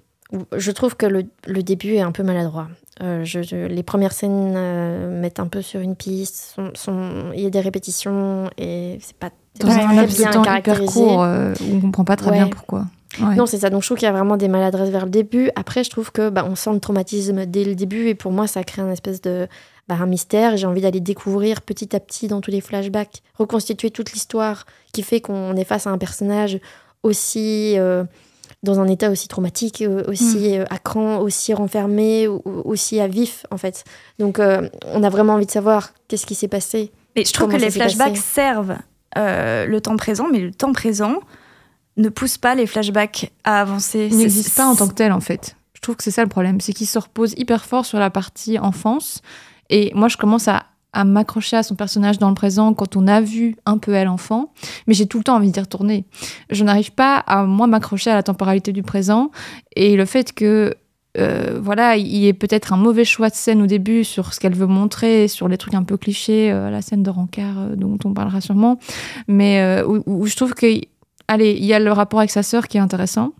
je 0.55 0.71
trouve 0.71 0.95
que 0.95 1.05
le, 1.05 1.23
le 1.47 1.63
début 1.63 1.93
est 1.95 2.01
un 2.01 2.11
peu 2.11 2.23
maladroit. 2.23 2.67
Euh, 3.01 3.23
je, 3.23 3.41
je- 3.41 3.65
les 3.67 3.81
premières 3.83 4.11
scènes 4.11 4.53
euh, 4.57 5.21
mettent 5.21 5.39
un 5.39 5.47
peu 5.47 5.61
sur 5.61 5.79
une 5.79 5.95
piste, 5.95 6.53
sont- 6.55 6.71
sont- 6.75 7.31
il 7.33 7.39
y 7.41 7.45
a 7.45 7.49
des 7.49 7.61
répétitions 7.61 8.49
et 8.57 8.97
c'est 9.01 9.15
pas 9.15 9.29
c'est 9.55 9.63
Dans 9.65 9.69
pas 9.69 9.81
un 9.81 9.85
très 9.87 9.95
laps 9.95 10.17
de 10.17 10.23
bien 10.23 10.31
temps 10.31 10.41
hyper 10.41 10.61
caractérisé. 10.63 10.93
court 10.93 11.23
euh, 11.23 11.53
où 11.61 11.75
on 11.77 11.81
comprend 11.81 12.03
pas 12.05 12.15
très 12.17 12.31
Ouais. 12.31 12.37
bien 12.37 12.47
pourquoi. 12.49 12.85
Ouais. 13.19 13.35
Non, 13.35 13.45
c'est 13.45 13.59
ça. 13.59 13.69
Donc, 13.69 13.81
je 13.81 13.87
trouve 13.87 13.97
qu'il 13.97 14.05
y 14.05 14.09
a 14.09 14.13
vraiment 14.13 14.37
des 14.37 14.47
maladresses 14.47 14.89
vers 14.89 15.05
le 15.05 15.11
début. 15.11 15.49
Après, 15.55 15.83
je 15.83 15.89
trouve 15.89 16.11
que 16.11 16.29
bah, 16.29 16.45
on 16.47 16.55
sent 16.55 16.73
le 16.73 16.79
traumatisme 16.79 17.45
dès 17.45 17.63
le 17.63 17.75
début. 17.75 18.07
Et 18.07 18.15
pour 18.15 18.31
moi, 18.31 18.47
ça 18.47 18.63
crée 18.63 18.81
un 18.81 18.91
espèce 18.91 19.21
de 19.21 19.47
bah, 19.87 19.95
un 19.99 20.05
mystère. 20.05 20.57
J'ai 20.57 20.67
envie 20.67 20.81
d'aller 20.81 20.99
découvrir 20.99 21.61
petit 21.61 21.95
à 21.95 21.99
petit 21.99 22.27
dans 22.27 22.41
tous 22.41 22.51
les 22.51 22.61
flashbacks, 22.61 23.23
reconstituer 23.35 23.89
toute 23.89 24.11
l'histoire 24.13 24.65
qui 24.93 25.01
fait 25.01 25.21
qu'on 25.21 25.55
est 25.55 25.63
face 25.63 25.87
à 25.87 25.89
un 25.89 25.97
personnage 25.97 26.59
aussi 27.01 27.75
euh, 27.77 28.03
dans 28.61 28.79
un 28.79 28.87
état 28.87 29.09
aussi 29.09 29.27
traumatique, 29.27 29.81
euh, 29.81 30.03
aussi 30.07 30.57
euh, 30.57 30.65
à 30.69 30.77
cran, 30.77 31.17
aussi 31.19 31.53
renfermé, 31.53 32.27
aussi 32.27 32.99
à 32.99 33.07
vif, 33.07 33.45
en 33.51 33.57
fait. 33.57 33.85
Donc, 34.19 34.39
euh, 34.39 34.69
on 34.93 35.01
a 35.03 35.09
vraiment 35.09 35.33
envie 35.33 35.45
de 35.45 35.51
savoir 35.51 35.93
qu'est-ce 36.07 36.25
qui 36.25 36.35
s'est 36.35 36.47
passé. 36.47 36.91
Mais 37.15 37.25
je 37.25 37.33
trouve 37.33 37.51
que 37.51 37.57
les 37.57 37.71
flashbacks 37.71 38.13
passé 38.13 38.21
servent 38.21 38.77
euh, 39.17 39.65
le 39.65 39.81
temps 39.81 39.97
présent, 39.97 40.27
mais 40.31 40.39
le 40.39 40.51
temps 40.51 40.73
présent 40.73 41.19
ne 41.99 42.09
pousse 42.09 42.37
pas 42.37 42.55
les 42.55 42.65
flashbacks 42.65 43.31
à 43.43 43.61
avancer. 43.61 44.07
Il 44.11 44.17
n'existe 44.17 44.55
pas 44.55 44.65
en 44.65 44.75
tant 44.75 44.87
que 44.87 44.93
tel 44.93 45.11
en 45.11 45.19
fait. 45.19 45.55
Je 45.73 45.81
trouve 45.81 45.95
que 45.95 46.03
c'est 46.03 46.11
ça 46.11 46.23
le 46.23 46.29
problème, 46.29 46.59
c'est 46.59 46.73
qu'il 46.73 46.87
se 46.87 46.99
repose 46.99 47.33
hyper 47.37 47.63
fort 47.63 47.85
sur 47.85 47.99
la 47.99 48.09
partie 48.09 48.59
enfance. 48.59 49.21
Et 49.69 49.91
moi, 49.95 50.07
je 50.07 50.17
commence 50.17 50.47
à, 50.47 50.65
à 50.93 51.05
m'accrocher 51.05 51.57
à 51.57 51.63
son 51.63 51.75
personnage 51.75 52.17
dans 52.19 52.29
le 52.29 52.35
présent 52.35 52.73
quand 52.73 52.97
on 52.97 53.07
a 53.07 53.21
vu 53.21 53.55
un 53.65 53.77
peu 53.77 53.93
elle 53.93 54.07
enfant, 54.07 54.51
mais 54.87 54.93
j'ai 54.93 55.05
tout 55.05 55.19
le 55.19 55.23
temps 55.23 55.35
envie 55.35 55.51
d'y 55.51 55.59
retourner. 55.59 56.05
Je 56.49 56.63
n'arrive 56.63 56.91
pas 56.91 57.15
à 57.15 57.43
moi 57.43 57.67
m'accrocher 57.67 58.09
à 58.09 58.15
la 58.15 58.23
temporalité 58.23 58.73
du 58.73 58.83
présent 58.83 59.31
et 59.75 59.95
le 59.95 60.05
fait 60.05 60.33
que 60.33 60.75
euh, 61.17 61.59
voilà, 61.61 61.97
il 61.97 62.07
y 62.07 62.27
ait 62.27 62.33
peut-être 62.33 62.71
un 62.71 62.77
mauvais 62.77 63.05
choix 63.05 63.29
de 63.29 63.35
scène 63.35 63.61
au 63.61 63.65
début 63.65 64.03
sur 64.03 64.33
ce 64.33 64.39
qu'elle 64.39 64.53
veut 64.53 64.67
montrer, 64.67 65.27
sur 65.27 65.47
les 65.47 65.57
trucs 65.57 65.73
un 65.73 65.83
peu 65.83 65.97
clichés, 65.97 66.51
euh, 66.51 66.69
la 66.69 66.81
scène 66.81 67.03
de 67.03 67.09
rencard 67.09 67.57
euh, 67.57 67.75
dont 67.75 67.97
on 68.05 68.13
parlera 68.13 68.41
sûrement, 68.41 68.79
mais 69.27 69.81
où, 69.83 70.03
où 70.05 70.25
je 70.27 70.35
trouve 70.35 70.53
que, 70.53 70.67
allez, 71.29 71.51
il 71.57 71.65
y 71.65 71.73
a 71.73 71.79
le 71.79 71.91
rapport 71.93 72.19
avec 72.19 72.31
sa 72.31 72.43
sœur 72.43 72.67
qui 72.67 72.75
est 72.77 72.81
intéressant, 72.81 73.31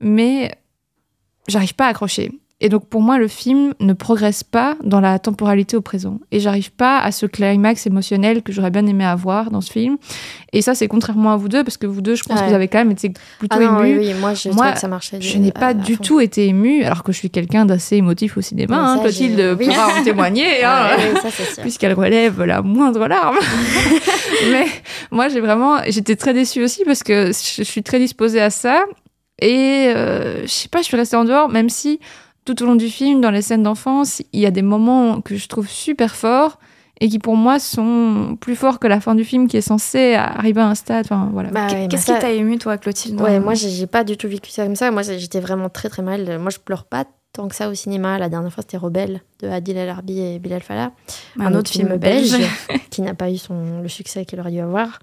mais 0.00 0.52
j'arrive 1.48 1.74
pas 1.74 1.86
à 1.86 1.88
accrocher. 1.88 2.30
Et 2.60 2.68
donc 2.68 2.86
pour 2.88 3.02
moi, 3.02 3.18
le 3.18 3.28
film 3.28 3.74
ne 3.80 3.92
progresse 3.92 4.44
pas 4.44 4.76
dans 4.84 5.00
la 5.00 5.18
temporalité 5.18 5.76
au 5.76 5.82
présent. 5.82 6.20
Et 6.30 6.38
j'arrive 6.40 6.70
pas 6.72 6.98
à 7.00 7.10
ce 7.10 7.26
climax 7.26 7.86
émotionnel 7.86 8.42
que 8.42 8.52
j'aurais 8.52 8.70
bien 8.70 8.86
aimé 8.86 9.04
avoir 9.04 9.50
dans 9.50 9.60
ce 9.60 9.70
film. 9.70 9.98
Et 10.52 10.62
ça, 10.62 10.74
c'est 10.74 10.86
contrairement 10.86 11.32
à 11.32 11.36
vous 11.36 11.48
deux, 11.48 11.64
parce 11.64 11.76
que 11.76 11.86
vous 11.86 12.00
deux, 12.00 12.14
je 12.14 12.22
pense 12.22 12.38
Ouais. 12.38 12.44
que 12.44 12.48
vous 12.50 12.54
avez 12.54 12.68
quand 12.68 12.78
même 12.78 12.92
été 12.92 13.12
plutôt 13.40 13.56
Ah 13.60 13.64
non, 13.64 13.80
oui, 13.82 13.96
oui, 13.98 14.14
moi, 14.14 14.32
je 14.34 14.48
Moi, 14.50 14.70
que 14.72 14.78
ça 14.78 14.86
marchait. 14.88 15.20
Je 15.20 15.36
n'ai 15.36 15.50
pas 15.50 15.74
du 15.74 15.96
fond. 15.96 16.02
tout 16.04 16.20
été 16.20 16.46
émue, 16.46 16.84
alors 16.84 17.02
que 17.02 17.12
je 17.12 17.18
suis 17.18 17.28
quelqu'un 17.28 17.66
d'assez 17.66 17.96
émotif 17.96 18.36
au 18.38 18.40
cinéma. 18.40 18.78
Hein. 18.78 18.98
Clotilde 19.00 19.56
oui. 19.58 19.66
pourra 19.66 19.88
en 20.00 20.02
témoigner. 20.04 20.64
Hein, 20.64 20.90
puisqu'elle 21.60 21.92
relève 21.94 22.40
la 22.44 22.62
moindre 22.62 23.08
larme. 23.08 23.36
Mais 24.50 24.66
moi, 25.10 25.28
j'ai 25.28 25.40
vraiment, 25.40 25.78
j'étais 25.88 26.16
très 26.16 26.32
déçue 26.34 26.62
aussi 26.62 26.84
parce 26.84 27.02
que 27.02 27.26
je 27.28 27.62
suis 27.62 27.82
très 27.82 27.98
disposée 27.98 28.40
à 28.40 28.50
ça. 28.50 28.84
Et 29.40 29.92
euh, 29.94 30.42
je 30.42 30.50
sais 30.50 30.68
pas, 30.68 30.78
je 30.80 30.84
suis 30.84 30.96
restée 30.96 31.16
en 31.16 31.24
dehors, 31.24 31.48
même 31.48 31.68
si 31.68 31.98
tout 32.44 32.62
au 32.62 32.66
long 32.66 32.76
du 32.76 32.88
film, 32.88 33.20
dans 33.20 33.30
les 33.30 33.42
scènes 33.42 33.62
d'enfance, 33.62 34.22
il 34.32 34.40
y 34.40 34.46
a 34.46 34.50
des 34.50 34.62
moments 34.62 35.20
que 35.20 35.36
je 35.36 35.48
trouve 35.48 35.68
super 35.68 36.14
forts 36.14 36.58
et 37.00 37.08
qui 37.08 37.18
pour 37.18 37.36
moi 37.36 37.58
sont 37.58 38.36
plus 38.40 38.54
forts 38.54 38.78
que 38.78 38.86
la 38.86 39.00
fin 39.00 39.14
du 39.16 39.24
film 39.24 39.48
qui 39.48 39.56
est 39.56 39.60
censé 39.62 40.14
arriver 40.14 40.60
à 40.60 40.68
un 40.68 40.74
stade. 40.76 41.06
Enfin 41.06 41.28
voilà. 41.32 41.50
Bah 41.50 41.66
ouais, 41.72 41.88
Qu'est-ce 41.88 42.06
qui 42.06 42.12
ça- 42.12 42.18
t'a 42.18 42.30
ému, 42.30 42.58
toi, 42.58 42.78
Clotilde 42.78 43.20
Ouais, 43.20 43.40
moi 43.40 43.54
j'ai 43.54 43.86
pas 43.88 44.04
du 44.04 44.16
tout 44.16 44.28
vécu 44.28 44.50
ça 44.50 44.64
comme 44.64 44.76
ça. 44.76 44.90
Moi 44.92 45.02
j'étais 45.02 45.40
vraiment 45.40 45.68
très 45.68 45.88
très 45.88 46.02
mal. 46.02 46.38
Moi 46.38 46.50
je 46.50 46.58
pleure 46.58 46.84
pas 46.84 47.04
tant 47.34 47.48
que 47.48 47.54
ça 47.54 47.68
au 47.68 47.74
cinéma. 47.74 48.18
La 48.18 48.30
dernière 48.30 48.50
fois 48.52 48.62
c'était 48.62 48.78
Rebelle 48.78 49.20
de 49.40 49.48
Adil 49.48 49.76
El 49.76 49.90
Arbi 49.90 50.20
et 50.20 50.38
Bilal 50.38 50.62
Fallah. 50.62 50.92
un, 51.38 51.54
autre 51.54 51.70
film 51.70 51.96
belge. 51.96 52.34
qui 52.90 53.02
n'a 53.02 53.12
pas 53.14 53.30
eu 53.30 53.36
son, 53.36 53.82
le 53.82 53.88
succès 53.88 54.24
qu'il 54.24 54.40
aurait 54.40 54.52
dû 54.52 54.60
avoir. 54.60 55.00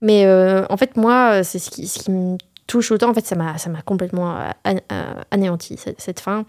Mais 0.00 0.24
euh, 0.24 0.64
en 0.70 0.76
fait, 0.76 0.96
moi, 0.96 1.42
c'est 1.42 1.58
ce 1.58 1.70
qui, 1.70 1.88
ce 1.88 1.98
qui 1.98 2.12
me 2.12 2.38
touche 2.68 2.92
autant. 2.92 3.10
En 3.10 3.14
fait, 3.14 3.26
ça 3.26 3.34
m'a 3.34 3.58
ça 3.58 3.68
m'a 3.68 3.82
complètement 3.82 4.36
euh, 4.36 4.50
an- 4.64 4.80
euh, 4.92 5.14
anéanti, 5.32 5.76
cette, 5.76 6.00
cette 6.00 6.20
fin. 6.20 6.44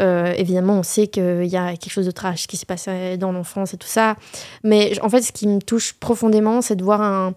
Euh, 0.00 0.32
évidemment, 0.36 0.74
on 0.74 0.82
sait 0.82 1.06
qu'il 1.06 1.44
y 1.46 1.56
a 1.56 1.76
quelque 1.76 1.92
chose 1.92 2.06
de 2.06 2.10
trash 2.10 2.48
qui 2.48 2.56
s'est 2.56 2.66
passé 2.66 3.16
dans 3.16 3.30
l'enfance 3.30 3.74
et 3.74 3.76
tout 3.76 3.86
ça. 3.86 4.16
Mais 4.64 4.98
en 5.00 5.08
fait, 5.08 5.22
ce 5.22 5.30
qui 5.30 5.46
me 5.46 5.60
touche 5.60 5.92
profondément, 5.92 6.60
c'est 6.60 6.74
de 6.74 6.82
voir 6.82 7.00
un, 7.00 7.34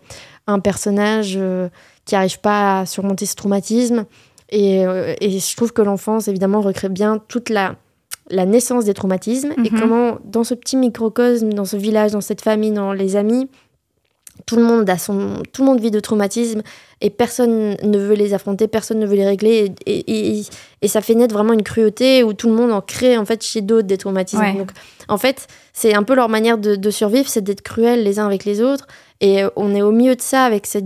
un 0.47 0.59
personnage 0.59 1.33
euh, 1.37 1.69
qui 2.05 2.15
n'arrive 2.15 2.39
pas 2.39 2.79
à 2.79 2.85
surmonter 2.87 3.27
ce 3.27 3.35
traumatisme. 3.35 4.05
Et, 4.51 4.85
euh, 4.85 5.13
et 5.21 5.39
je 5.39 5.55
trouve 5.55 5.71
que 5.73 5.81
l'enfance, 5.81 6.27
évidemment, 6.27 6.61
recrée 6.61 6.89
bien 6.89 7.19
toute 7.27 7.49
la 7.49 7.75
la 8.29 8.45
naissance 8.45 8.85
des 8.85 8.93
traumatismes 8.93 9.51
et 9.65 9.71
Mhm. 9.71 9.79
comment 9.79 10.17
dans 10.23 10.45
ce 10.45 10.53
petit 10.53 10.77
microcosme, 10.77 11.51
dans 11.51 11.65
ce 11.65 11.75
village, 11.75 12.11
dans 12.11 12.21
cette 12.21 12.39
famille, 12.41 12.71
dans 12.71 12.93
les 12.93 13.17
amis, 13.17 13.49
tout 14.45 14.55
le 14.55 14.63
monde 14.63 14.89
a 14.89 14.97
son, 14.97 15.43
tout 15.51 15.63
le 15.63 15.67
monde 15.67 15.81
vit 15.81 15.91
de 15.91 15.99
traumatismes 15.99 16.61
et 17.01 17.09
personne 17.09 17.75
ne 17.83 17.97
veut 17.97 18.13
les 18.15 18.33
affronter, 18.33 18.69
personne 18.69 18.99
ne 18.99 19.05
veut 19.05 19.15
les 19.17 19.25
régler 19.25 19.73
et, 19.85 19.91
et- 19.99 20.39
et- 20.39 20.43
et 20.81 20.87
ça 20.87 21.01
fait 21.01 21.13
naître 21.15 21.33
vraiment 21.33 21.51
une 21.51 21.63
cruauté 21.63 22.23
où 22.23 22.31
tout 22.33 22.47
le 22.47 22.55
monde 22.55 22.71
en 22.71 22.79
crée 22.79 23.17
en 23.17 23.25
fait 23.25 23.43
chez 23.43 23.59
d'autres 23.61 23.87
des 23.87 23.97
traumatismes. 23.97 24.41
Ouais. 24.41 24.53
Donc, 24.53 24.71
en 25.09 25.17
fait, 25.17 25.47
c'est 25.73 25.93
un 25.93 26.03
peu 26.03 26.15
leur 26.15 26.29
manière 26.29 26.57
de, 26.57 26.75
de 26.75 26.89
survivre, 26.89 27.27
c'est 27.27 27.43
d'être 27.43 27.61
cruels 27.61 28.03
les 28.03 28.17
uns 28.17 28.25
avec 28.27 28.45
les 28.45 28.61
autres 28.61 28.87
et 29.19 29.41
on 29.57 29.75
est 29.75 29.81
au 29.81 29.91
milieu 29.91 30.15
de 30.15 30.21
ça 30.21 30.45
avec 30.45 30.65
cette 30.65 30.85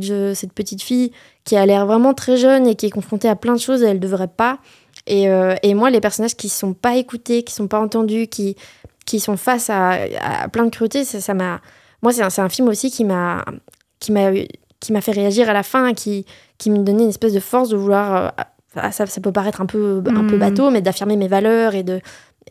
petite 0.56 0.82
fille 0.82 1.12
qui 1.46 1.56
a 1.56 1.66
l'air 1.66 1.86
vraiment 1.86 2.14
très 2.14 2.38
jeune 2.38 2.68
et 2.68 2.76
qui 2.76 2.88
est 2.88 2.92
confrontée 2.92 3.30
à 3.30 3.36
plein 3.36 3.54
de 3.54 3.60
choses 3.60 3.84
et 3.84 3.88
elle 3.88 4.00
devrait 4.00 4.28
pas. 4.28 4.58
Et, 5.08 5.30
euh, 5.30 5.56
et 5.64 5.74
moi, 5.76 5.90
les 5.92 6.02
personnages 6.02 6.36
qui 6.36 6.50
sont 6.50 6.74
pas 6.74 6.96
écoutés, 6.96 7.44
qui 7.44 7.54
sont 7.54 7.68
pas 7.68 7.80
entendus, 7.80 8.28
qui, 8.28 8.56
qui 9.06 9.20
sont 9.20 9.38
face 9.38 9.70
à, 9.70 9.92
à 10.22 10.48
plein 10.50 10.66
de 10.66 10.70
cruauté, 10.72 11.04
ça 11.06 11.34
m'a. 11.36 11.62
Moi, 12.02 12.12
c'est 12.12 12.24
un, 12.24 12.44
un 12.46 12.50
film 12.50 12.68
aussi 12.68 12.90
qui 12.92 13.06
m'a 13.06 13.46
qui 14.00 14.12
m'a 14.12 14.32
qui 14.80 14.92
m'a 14.94 15.02
fait 15.02 15.12
réagir 15.12 15.50
à 15.50 15.54
la 15.54 15.64
fin, 15.64 15.94
qui 15.94 16.26
qui 16.58 16.70
me 16.72 16.80
donnait 16.80 17.04
une 17.04 17.10
espèce 17.10 17.34
de 17.34 17.40
force 17.40 17.70
de 17.70 17.78
vouloir. 17.78 18.16
euh, 18.16 18.30
ah, 18.78 18.92
ça, 18.92 19.06
ça 19.06 19.22
peut 19.22 19.32
paraître 19.32 19.62
un 19.62 19.66
peu 19.68 20.02
un 20.08 20.26
peu 20.26 20.34
Mhm. 20.34 20.40
bateau, 20.40 20.70
mais 20.72 20.82
d'affirmer 20.82 21.16
mes 21.16 21.28
valeurs 21.28 21.76
et 21.76 21.84
de 21.84 22.02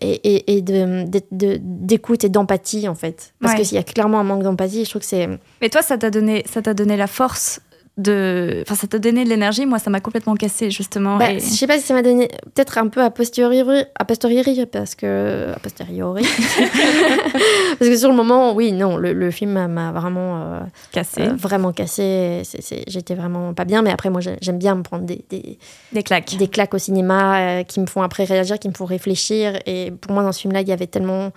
et, 0.00 0.12
et, 0.34 0.56
et 0.56 0.62
de 0.62 1.04
d'être- 1.06 1.28
de- 1.32 1.58
d'écoute 1.60 2.24
et 2.24 2.28
d'empathie 2.28 2.88
en 2.88 2.94
fait, 2.94 3.34
parce 3.40 3.54
Ouais. 3.54 3.62
qu'il 3.62 3.74
y 3.74 3.78
a 3.78 3.82
clairement 3.84 4.20
un 4.20 4.24
manque 4.24 4.42
d'empathie. 4.42 4.84
Je 4.84 4.90
trouve 4.90 5.02
que 5.02 5.08
c'est 5.08 5.28
Mais 5.60 5.68
toi, 5.68 5.82
ça 5.82 5.98
t'a 5.98 6.10
donné, 6.10 6.44
ça 6.50 6.62
t'a 6.62 6.72
donné 6.74 6.96
la 6.96 7.06
force 7.06 7.60
de, 7.96 8.58
enfin, 8.62 8.74
ça 8.74 8.88
t'a 8.88 8.98
donné 8.98 9.22
de 9.24 9.28
l'énergie. 9.28 9.66
Moi, 9.66 9.78
ça 9.78 9.88
m'a 9.88 10.00
complètement 10.00 10.34
cassé 10.34 10.68
justement. 10.70 11.16
Bah, 11.16 11.30
et- 11.32 11.38
Je 11.38 11.44
sais 11.44 11.66
pas 11.68 11.78
si 11.78 11.84
ça 11.86 11.94
m'a 11.94 12.02
donné 12.02 12.28
peut-être 12.54 12.76
un 12.78 12.88
peu 12.88 13.00
a 13.00 13.10
posteriori, 13.10 13.84
a 13.94 14.04
posteriori 14.04 14.66
parce 14.66 14.94
que 14.96 15.52
a 15.54 15.58
posteriori 15.60 16.24
parce 17.78 17.90
que 17.90 17.96
sur 17.96 18.10
le 18.10 18.16
moment, 18.16 18.52
oui, 18.52 18.72
non, 18.72 18.96
le, 18.96 19.12
le 19.12 19.30
film 19.30 19.52
m'a- 19.68 19.92
vraiment 19.92 20.42
euh, 20.54 20.60
cassé. 20.92 21.22
euh, 21.22 21.34
vraiment 21.36 21.72
cassé. 21.72 22.42
C'est- 22.44 22.62
c'est- 22.62 22.84
J'étais 22.88 23.14
vraiment 23.14 23.54
pas 23.54 23.64
bien, 23.64 23.82
mais 23.82 23.90
après 23.90 24.10
moi 24.10 24.20
j'ai- 24.20 24.38
j'aime 24.40 24.58
bien 24.58 24.74
me 24.74 24.82
prendre 24.82 25.04
des, 25.04 25.24
des, 25.30 25.58
Des 25.92 26.02
claques. 26.02 26.36
des 26.36 26.48
claques 26.48 26.74
au 26.74 26.78
cinéma 26.78 27.38
euh, 27.38 27.62
qui 27.62 27.80
me 27.80 27.86
font 27.86 28.02
après 28.02 28.24
réagir, 28.24 28.58
qui 28.58 28.68
me 28.68 28.74
font 28.74 28.84
réfléchir. 28.86 29.58
Et 29.66 29.92
pour 29.92 30.12
moi 30.12 30.22
dans 30.22 30.32
ce 30.32 30.40
film-là, 30.40 30.60
il 30.62 30.68
y 30.68 30.72
avait 30.72 30.86
tellement 30.86 31.30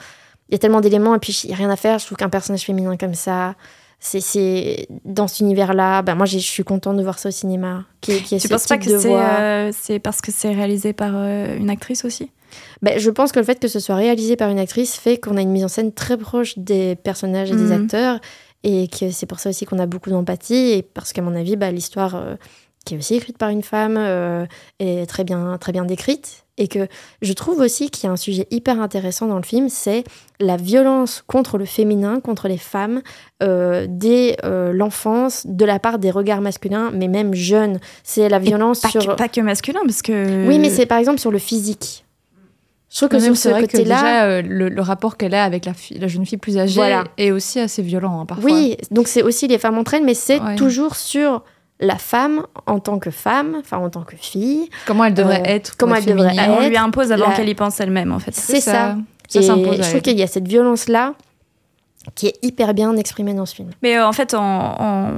il 0.50 0.54
y 0.54 0.56
a 0.56 0.60
tellement 0.60 0.80
d'éléments 0.82 1.14
et 1.14 1.20
puis 1.20 1.38
il 1.44 1.50
y 1.50 1.54
a 1.54 1.56
rien 1.58 1.70
à 1.70 1.76
faire. 1.76 2.00
Je 2.00 2.06
trouve 2.06 2.18
qu'un 2.18 2.30
personnage 2.30 2.62
féminin 2.62 2.96
comme 2.98 3.14
ça. 3.14 3.54
C'est- 4.00 4.20
C'est 4.22 4.88
dans 5.06 5.28
cet 5.28 5.40
univers-là, 5.40 6.02
ben 6.04 6.16
moi 6.16 6.26
je 6.26 6.38
suis 6.38 6.64
contente 6.64 6.98
de 6.98 7.04
voir 7.04 7.18
ça 7.20 7.30
au 7.30 7.32
cinéma. 7.32 7.86
Qui, 8.02 8.22
qui 8.22 8.36
est 8.36 8.40
Tu 8.40 8.48
penses 8.48 8.68
pas 8.68 8.78
que 8.78 9.00
c'est, 9.00 9.12
euh, 9.16 9.72
c'est 9.74 10.00
parce 10.00 10.22
que 10.22 10.32
c'est 10.32 10.54
réalisé 10.54 10.94
par 10.94 11.12
euh, 11.16 11.58
une 11.58 11.70
actrice 11.70 12.06
aussi? 12.06 12.30
Ben, 12.82 12.98
je 13.00 13.10
pense 13.10 13.32
que 13.32 13.40
le 13.40 13.46
fait 13.46 13.60
que 13.60 13.68
ce 13.68 13.80
soit 13.80 13.96
réalisé 13.96 14.36
par 14.36 14.50
une 14.50 14.60
actrice 14.60 14.96
fait 14.96 15.18
qu'on 15.18 15.36
a 15.36 15.42
une 15.42 15.50
mise 15.52 15.66
en 15.66 15.68
scène 15.68 15.92
très 15.92 16.16
proche 16.18 16.58
des 16.58 16.96
personnages 16.96 17.52
et 17.52 17.56
des 17.56 17.66
Mhm. 17.66 17.72
acteurs 17.84 18.20
et 18.64 18.88
que 18.88 19.10
c'est 19.12 19.26
pour 19.26 19.40
ça 19.40 19.50
aussi 19.50 19.66
qu'on 19.66 19.80
a 19.80 19.86
beaucoup 19.88 20.10
d'empathie 20.12 20.72
et 20.74 20.82
parce 20.84 21.12
qu'à 21.12 21.22
mon 21.22 21.36
avis 21.36 21.56
bah, 21.56 21.72
l'histoire 21.72 22.16
euh, 22.16 22.36
qui 22.86 22.94
est 22.96 22.98
aussi 22.98 23.16
écrite 23.16 23.38
par 23.38 23.50
une 23.50 23.64
femme 23.64 23.98
est 24.80 25.06
très 25.10 25.24
bien, 25.26 25.58
très 25.60 25.72
bien 25.74 25.84
décrite 25.86 26.46
et 26.58 26.68
que 26.68 26.88
je 27.22 27.34
trouve 27.34 27.60
aussi 27.60 27.90
qu'il 27.90 28.06
y 28.06 28.08
a 28.10 28.12
un 28.12 28.18
sujet 28.18 28.48
hyper 28.52 28.82
intéressant 28.82 29.28
dans 29.28 29.38
le 29.38 29.44
film, 29.44 29.70
c'est 29.70 30.04
la 30.40 30.58
violence 30.58 31.24
contre 31.28 31.58
le 31.58 31.66
féminin, 31.66 32.20
contre 32.20 32.48
les 32.48 32.58
femmes, 32.58 33.02
euh, 33.44 33.86
dès 33.90 34.38
euh, 34.44 34.74
l'enfance, 34.74 35.46
de 35.48 35.66
la 35.66 35.80
part 35.80 36.00
des 36.00 36.12
regards 36.12 36.42
masculins, 36.42 36.92
mais 36.94 37.08
même 37.08 37.34
jeunes. 37.34 37.80
C'est 38.04 38.28
la 38.30 38.40
violence 38.40 38.82
pas, 38.82 38.90
sur... 38.90 39.06
que, 39.06 39.12
pas 39.16 39.28
que 39.30 39.42
masculin, 39.42 39.82
parce 39.86 40.02
que. 40.02 40.48
Oui, 40.48 40.60
mais 40.60 40.70
c'est 40.70 40.86
par 40.86 40.98
exemple 40.98 41.20
sur 41.20 41.32
le 41.32 41.40
physique. 41.40 42.04
Je 42.90 42.96
trouve 42.96 43.10
que 43.10 43.16
Même 43.18 43.36
sur 43.36 43.54
ce 43.54 43.60
côté-là... 43.60 43.84
déjà, 43.96 44.24
euh, 44.24 44.42
le, 44.42 44.70
le 44.70 44.82
rapport 44.82 45.18
qu'elle 45.18 45.34
a 45.36 45.44
avec 45.44 45.66
la, 45.66 45.74
fille- 45.74 46.00
la 46.00 46.08
jeune 46.08 46.26
fille 46.26 46.38
plus 46.38 46.58
âgée 46.58 46.76
Voilà. 46.76 47.04
est 47.18 47.32
aussi 47.32 47.60
assez 47.60 47.82
violent 47.82 48.22
hein, 48.22 48.26
parfois. 48.26 48.50
Oui, 48.50 48.78
donc 48.92 49.10
c'est 49.10 49.24
aussi 49.24 49.46
les 49.50 49.58
femmes 49.58 49.78
entre 49.78 49.96
elles, 49.96 50.06
mais 50.06 50.14
c'est 50.14 50.40
Ouais. 50.40 50.56
toujours 50.56 50.96
sur 50.96 51.44
la 51.80 51.98
femme 51.98 52.44
en 52.66 52.80
tant 52.80 52.98
que 53.00 53.12
femme, 53.12 53.56
enfin 53.60 53.78
en 53.78 53.90
tant 53.90 54.02
que 54.04 54.16
fille. 54.16 54.70
Comment 54.88 55.06
elle 55.06 55.14
devrait 55.14 55.42
Euh, 55.42 55.56
être. 55.56 55.76
comment 55.78 55.96
être 55.96 56.08
elle 56.08 56.16
devrait 56.16 56.30
féminine. 56.34 56.56
on 56.58 56.68
lui 56.68 56.76
être, 56.76 56.84
impose 56.84 57.12
avant 57.12 57.30
la- 57.30 57.36
qu'elle 57.36 57.50
y 57.50 57.56
pense 57.56 57.80
elle-même, 57.80 58.12
en 58.12 58.20
fait. 58.20 58.34
C'est 58.34 58.60
ça. 58.62 58.96
Ça 59.30 59.40
et 59.40 59.42
je 59.44 59.90
trouve 59.90 60.02
qu'il 60.02 60.18
y 60.18 60.24
a 60.24 60.28
cette 60.28 60.48
violence-là 60.48 61.14
qui 62.16 62.28
est 62.28 62.36
hyper 62.42 62.74
bien 62.74 62.96
exprimée 62.96 63.34
dans 63.34 63.46
ce 63.46 63.54
film. 63.56 63.70
Mais 63.84 63.98
euh, 63.98 64.08
en 64.08 64.14
fait, 64.14 64.34
en, 64.34 64.42
en, 64.42 65.12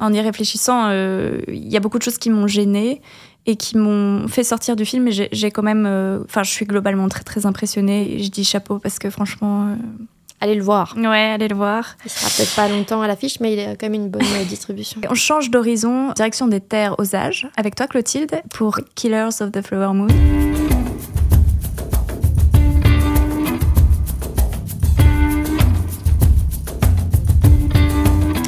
en 0.00 0.12
y 0.12 0.20
réfléchissant, 0.20 0.86
euh, 0.88 1.40
il 1.48 1.70
y 1.72 1.76
a 1.76 1.80
beaucoup 1.80 1.98
de 1.98 2.02
choses 2.02 2.18
qui 2.18 2.30
m'ont 2.30 2.48
gênée 2.48 3.00
et 3.46 3.54
qui 3.56 3.78
m'ont 3.78 4.26
fait 4.28 4.42
sortir 4.44 4.74
du 4.74 4.84
film. 4.84 5.06
Et 5.08 5.28
j'ai 5.30 5.50
quand 5.52 5.62
même. 5.62 5.86
euh, 5.86 6.18
Enfin, 6.24 6.42
je 6.42 6.50
suis 6.50 6.66
globalement 6.66 7.08
très, 7.08 7.22
très 7.22 7.46
impressionnée. 7.46 8.14
Et 8.16 8.22
je 8.24 8.30
dis 8.30 8.42
chapeau 8.44 8.78
parce 8.80 8.98
que 8.98 9.08
franchement. 9.10 9.76
Allez 10.42 10.56
le 10.56 10.64
voir. 10.64 10.96
ouais, 10.96 11.30
allez 11.34 11.46
le 11.46 11.54
voir. 11.54 11.94
Il 12.04 12.10
sera 12.10 12.28
peut-être 12.28 12.56
pas 12.56 12.66
longtemps 12.66 13.00
à 13.00 13.06
l'affiche, 13.06 13.38
mais 13.38 13.52
il 13.52 13.60
a 13.60 13.76
quand 13.76 13.88
même 13.88 13.94
une 13.94 14.08
bonne 14.08 14.22
euh, 14.22 14.44
distribution. 14.44 15.00
On 15.08 15.14
change 15.14 15.50
d'horizon, 15.50 16.10
direction 16.16 16.48
des 16.48 16.58
terres 16.58 16.96
aux 16.98 17.14
âges, 17.14 17.46
avec 17.56 17.76
toi 17.76 17.86
Clotilde, 17.86 18.42
pour 18.50 18.80
Killers 18.96 19.40
of 19.40 19.52
the 19.52 19.62
Flower 19.64 19.94
Moon. 19.94 20.08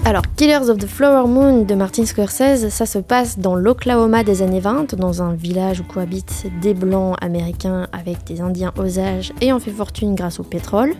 Alors, 0.05 0.23
Killers 0.35 0.69
of 0.69 0.79
the 0.79 0.89
Flower 0.89 1.29
Moon 1.29 1.63
de 1.63 1.77
Martin 1.77 2.07
Scorsese, 2.07 2.71
ça 2.71 2.87
se 2.87 2.99
passe 2.99 3.39
dans 3.39 3.55
l'Oklahoma 3.55 4.25
des 4.25 4.43
années 4.43 4.59
20, 4.59 4.97
dans 4.97 5.23
un 5.23 5.35
village 5.35 5.79
où 5.79 5.85
cohabitent 5.85 6.47
des 6.61 6.75
blancs 6.75 7.17
américains 7.21 7.87
avec 7.93 8.25
des 8.25 8.41
indiens 8.41 8.73
Osages 8.77 9.33
ayant 9.41 9.61
fait 9.61 9.71
fortune 9.71 10.17
grâce 10.17 10.41
au 10.41 10.43
pétrole. 10.43 10.97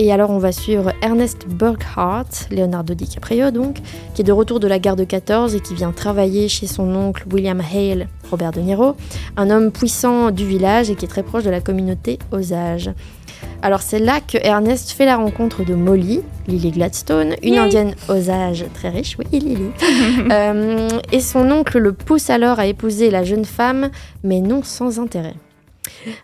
Et 0.00 0.12
alors, 0.12 0.30
on 0.30 0.38
va 0.38 0.52
suivre 0.52 0.92
Ernest 1.02 1.48
Burkhardt, 1.48 2.46
Leonardo 2.52 2.94
DiCaprio 2.94 3.50
donc, 3.50 3.78
qui 4.14 4.22
est 4.22 4.24
de 4.24 4.30
retour 4.30 4.60
de 4.60 4.68
la 4.68 4.78
guerre 4.78 4.94
de 4.94 5.02
14 5.02 5.56
et 5.56 5.60
qui 5.60 5.74
vient 5.74 5.90
travailler 5.90 6.46
chez 6.46 6.68
son 6.68 6.94
oncle 6.94 7.24
William 7.32 7.60
Hale, 7.60 8.06
Robert 8.30 8.52
De 8.52 8.60
Niro, 8.60 8.94
un 9.36 9.50
homme 9.50 9.72
puissant 9.72 10.30
du 10.30 10.46
village 10.46 10.88
et 10.88 10.94
qui 10.94 11.04
est 11.04 11.08
très 11.08 11.24
proche 11.24 11.42
de 11.42 11.50
la 11.50 11.60
communauté 11.60 12.20
Osage. 12.30 12.92
Alors 13.60 13.82
c'est 13.82 13.98
là 13.98 14.20
que 14.20 14.38
Ernest 14.40 14.92
fait 14.92 15.04
la 15.04 15.16
rencontre 15.16 15.64
de 15.64 15.74
Molly, 15.74 16.20
Lily 16.46 16.70
Gladstone, 16.70 17.34
une 17.42 17.54
Yay. 17.54 17.58
indienne 17.58 17.94
Osage 18.08 18.66
très 18.74 18.90
riche, 18.90 19.16
oui 19.18 19.26
Lily. 19.40 19.70
Euh, 20.30 20.88
et 21.10 21.20
son 21.20 21.50
oncle 21.50 21.78
le 21.78 21.92
pousse 21.92 22.30
alors 22.30 22.60
à 22.60 22.66
épouser 22.66 23.10
la 23.10 23.24
jeune 23.24 23.44
femme, 23.44 23.90
mais 24.22 24.40
non 24.40 24.62
sans 24.62 25.00
intérêt. 25.00 25.34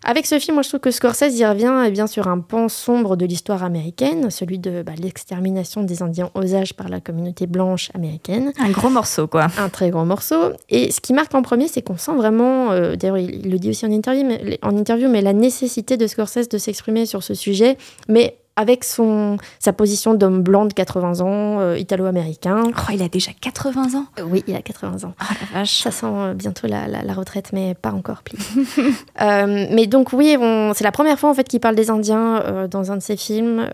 Avec 0.05 0.27
ce 0.27 0.39
film, 0.39 0.55
moi 0.55 0.63
je 0.63 0.69
trouve 0.69 0.81
que 0.81 0.91
Scorsese 0.91 1.39
y 1.39 1.45
revient 1.45 1.73
eh 1.87 1.91
bien, 1.91 2.07
sur 2.07 2.29
un 2.29 2.39
pan 2.41 2.69
sombre 2.69 3.17
de 3.17 3.27
l'histoire 3.27 3.63
américaine, 3.63 4.31
celui 4.31 4.59
de 4.59 4.83
bah, 4.83 4.93
l'extermination 5.01 5.83
des 5.83 6.03
Indiens 6.03 6.31
Osages 6.35 6.75
par 6.75 6.89
la 6.89 7.01
communauté 7.01 7.47
blanche 7.47 7.91
américaine 7.95 8.53
Un 8.59 8.71
gros 8.71 8.91
morceau, 8.91 9.27
quoi. 9.27 9.49
un 9.59 9.69
très 9.69 9.91
grand 9.91 10.05
morceau. 10.05 10.53
Et 10.69 10.91
ce 10.91 11.01
qui 11.01 11.13
marque 11.13 11.35
en 11.35 11.43
premier, 11.43 11.69
c'est 11.69 11.83
qu'on 11.83 11.97
sent 11.97 12.15
vraiment, 12.15 12.71
euh, 12.73 12.97
d'ailleurs 12.97 13.19
il, 13.19 13.45
il 13.45 13.51
le 13.51 13.59
dit 13.59 13.71
aussi 13.71 13.87
en 13.87 13.91
interview, 13.91 14.25
mais, 14.25 14.59
en 14.63 14.77
interview, 14.77 15.09
mais 15.09 15.23
la 15.23 15.33
nécessité 15.33 15.97
de 15.97 16.07
Scorsese 16.07 16.49
de 16.49 16.59
s'exprimer 16.59 17.07
sur 17.07 17.23
ce 17.23 17.35
sujet, 17.35 17.77
mais 18.09 18.37
avec 18.57 18.85
son, 18.85 19.37
sa 19.59 19.73
position 19.73 20.15
d'homme 20.15 20.43
blanc 20.43 20.65
de 20.67 20.73
80 20.73 21.21
ans, 21.21 21.59
euh, 21.61 21.77
italo-américain. 21.79 22.63
Oh, 22.69 22.93
il 22.93 23.03
a 23.03 23.09
déjà 23.09 23.33
80 23.41 23.95
ans. 23.99 24.07
Euh, 24.21 24.23
Oui, 24.23 24.45
il 24.47 24.55
a 24.55 24.63
80 24.63 25.05
ans. 25.09 25.15
Oh 25.21 25.25
la 25.55 25.59
vache. 25.61 25.83
Ça 25.83 25.91
sent 25.91 26.07
euh, 26.09 26.35
bientôt 26.35 26.67
la, 26.69 26.87
la- 26.87 27.03
la 27.03 27.13
retraite, 27.15 27.51
mais 27.53 27.75
pas 27.75 27.93
encore 27.93 28.23
pli. 28.23 28.39
Euh, 29.21 29.67
mais 29.71 29.87
donc 29.87 30.13
oui, 30.13 30.37
on- 30.41 30.73
c'est 30.75 30.85
la 30.85 30.93
première 30.93 31.19
fois 31.19 31.31
en 31.31 31.35
fait 31.35 31.45
qu'il 31.49 31.61
parle 31.61 31.75
des 31.77 31.91
Indiens 31.91 32.67
dans 32.71 32.91
un 32.93 32.97
de 32.97 33.03
ses 33.03 33.17
films 33.17 33.69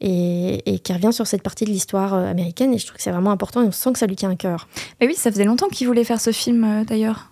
et, 0.00 0.72
et 0.74 0.78
qui 0.78 0.92
revient 0.92 1.12
sur 1.12 1.26
cette 1.26 1.42
partie 1.42 1.64
de 1.64 1.70
l'histoire 1.70 2.14
américaine. 2.14 2.72
Et 2.72 2.78
je 2.78 2.86
trouve 2.86 2.96
que 2.96 3.02
c'est 3.02 3.10
vraiment 3.10 3.30
important 3.30 3.62
et 3.62 3.66
on 3.66 3.72
sent 3.72 3.92
que 3.92 3.98
ça 3.98 4.06
lui 4.06 4.16
tient 4.16 4.30
à 4.30 4.36
cœur. 4.36 4.68
Mais 5.00 5.06
oui, 5.06 5.14
ça 5.14 5.30
faisait 5.30 5.44
longtemps 5.44 5.68
qu'il 5.68 5.86
voulait 5.86 6.04
faire 6.04 6.20
ce 6.20 6.30
film, 6.32 6.84
d'ailleurs. 6.86 7.30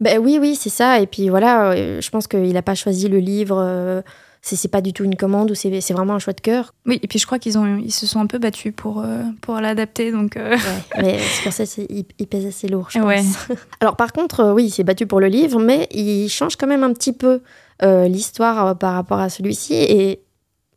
Ben 0.00 0.18
oui, 0.18 0.38
oui, 0.40 0.54
c'est 0.56 0.68
ça. 0.70 1.00
Et 1.00 1.06
puis 1.06 1.28
voilà, 1.28 1.74
je 2.00 2.10
pense 2.10 2.26
qu'il 2.26 2.52
n'a 2.52 2.62
pas 2.62 2.74
choisi 2.74 3.08
le 3.08 3.18
livre. 3.18 4.02
C'est 4.42 4.56
c'est 4.56 4.68
pas 4.68 4.80
du 4.80 4.92
tout 4.92 5.04
une 5.04 5.16
commande 5.16 5.50
ou 5.50 5.54
c'est 5.54 5.80
c'est 5.80 5.94
vraiment 5.94 6.14
un 6.14 6.18
choix 6.18 6.32
de 6.32 6.40
cœur. 6.40 6.74
Oui, 6.86 6.98
et 7.02 7.08
puis 7.08 7.18
je 7.18 7.26
crois 7.26 7.38
qu'ils 7.38 7.58
ont, 7.58 7.76
ils 7.78 7.92
se 7.92 8.06
sont 8.06 8.20
un 8.20 8.26
peu 8.26 8.38
battus 8.38 8.72
pour, 8.74 9.00
euh, 9.00 9.22
pour 9.42 9.60
l'adapter, 9.60 10.12
donc... 10.12 10.36
euh, 10.36 10.56
Mais 10.96 11.18
Scorsese, 11.18 11.78
il, 11.90 12.04
il 12.18 12.26
pèse 12.26 12.46
assez 12.46 12.68
lourd, 12.68 12.88
je 12.90 12.98
pense. 12.98 13.06
Ouais. 13.06 13.22
Alors 13.80 13.96
par 13.96 14.12
contre, 14.12 14.40
euh, 14.40 14.52
oui, 14.54 14.64
il 14.66 14.70
s'est 14.70 14.84
battu 14.84 15.06
pour 15.06 15.20
le 15.20 15.26
livre, 15.28 15.60
mais 15.60 15.88
il 15.90 16.28
change 16.28 16.56
quand 16.56 16.66
même 16.66 16.82
un 16.84 16.92
petit 16.92 17.12
peu 17.12 17.40
euh, 17.82 18.08
l'histoire 18.08 18.76
par 18.78 18.94
rapport 18.94 19.18
à 19.18 19.28
celui-ci. 19.28 19.74
Et 19.74 20.20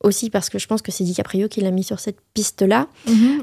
aussi 0.03 0.31
parce 0.31 0.49
que 0.49 0.57
je 0.57 0.65
pense 0.65 0.81
que 0.81 0.91
c'est 0.91 1.03
DiCaprio 1.03 1.47
qui 1.47 1.61
l'a 1.61 1.69
mis 1.69 1.83
sur 1.83 1.99
cette 1.99 2.17
piste-là. 2.33 2.87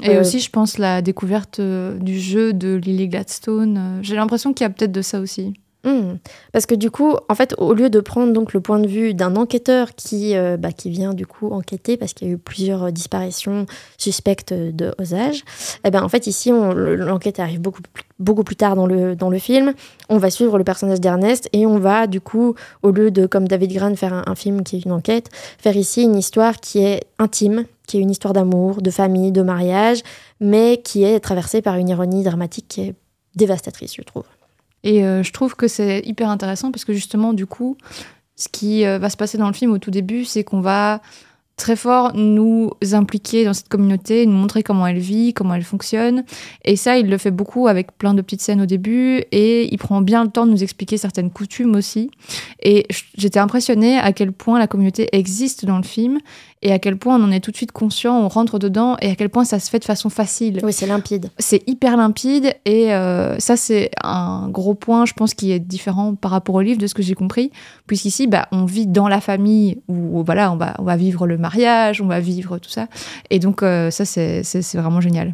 Et 0.03 0.09
Euh, 0.09 0.21
aussi, 0.21 0.41
je 0.41 0.49
pense, 0.49 0.77
la 0.77 1.01
découverte 1.01 1.61
du 1.61 2.19
jeu 2.19 2.51
de 2.51 2.75
Lily 2.75 3.07
Gladstone. 3.07 3.99
J'ai 4.01 4.15
l'impression 4.15 4.51
qu'il 4.53 4.65
y 4.65 4.67
a 4.67 4.69
peut-être 4.69 4.91
de 4.91 5.01
ça 5.01 5.21
aussi. 5.21 5.53
Hmm. 5.85 6.15
Parce 6.51 6.65
que 6.65 6.75
du 6.75 6.91
coup, 6.91 7.15
en 7.29 7.35
fait, 7.35 7.55
au 7.57 7.73
lieu 7.73 7.89
de 7.89 8.01
prendre 8.01 8.33
donc 8.33 8.51
le 8.51 8.59
point 8.59 8.79
de 8.79 8.87
vue 8.87 9.13
d'un 9.13 9.37
enquêteur 9.37 9.95
qui, 9.95 10.35
euh, 10.35 10.57
bah, 10.57 10.73
qui 10.73 10.89
vient 10.89 11.13
du 11.13 11.25
coup 11.25 11.51
enquêter 11.51 11.95
parce 11.95 12.13
qu'il 12.13 12.27
y 12.27 12.31
a 12.31 12.33
eu 12.33 12.37
plusieurs 12.37 12.83
euh, 12.83 12.91
disparitions 12.91 13.65
suspectes 13.97 14.53
de 14.53 14.93
Osage, 14.99 15.45
eh 15.85 15.89
ben 15.89 16.03
en 16.03 16.09
fait 16.09 16.27
ici 16.27 16.51
l'enquête 16.51 17.39
arrive 17.39 17.61
beaucoup 17.61 17.81
plus, 17.81 18.03
beaucoup 18.19 18.43
plus 18.43 18.57
tard 18.57 18.75
dans 18.75 18.87
le, 18.87 19.15
dans 19.15 19.29
le 19.29 19.39
film. 19.39 19.73
On 20.09 20.17
va 20.17 20.29
suivre 20.29 20.57
le 20.57 20.65
personnage 20.65 20.99
d'Ernest 20.99 21.47
et 21.53 21.65
on 21.65 21.79
va 21.79 22.07
du 22.07 22.19
coup, 22.19 22.55
au 22.83 22.91
lieu 22.91 23.09
de 23.09 23.25
comme 23.25 23.47
David 23.47 23.71
Gran 23.71 23.95
faire 23.95 24.13
un, 24.13 24.23
un 24.27 24.35
film 24.35 24.63
qui 24.63 24.75
est 24.75 24.83
une 24.83 24.91
enquête, 24.91 25.29
faire 25.59 25.77
ici 25.77 26.03
une 26.03 26.17
histoire 26.17 26.57
qui 26.57 26.79
est 26.79 27.05
intime, 27.19 27.63
qui 27.87 27.97
est 27.97 28.01
une 28.01 28.11
histoire 28.11 28.33
d'amour, 28.33 28.81
de 28.81 28.91
famille, 28.91 29.31
de 29.31 29.43
mariage, 29.43 30.01
mais 30.41 30.81
qui 30.83 31.05
est 31.05 31.21
traversée 31.21 31.61
par 31.61 31.75
une 31.77 31.87
ironie 31.87 32.23
dramatique 32.23 32.65
qui 32.67 32.81
est 32.81 32.95
dévastatrice, 33.37 33.95
je 33.95 34.01
trouve. 34.01 34.25
Et 34.83 35.03
euh, 35.03 35.23
je 35.23 35.31
trouve 35.31 35.55
que 35.55 35.67
c'est 35.67 36.01
hyper 36.05 36.29
intéressant 36.29 36.71
parce 36.71 36.85
que 36.85 36.93
justement, 36.93 37.33
du 37.33 37.45
coup, 37.45 37.77
ce 38.35 38.47
qui 38.49 38.85
euh, 38.85 38.99
va 38.99 39.09
se 39.09 39.17
passer 39.17 39.37
dans 39.37 39.47
le 39.47 39.53
film 39.53 39.71
au 39.71 39.77
tout 39.77 39.91
début, 39.91 40.25
c'est 40.25 40.43
qu'on 40.43 40.61
va 40.61 41.01
très 41.59 41.75
fort 41.75 42.13
nous 42.15 42.71
impliquer 42.93 43.43
dans 43.43 43.53
cette 43.53 43.67
communauté, 43.67 44.25
nous 44.25 44.33
montrer 44.33 44.63
comment 44.63 44.87
elle 44.87 44.97
vit, 44.97 45.33
comment 45.33 45.53
elle 45.53 45.63
fonctionne. 45.63 46.23
Et 46.63 46.75
ça, 46.77 46.97
il 46.97 47.09
le 47.09 47.17
fait 47.17 47.31
beaucoup 47.31 47.67
avec 47.67 47.97
plein 47.97 48.13
de 48.13 48.21
petites 48.21 48.41
scènes 48.41 48.61
au 48.61 48.65
début 48.65 49.21
et 49.31 49.71
il 49.71 49.77
prend 49.77 50.01
bien 50.01 50.23
le 50.23 50.31
temps 50.31 50.45
de 50.45 50.51
nous 50.51 50.63
expliquer 50.63 50.97
certaines 50.97 51.29
coutumes 51.29 51.75
aussi. 51.75 52.09
Et 52.63 52.87
j'étais 53.17 53.39
impressionnée 53.39 53.97
à 53.97 54.13
quel 54.13 54.31
point 54.31 54.57
la 54.57 54.67
communauté 54.67 55.09
existe 55.11 55.65
dans 55.65 55.77
le 55.77 55.83
film 55.83 56.19
et 56.61 56.71
à 56.73 56.79
quel 56.79 56.97
point 56.97 57.17
on 57.19 57.23
en 57.23 57.31
est 57.31 57.39
tout 57.39 57.51
de 57.51 57.55
suite 57.55 57.71
conscient, 57.71 58.17
on 58.19 58.27
rentre 58.27 58.59
dedans 58.59 58.97
et 59.01 59.09
à 59.11 59.15
quel 59.15 59.29
point 59.29 59.45
ça 59.45 59.59
se 59.59 59.69
fait 59.69 59.79
de 59.79 59.85
façon 59.85 60.09
facile 60.09 60.59
Oui, 60.63 60.73
c'est 60.73 60.87
limpide. 60.87 61.29
c'est 61.39 61.67
hyper 61.67 61.95
limpide 61.95 62.53
et 62.65 62.93
euh, 62.93 63.39
ça 63.39 63.55
c'est 63.55 63.91
un 64.03 64.49
gros 64.49 64.73
point 64.73 65.05
je 65.05 65.13
pense 65.13 65.33
qui 65.33 65.51
est 65.51 65.59
différent 65.59 66.15
par 66.15 66.31
rapport 66.31 66.55
au 66.55 66.61
livre 66.61 66.79
de 66.79 66.87
ce 66.87 66.93
que 66.93 67.01
j'ai 67.01 67.15
compris 67.15 67.51
puisqu'ici 67.87 68.27
bah, 68.27 68.47
on 68.51 68.65
vit 68.65 68.87
dans 68.87 69.07
la 69.07 69.21
famille 69.21 69.81
où 69.87 70.23
voilà 70.23 70.51
on 70.51 70.57
va, 70.57 70.75
on 70.79 70.83
va 70.83 70.97
vivre 70.97 71.27
le 71.27 71.37
mariage 71.37 72.01
on 72.01 72.07
va 72.07 72.19
vivre 72.19 72.57
tout 72.57 72.69
ça 72.69 72.87
et 73.29 73.39
donc 73.39 73.63
euh, 73.63 73.89
ça 73.89 74.03
c'est 74.05 74.43
vraiment 74.75 75.01
génial 75.01 75.33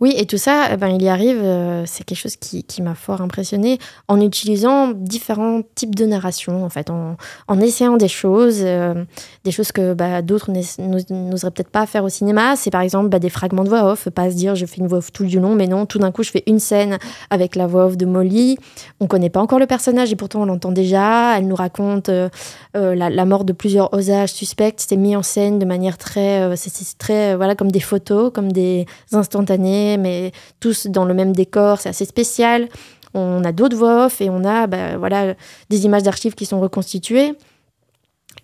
Oui, 0.00 0.14
et 0.16 0.26
tout 0.26 0.38
ça, 0.38 0.68
eh 0.72 0.76
ben, 0.76 0.88
il 0.88 1.02
y 1.02 1.08
arrive, 1.08 1.40
euh, 1.42 1.84
c'est 1.86 2.04
quelque 2.04 2.18
chose 2.18 2.36
qui, 2.36 2.64
qui 2.64 2.82
m'a 2.82 2.94
fort 2.94 3.20
impressionné, 3.20 3.78
en 4.08 4.20
utilisant 4.20 4.92
différents 4.94 5.62
types 5.74 5.94
de 5.94 6.06
narration, 6.06 6.64
en 6.64 6.68
fait, 6.70 6.90
en, 6.90 7.16
en 7.48 7.60
essayant 7.60 7.96
des 7.96 8.08
choses, 8.08 8.60
euh, 8.62 9.04
des 9.44 9.50
choses 9.50 9.72
que 9.72 9.94
bah, 9.94 10.22
d'autres 10.22 10.50
n'oseraient 10.50 11.50
peut-être 11.50 11.70
pas 11.70 11.86
faire 11.86 12.04
au 12.04 12.08
cinéma. 12.08 12.56
C'est 12.56 12.70
par 12.70 12.80
exemple 12.80 13.08
bah, 13.08 13.18
des 13.18 13.28
fragments 13.28 13.64
de 13.64 13.68
voix 13.68 13.84
off, 13.84 14.08
pas 14.10 14.30
se 14.30 14.36
dire 14.36 14.54
je 14.54 14.66
fais 14.66 14.78
une 14.78 14.86
voix 14.86 14.98
off 14.98 15.12
tout 15.12 15.24
du 15.24 15.40
long, 15.40 15.54
mais 15.54 15.66
non, 15.66 15.86
tout 15.86 15.98
d'un 15.98 16.10
coup 16.12 16.22
je 16.22 16.30
fais 16.30 16.42
une 16.46 16.58
scène 16.60 16.98
avec 17.30 17.56
la 17.56 17.66
voix 17.66 17.86
off 17.86 17.96
de 17.96 18.06
Molly. 18.06 18.58
On 19.00 19.06
connaît 19.06 19.30
pas 19.30 19.40
encore 19.40 19.58
le 19.58 19.66
personnage 19.66 20.12
et 20.12 20.16
pourtant 20.16 20.42
on 20.42 20.46
l'entend 20.46 20.72
déjà. 20.72 21.38
Elle 21.38 21.46
nous 21.46 21.56
raconte 21.56 22.08
euh, 22.08 22.28
la, 22.74 23.24
mort 23.24 23.44
de 23.44 23.52
plusieurs 23.52 23.92
osages 23.94 24.32
suspects. 24.32 24.74
C'était 24.78 24.96
mis 24.96 25.16
en 25.16 25.22
scène 25.22 25.58
de 25.58 25.64
manière 25.64 25.98
très, 25.98 26.56
c'est- 26.56 26.98
très, 26.98 27.36
voilà, 27.36 27.54
comme 27.54 27.70
des 27.70 27.80
photos, 27.80 28.32
comme 28.32 28.52
des 28.52 28.86
instantanés, 29.12 29.69
mais 29.98 30.32
tous 30.60 30.86
dans 30.86 31.04
le 31.04 31.14
même 31.14 31.32
décor. 31.32 31.80
C'est 31.80 31.88
assez 31.88 32.04
spécial. 32.04 32.68
On 33.14 33.44
a 33.44 33.52
d'autres 33.52 33.76
voix 33.76 34.06
off 34.06 34.20
et 34.20 34.30
on 34.30 34.44
a, 34.44 34.66
bah, 34.66 34.96
voilà, 34.96 35.34
des 35.68 35.84
images 35.84 36.04
d'archives 36.04 36.34
qui 36.34 36.46
sont 36.46 36.60
reconstituées. 36.60 37.34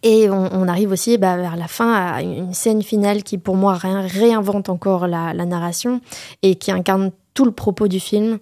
Et 0.03 0.29
on, 0.31 0.69
arrive 0.69 0.93
aussi 0.93 1.17
bah, 1.19 1.37
vers 1.37 1.57
la 1.57 1.69
fin 1.69 1.93
à 1.93 2.23
une 2.23 2.53
scène 2.53 2.83
finale 2.83 3.23
qui, 3.23 3.39
pour 3.39 3.57
moi, 3.57 3.75
ré- 3.75 4.07
réinvente 4.07 4.69
encore 4.69 5.07
la, 5.07 5.33
narration 5.33 6.01
et 6.43 6.57
qui 6.57 6.71
incarne 6.71 7.11
tout 7.35 7.45
le 7.45 7.51
propos 7.51 7.89
du 7.89 7.99
film. 7.99 8.39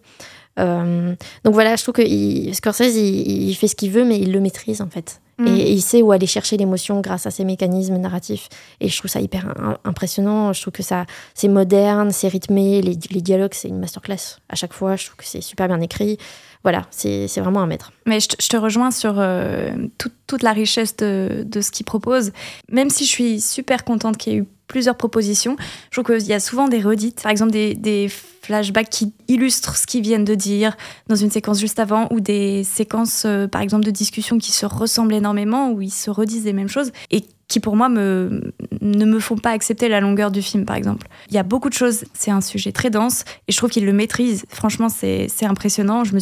Euh, 0.59 1.15
donc 1.45 1.55
voilà, 1.55 1.77
je 1.77 1.83
trouve 1.83 1.95
que 1.95 2.53
Scorsese, 2.53 2.97
il 2.97 3.55
fait 3.55 3.69
ce 3.69 3.77
qu'il 3.77 3.91
veut, 3.91 4.05
mais 4.05 4.19
il 4.19 4.33
le 4.33 4.41
maîtrise 4.41 4.81
en 4.81 4.89
fait. 4.89 5.21
Mm. 5.39 5.47
Et 5.49 5.73
il 5.73 5.83
sait 5.83 6.01
où 6.03 6.13
aller 6.13 6.27
chercher 6.27 6.57
l'émotion 6.57 7.01
grâce 7.01 7.27
à 7.27 7.31
ses 7.31 7.45
mécanismes 7.45 7.97
narratifs. 7.97 8.49
Et 8.81 8.89
je 8.89 8.97
trouve 8.99 9.11
ça 9.11 9.21
hyper 9.21 9.47
im- 9.59 9.79
impressionnant. 9.85 10.53
Je 10.53 10.61
trouve 10.61 10.73
que 10.73 10.83
ça, 10.83 11.07
c'est 11.35 11.49
moderne, 11.49 12.11
c'est 12.13 12.29
rythmé. 12.29 12.81
Les, 12.83 12.97
les 13.11 13.21
dialogues, 13.21 13.55
c'est 13.55 13.69
une 13.69 13.79
masterclass 13.81 14.39
à 14.49 14.55
chaque 14.55 14.73
fois. 14.73 14.97
Je 14.97 15.07
trouve 15.07 15.17
que 15.17 15.25
c'est 15.25 15.41
super 15.41 15.67
bien 15.69 15.81
écrit. 15.81 16.19
Voilà, 16.63 16.83
c'est 16.91 17.27
vraiment 17.41 17.61
un 17.61 17.67
maître. 17.67 17.93
Mais 18.07 18.21
je 18.21 18.29
te, 18.29 18.37
je 18.43 18.49
te 18.49 18.57
rejoins 18.57 18.91
sur 18.91 19.17
euh, 19.19 19.71
tout- 19.99 20.11
toute 20.27 20.43
la 20.43 20.53
richesse 20.53 20.97
de, 20.97 21.43
de 21.47 21.61
ce 21.61 21.71
qu'il 21.71 21.85
propose. 21.85 22.33
Même 22.71 22.89
si 22.89 23.05
je 23.05 23.11
suis 23.11 23.41
super 23.41 23.85
contente 23.85 24.17
qu'il 24.17 24.33
y 24.33 24.37
ait 24.37 24.39
eu 24.39 24.47
plusieurs 24.67 24.97
propositions, 24.97 25.57
je 25.91 26.01
trouve 26.01 26.17
qu'il 26.17 26.27
y 26.27 26.33
a 26.33 26.41
souvent 26.41 26.69
des 26.69 26.81
redites, 26.81 27.23
par 27.23 27.31
exemple 27.31 27.53
des, 27.53 28.11
flashbacks 28.43 28.91
qui 28.91 29.15
illustrent 29.27 29.75
ce 29.75 29.87
qu'ils 29.87 30.03
viennent 30.03 30.27
de 30.27 30.35
dire 30.35 30.77
dans 31.07 31.15
une 31.15 31.31
séquence 31.31 31.59
juste 31.59 31.79
avant, 31.79 32.09
ou 32.11 32.21
des 32.21 32.63
séquences, 32.63 33.23
euh, 33.25 33.49
par 33.49 33.63
exemple, 33.63 33.85
de 33.85 33.91
discussions 33.91 34.37
qui 34.37 34.53
se 34.53 34.67
ressemblent 34.67 35.15
énormément, 35.15 35.71
où 35.71 35.81
ils 35.81 35.91
se 35.91 36.11
redisent 36.11 36.45
les 36.45 36.53
mêmes 36.53 36.69
choses, 36.69 36.93
et 37.11 37.25
qui 37.49 37.59
pour 37.61 37.75
moi 37.75 37.89
ne 37.89 38.53
me 38.83 39.19
font 39.19 39.37
pas 39.37 39.51
accepter 39.51 39.89
la 39.89 40.01
longueur 40.01 40.31
du 40.31 40.43
film, 40.43 40.67
par 40.67 40.77
exemple. 40.77 41.07
Il 41.29 41.35
y 41.35 41.39
a 41.39 41.43
beaucoup 41.43 41.71
de 41.71 41.75
choses, 41.75 42.05
c'est 42.13 42.31
un 42.31 42.43
sujet 42.43 42.73
très 42.73 42.91
dense, 42.91 43.25
et 43.49 43.53
je 43.53 43.57
trouve 43.57 43.71
qu'il 43.71 43.87
le 43.87 43.93
maîtrise. 43.95 44.45
Franchement, 44.51 44.89
c'est 44.91 45.29
impressionnant. 45.47 46.05
Je 46.05 46.13
me 46.13 46.21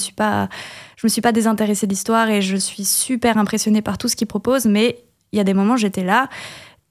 me 1.03 1.09
suis 1.09 1.23
pas 1.23 1.33
désintéressée 1.33 1.87
de 1.87 1.93
l'histoire 1.93 2.29
et 2.29 2.43
je 2.43 2.57
suis 2.57 2.85
super 2.85 3.39
impressionnée 3.39 3.83
par 3.83 3.99
tout 3.99 4.09
ce 4.09 4.17
qu'il 4.17 4.27
propose, 4.27 4.67
mais 4.67 5.05
il 5.33 5.39
y 5.39 5.41
a 5.41 5.45
des 5.45 5.55
moments, 5.55 5.77
j'étais 5.77 6.05
là. 6.05 6.29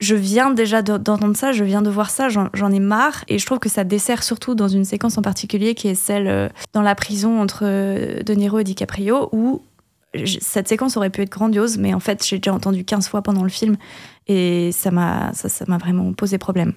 Je 0.02 0.16
viens 0.16 0.50
déjà 0.50 0.82
de- 0.82 0.98
d'entendre 0.98 1.36
ça, 1.36 1.52
je 1.52 1.62
viens 1.62 1.80
de 1.80 1.88
voir 1.88 2.10
ça, 2.10 2.28
j'en 2.28 2.72
ai 2.72 2.80
marre 2.80 3.24
et 3.28 3.38
je 3.38 3.46
trouve 3.46 3.60
que 3.60 3.68
ça 3.68 3.84
dessert 3.84 4.24
surtout 4.24 4.56
dans 4.56 4.66
une 4.66 4.84
séquence 4.84 5.16
en 5.16 5.22
particulier 5.22 5.76
qui 5.76 5.86
est 5.86 5.94
celle 5.94 6.26
euh, 6.26 6.48
dans 6.72 6.82
la 6.82 6.96
prison 6.96 7.40
entre 7.40 7.60
euh, 7.62 8.20
De 8.24 8.34
Niro 8.34 8.58
et 8.58 8.64
DiCaprio 8.64 9.28
où 9.30 9.62
cette 10.40 10.66
séquence 10.66 10.96
aurait 10.96 11.10
pu 11.10 11.22
être 11.22 11.30
grandiose, 11.30 11.78
mais 11.78 11.94
en 11.94 12.00
fait 12.00 12.26
j'ai 12.26 12.38
déjà 12.38 12.52
entendu 12.52 12.84
15 12.84 13.06
fois 13.06 13.22
pendant 13.22 13.44
le 13.44 13.48
film 13.48 13.76
et 14.26 14.72
ça 14.72 14.90
m'a 14.90 15.32
ça, 15.34 15.64
vraiment 15.78 16.12
posé 16.14 16.36
problème. 16.36 16.72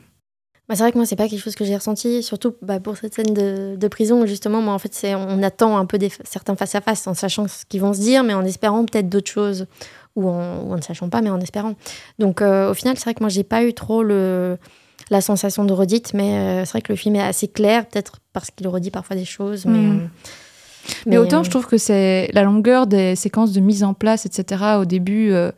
Bah, 0.69 0.75
c'est 0.75 0.81
vrai 0.81 0.91
que 0.91 0.97
moi, 0.97 1.05
c'est 1.05 1.15
pas 1.15 1.27
quelque 1.27 1.43
chose 1.43 1.53
que 1.53 1.63
j'ai 1.63 1.75
ressenti, 1.75 2.23
surtout 2.23 2.55
bah, 2.63 2.79
pour 2.79 2.97
cette 2.97 3.13
scène 3.13 3.33
de, 3.33 3.87
prison 3.87 4.25
justement, 4.25 4.61
moi, 4.61 4.73
en 4.73 4.79
fait, 4.79 5.05
on 5.15 5.43
attend 5.43 5.77
un 5.77 5.85
peu 5.85 5.99
des, 5.99 6.11
certains 6.23 6.55
face-à-face 6.55 7.05
en 7.05 7.13
sachant 7.13 7.47
ce 7.47 7.65
qu'ils 7.65 7.81
vont 7.81 7.93
se 7.93 7.99
dire, 7.99 8.23
mais 8.23 8.33
en 8.33 8.43
espérant 8.43 8.83
peut-être 8.83 9.07
d'autres 9.07 9.29
choses, 9.29 9.67
ou 10.15 10.29
en, 10.29 10.59
ou 10.63 10.73
en 10.73 10.77
ne 10.77 10.81
sachant 10.81 11.09
pas, 11.09 11.21
mais 11.21 11.29
en 11.29 11.39
espérant. 11.39 11.75
Donc, 12.19 12.41
euh, 12.41 12.71
au 12.71 12.73
final, 12.73 12.97
c'est 12.97 13.03
vrai 13.03 13.13
que 13.13 13.23
moi, 13.23 13.29
j'ai 13.29 13.43
pas 13.43 13.63
eu 13.63 13.73
trop 13.73 14.03
le, 14.03 14.57
la 15.09 15.21
sensation 15.21 15.65
de 15.65 15.73
redite, 15.73 16.13
mais 16.13 16.37
euh, 16.37 16.65
c'est 16.65 16.71
vrai 16.71 16.81
que 16.81 16.91
le 16.91 16.97
film 16.97 17.15
est 17.15 17.21
assez 17.21 17.47
clair, 17.47 17.85
peut-être 17.85 18.19
parce 18.33 18.51
qu'il 18.51 18.67
redit 18.67 18.91
parfois 18.91 19.15
des 19.15 19.25
choses, 19.25 19.65
mais. 19.65 19.77
Mm. 19.77 19.99
euh, 19.99 20.07
mais, 21.05 21.17
autant 21.17 21.39
euh, 21.39 21.43
je 21.43 21.49
trouve 21.49 21.65
que 21.65 21.77
c'est 21.77 22.29
la 22.33 22.43
longueur 22.43 22.87
des 22.87 23.15
séquences 23.15 23.51
de 23.51 23.59
mise 23.59 23.83
en 23.83 23.93
place 23.95 24.27
etc 24.27 24.75
au 24.79 24.85
début 24.85 25.31
euh, 25.31 25.51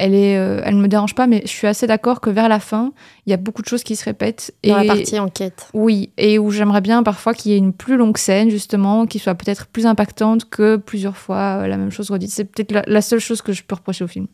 elle 0.00 0.14
est 0.14 0.36
euh, 0.36 0.60
elle 0.64 0.76
me 0.76 0.88
dérange 0.88 1.14
pas 1.14 1.26
mais 1.26 1.42
je 1.44 1.50
suis 1.50 1.66
assez 1.66 1.86
d'accord 1.86 2.20
que 2.20 2.30
vers 2.30 2.48
la 2.48 2.58
fin 2.58 2.92
il 3.26 3.30
y 3.30 3.34
a 3.34 3.36
beaucoup 3.36 3.62
de 3.62 3.68
choses 3.68 3.84
qui 3.84 3.96
se 3.96 4.04
répètent 4.04 4.52
dans 4.64 4.80
et 4.80 4.86
la 4.86 4.94
partie 4.94 5.18
enquête. 5.18 5.68
Oui, 5.74 6.10
et 6.18 6.38
où 6.38 6.50
j'aimerais 6.50 6.80
bien 6.80 7.02
parfois 7.02 7.34
qu'il 7.34 7.52
y 7.52 7.54
ait 7.54 7.58
une 7.58 7.72
plus 7.72 7.96
longue 7.96 8.18
scène, 8.18 8.50
justement, 8.50 9.06
qui 9.06 9.18
soit 9.18 9.34
peut-être 9.34 9.66
plus 9.66 9.86
impactante 9.86 10.48
que 10.48 10.76
plusieurs 10.76 11.16
fois 11.16 11.60
euh, 11.60 11.66
la 11.66 11.76
même 11.76 11.90
chose 11.90 12.10
redite. 12.10 12.30
C'est 12.30 12.44
peut-être 12.44 12.72
la, 12.72 12.82
la 12.86 13.02
seule 13.02 13.20
chose 13.20 13.42
que 13.42 13.52
je 13.52 13.62
peux 13.62 13.74
reprocher 13.74 14.04
au 14.04 14.08
film. 14.08 14.26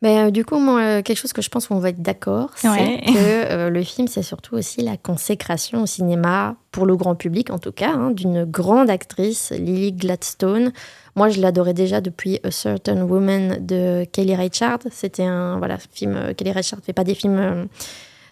Mais 0.00 0.18
euh, 0.18 0.30
du 0.30 0.44
coup, 0.44 0.58
moi, 0.58 0.80
euh, 0.80 1.02
quelque 1.02 1.16
chose 1.16 1.32
que 1.32 1.42
je 1.42 1.48
pense 1.48 1.66
qu'on 1.66 1.80
va 1.80 1.88
être 1.88 2.02
d'accord, 2.02 2.50
c'est 2.54 2.68
que 2.68 3.52
euh, 3.52 3.70
le 3.70 3.82
film, 3.82 4.06
c'est 4.06 4.22
surtout 4.22 4.54
aussi 4.54 4.80
la 4.82 4.96
consécration 4.96 5.82
au 5.82 5.86
cinéma, 5.86 6.54
pour 6.70 6.86
le 6.86 6.96
grand 6.96 7.16
public 7.16 7.50
en 7.50 7.58
tout 7.58 7.72
cas, 7.72 7.92
hein, 7.92 8.12
d'une 8.12 8.44
grande 8.44 8.90
actrice, 8.90 9.50
Lily 9.50 9.92
Gladstone. 9.92 10.72
Moi, 11.16 11.30
je 11.30 11.40
l'adorais 11.40 11.74
déjà 11.74 12.00
depuis 12.00 12.38
A 12.44 12.52
Certain 12.52 13.02
Woman 13.02 13.66
de 13.66 14.04
Kelly 14.12 14.36
Reichardt. 14.36 14.86
C'était 14.92 15.24
un 15.24 15.58
voilà, 15.58 15.78
film. 15.92 16.32
Kelly 16.36 16.52
Reichardt 16.52 16.82
fait 16.84 16.92
pas 16.92 17.02
des 17.02 17.16
films 17.16 17.66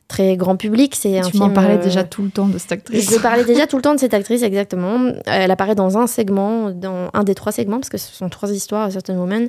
très 0.08 0.36
grand 0.36 0.56
public. 0.56 0.94
C'est 0.94 1.18
un 1.18 1.22
Tu 1.22 1.32
film. 1.32 1.44
m'en 1.44 1.50
parlais 1.50 1.74
euh, 1.78 1.82
déjà 1.82 2.04
tout 2.04 2.22
le 2.22 2.30
temps 2.30 2.46
de 2.48 2.58
cette 2.58 2.72
actrice. 2.72 3.10
je 3.12 3.18
parlais 3.20 3.44
déjà 3.52 3.66
tout 3.66 3.76
le 3.76 3.82
temps 3.82 3.94
de 3.94 3.98
cette 4.00 4.14
actrice, 4.14 4.42
exactement. 4.42 5.12
Elle 5.26 5.50
apparaît 5.50 5.74
dans 5.74 5.98
un 5.98 6.06
segment, 6.06 6.70
dans 6.70 7.10
un 7.12 7.24
des 7.24 7.34
trois 7.34 7.52
segments, 7.52 7.78
parce 7.78 7.88
que 7.88 7.98
ce 7.98 8.12
sont 8.14 8.28
trois 8.28 8.50
histoires, 8.52 8.84
à 8.84 8.90
Certain 8.90 9.16
Woman, 9.16 9.48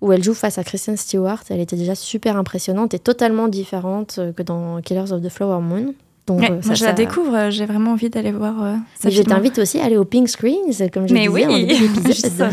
où 0.00 0.12
elle 0.12 0.22
joue 0.22 0.34
face 0.34 0.58
à 0.58 0.64
Kristen 0.64 0.96
Stewart. 0.96 1.40
Elle 1.50 1.60
était 1.60 1.76
déjà 1.76 1.94
super 1.94 2.36
impressionnante 2.36 2.94
et 2.94 2.98
totalement 2.98 3.48
différente 3.48 4.16
euh, 4.18 4.32
que 4.32 4.42
dans 4.42 4.80
Killers 4.80 5.12
of 5.12 5.22
the 5.22 5.28
Flower 5.28 5.60
Moon. 5.60 5.94
Donc, 6.26 6.40
Ouais, 6.40 6.50
euh, 6.50 6.54
moi, 6.54 6.62
ça, 6.62 6.74
je 6.74 6.84
la 6.84 6.92
découvre, 6.92 7.36
euh, 7.36 7.50
j'ai 7.50 7.66
vraiment 7.66 7.92
envie 7.92 8.10
d'aller 8.10 8.32
voir 8.32 8.54
euh, 8.64 8.74
je 9.08 9.22
t'invite 9.22 9.58
aussi 9.60 9.78
à 9.78 9.84
aller 9.84 9.96
au 9.96 10.04
Pink 10.04 10.28
Screens, 10.28 10.72
comme 10.92 11.06
je 11.06 11.14
Mais 11.14 11.20
disais 11.28 11.28
oui, 11.32 11.44
en 11.46 11.56
début 11.56 11.88
d'épisode. 11.88 12.52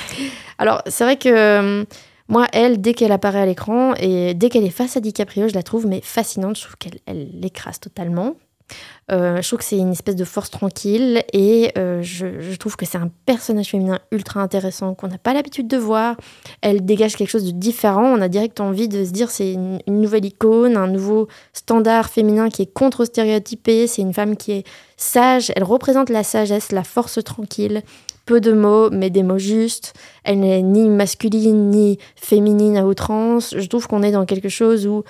Alors, 0.58 0.82
c'est 0.86 1.02
vrai 1.04 1.16
que 1.16 1.84
moi, 2.28 2.46
elle, 2.52 2.80
dès 2.80 2.94
qu'elle 2.94 3.12
apparaît 3.12 3.40
à 3.40 3.46
l'écran 3.46 3.94
et 3.98 4.34
dès 4.34 4.50
qu'elle 4.50 4.64
est 4.64 4.70
face 4.70 4.96
à 4.96 5.00
DiCaprio, 5.00 5.48
je 5.48 5.54
la 5.54 5.62
trouve 5.62 5.86
mais 5.86 6.00
fascinante. 6.02 6.56
Je 6.56 6.62
trouve 6.62 6.76
qu'elle 6.76 7.00
elle 7.06 7.28
l'écrase 7.40 7.80
totalement. 7.80 8.34
Euh, 9.10 9.40
je 9.40 9.48
trouve 9.48 9.60
que 9.60 9.64
c'est 9.64 9.78
une 9.78 9.92
espèce 9.92 10.16
de 10.16 10.24
force 10.24 10.50
tranquille 10.50 11.22
et 11.32 11.72
euh, 11.78 12.02
je, 12.02 12.40
je 12.40 12.56
trouve 12.56 12.76
que 12.76 12.84
c'est 12.84 12.98
un 12.98 13.10
personnage 13.24 13.70
féminin 13.70 13.98
ultra 14.12 14.40
intéressant 14.40 14.94
qu'on 14.94 15.08
n'a 15.08 15.16
pas 15.16 15.32
l'habitude 15.32 15.66
de 15.66 15.78
voir. 15.78 16.16
Elle 16.60 16.84
dégage 16.84 17.16
quelque 17.16 17.30
chose 17.30 17.46
de 17.46 17.50
différent. 17.50 18.04
On 18.04 18.20
a 18.20 18.28
direct 18.28 18.60
envie 18.60 18.88
de 18.88 19.06
se 19.06 19.10
dire 19.10 19.30
c'est 19.30 19.54
une, 19.54 19.80
une 19.86 20.02
nouvelle 20.02 20.26
icône, 20.26 20.76
un 20.76 20.88
nouveau 20.88 21.28
standard 21.54 22.10
féminin 22.10 22.50
qui 22.50 22.62
est 22.62 22.72
contre-stéréotypé. 22.72 23.86
C'est 23.86 24.02
une 24.02 24.12
femme 24.12 24.36
qui 24.36 24.52
est 24.52 24.66
sage. 24.98 25.50
Elle 25.56 25.64
représente 25.64 26.10
la 26.10 26.22
sagesse, 26.22 26.72
la 26.72 26.84
force 26.84 27.24
tranquille. 27.24 27.82
Peu 28.28 28.42
de 28.42 28.52
mots, 28.52 28.90
mais 28.90 29.08
des 29.08 29.22
mots 29.22 29.38
justes. 29.38 29.94
Elle 30.22 30.40
n'est 30.40 30.60
ni 30.60 30.86
masculine 30.90 31.70
ni 31.70 31.98
féminine 32.14 32.76
à 32.76 32.84
outrance. 32.84 33.54
Je 33.56 33.66
trouve 33.66 33.88
qu'on 33.88 34.02
est 34.02 34.12
dans 34.12 34.26
quelque 34.26 34.50
chose 34.50 34.86
où 34.86 35.02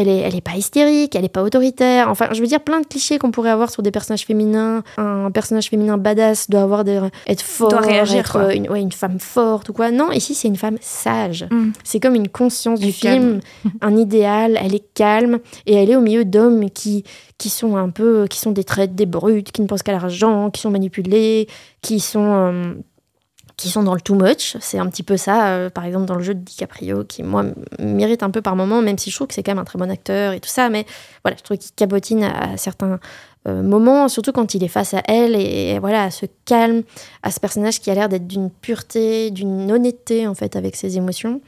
elle 0.00 0.08
est, 0.08 0.18
elle 0.18 0.34
est 0.34 0.40
pas 0.40 0.56
hystérique, 0.56 1.14
elle 1.14 1.24
est 1.24 1.28
pas 1.28 1.42
autoritaire. 1.42 2.08
Enfin, 2.08 2.28
je 2.32 2.40
veux 2.40 2.46
dire 2.46 2.60
plein 2.60 2.80
de 2.80 2.86
clichés 2.86 3.18
qu'on 3.18 3.30
pourrait 3.30 3.50
avoir 3.50 3.70
sur 3.70 3.82
des 3.82 3.90
personnages 3.90 4.24
féminins. 4.24 4.82
Un 4.96 5.30
personnage 5.30 5.68
féminin 5.68 5.98
badass 5.98 6.50
doit 6.50 6.62
avoir 6.62 6.84
des, 6.84 7.00
être 7.26 7.42
fort, 7.42 7.68
Doit 7.68 7.80
réagir, 7.80 8.18
être 8.18 8.54
une, 8.54 8.68
ouais, 8.68 8.80
une 8.80 8.92
femme 8.92 9.18
forte 9.18 9.68
ou 9.68 9.72
quoi. 9.72 9.90
Non, 9.90 10.10
ici 10.10 10.34
c'est 10.34 10.48
une 10.48 10.56
femme 10.56 10.78
sage. 10.80 11.46
Mm. 11.50 11.70
C'est 11.84 12.00
comme 12.00 12.14
une 12.14 12.28
conscience 12.28 12.80
Elle 12.80 12.86
du 12.86 12.92
calme. 12.92 13.40
film, 13.62 13.72
un 13.80 13.96
idéal. 13.96 14.58
Elle 14.62 14.74
est 14.74 14.84
calme 14.94 15.38
et 15.66 15.74
elle 15.74 15.90
est 15.90 15.96
au 15.96 16.00
milieu 16.00 16.24
d'hommes 16.24 16.70
qui 16.70 17.04
qui 17.40 17.48
sont 17.48 17.76
un 17.76 17.88
peu, 17.88 18.26
qui 18.28 18.38
sont 18.38 18.52
des 18.52 18.64
traites, 18.64 18.94
des 18.94 19.06
brutes, 19.06 19.50
qui 19.50 19.62
ne 19.62 19.66
pensent 19.66 19.82
qu'à 19.82 19.92
l'argent, 19.92 20.50
qui 20.50 20.60
sont 20.60 20.70
manipulés, 20.70 21.48
qui 21.80 21.98
sont 21.98 22.20
euh, 22.22 22.74
qui 23.60 23.68
sont 23.68 23.82
dans 23.82 23.94
le 23.94 24.00
too 24.00 24.14
much. 24.14 24.56
C'est 24.60 24.78
un 24.78 24.86
petit 24.86 25.02
peu 25.02 25.16
ça, 25.16 25.48
euh, 25.48 25.70
par 25.70 25.84
exemple, 25.84 26.06
dans 26.06 26.14
le 26.14 26.22
jeu 26.22 26.34
de 26.34 26.40
DiCaprio, 26.40 27.04
qui, 27.04 27.22
moi, 27.22 27.44
mérite 27.78 28.22
un 28.22 28.30
peu 28.30 28.40
par 28.42 28.56
moment, 28.56 28.82
même 28.82 28.98
si 28.98 29.10
je 29.10 29.16
trouve 29.16 29.28
que 29.28 29.34
c'est 29.34 29.42
quand 29.42 29.52
même 29.52 29.58
un 29.58 29.64
très 29.64 29.78
bon 29.78 29.90
acteur 29.90 30.32
et 30.32 30.40
tout 30.40 30.48
ça. 30.48 30.68
Mais 30.70 30.86
voilà, 31.24 31.36
je 31.36 31.42
trouve 31.42 31.58
qu'il 31.58 31.72
cabotine 31.72 32.24
à, 32.24 32.56
certains 32.56 32.98
euh, 33.48 33.62
moments, 33.62 34.08
surtout 34.08 34.32
quand 34.32 34.54
il 34.54 34.64
est 34.64 34.68
face 34.68 34.94
à 34.94 35.02
elle 35.06 35.34
et, 35.34 35.70
et 35.70 35.78
voilà, 35.78 36.04
à 36.04 36.10
ce 36.10 36.26
calme, 36.44 36.82
à 37.22 37.30
ce 37.30 37.40
personnage 37.40 37.80
qui 37.80 37.90
a 37.90 37.94
l'air 37.94 38.08
d'être 38.08 38.26
d'une 38.26 38.50
pureté, 38.50 39.30
d'une 39.30 39.70
honnêteté, 39.70 40.26
en 40.26 40.34
fait, 40.34 40.56
avec 40.56 40.76
ses 40.76 40.96
émotions. 40.96 41.40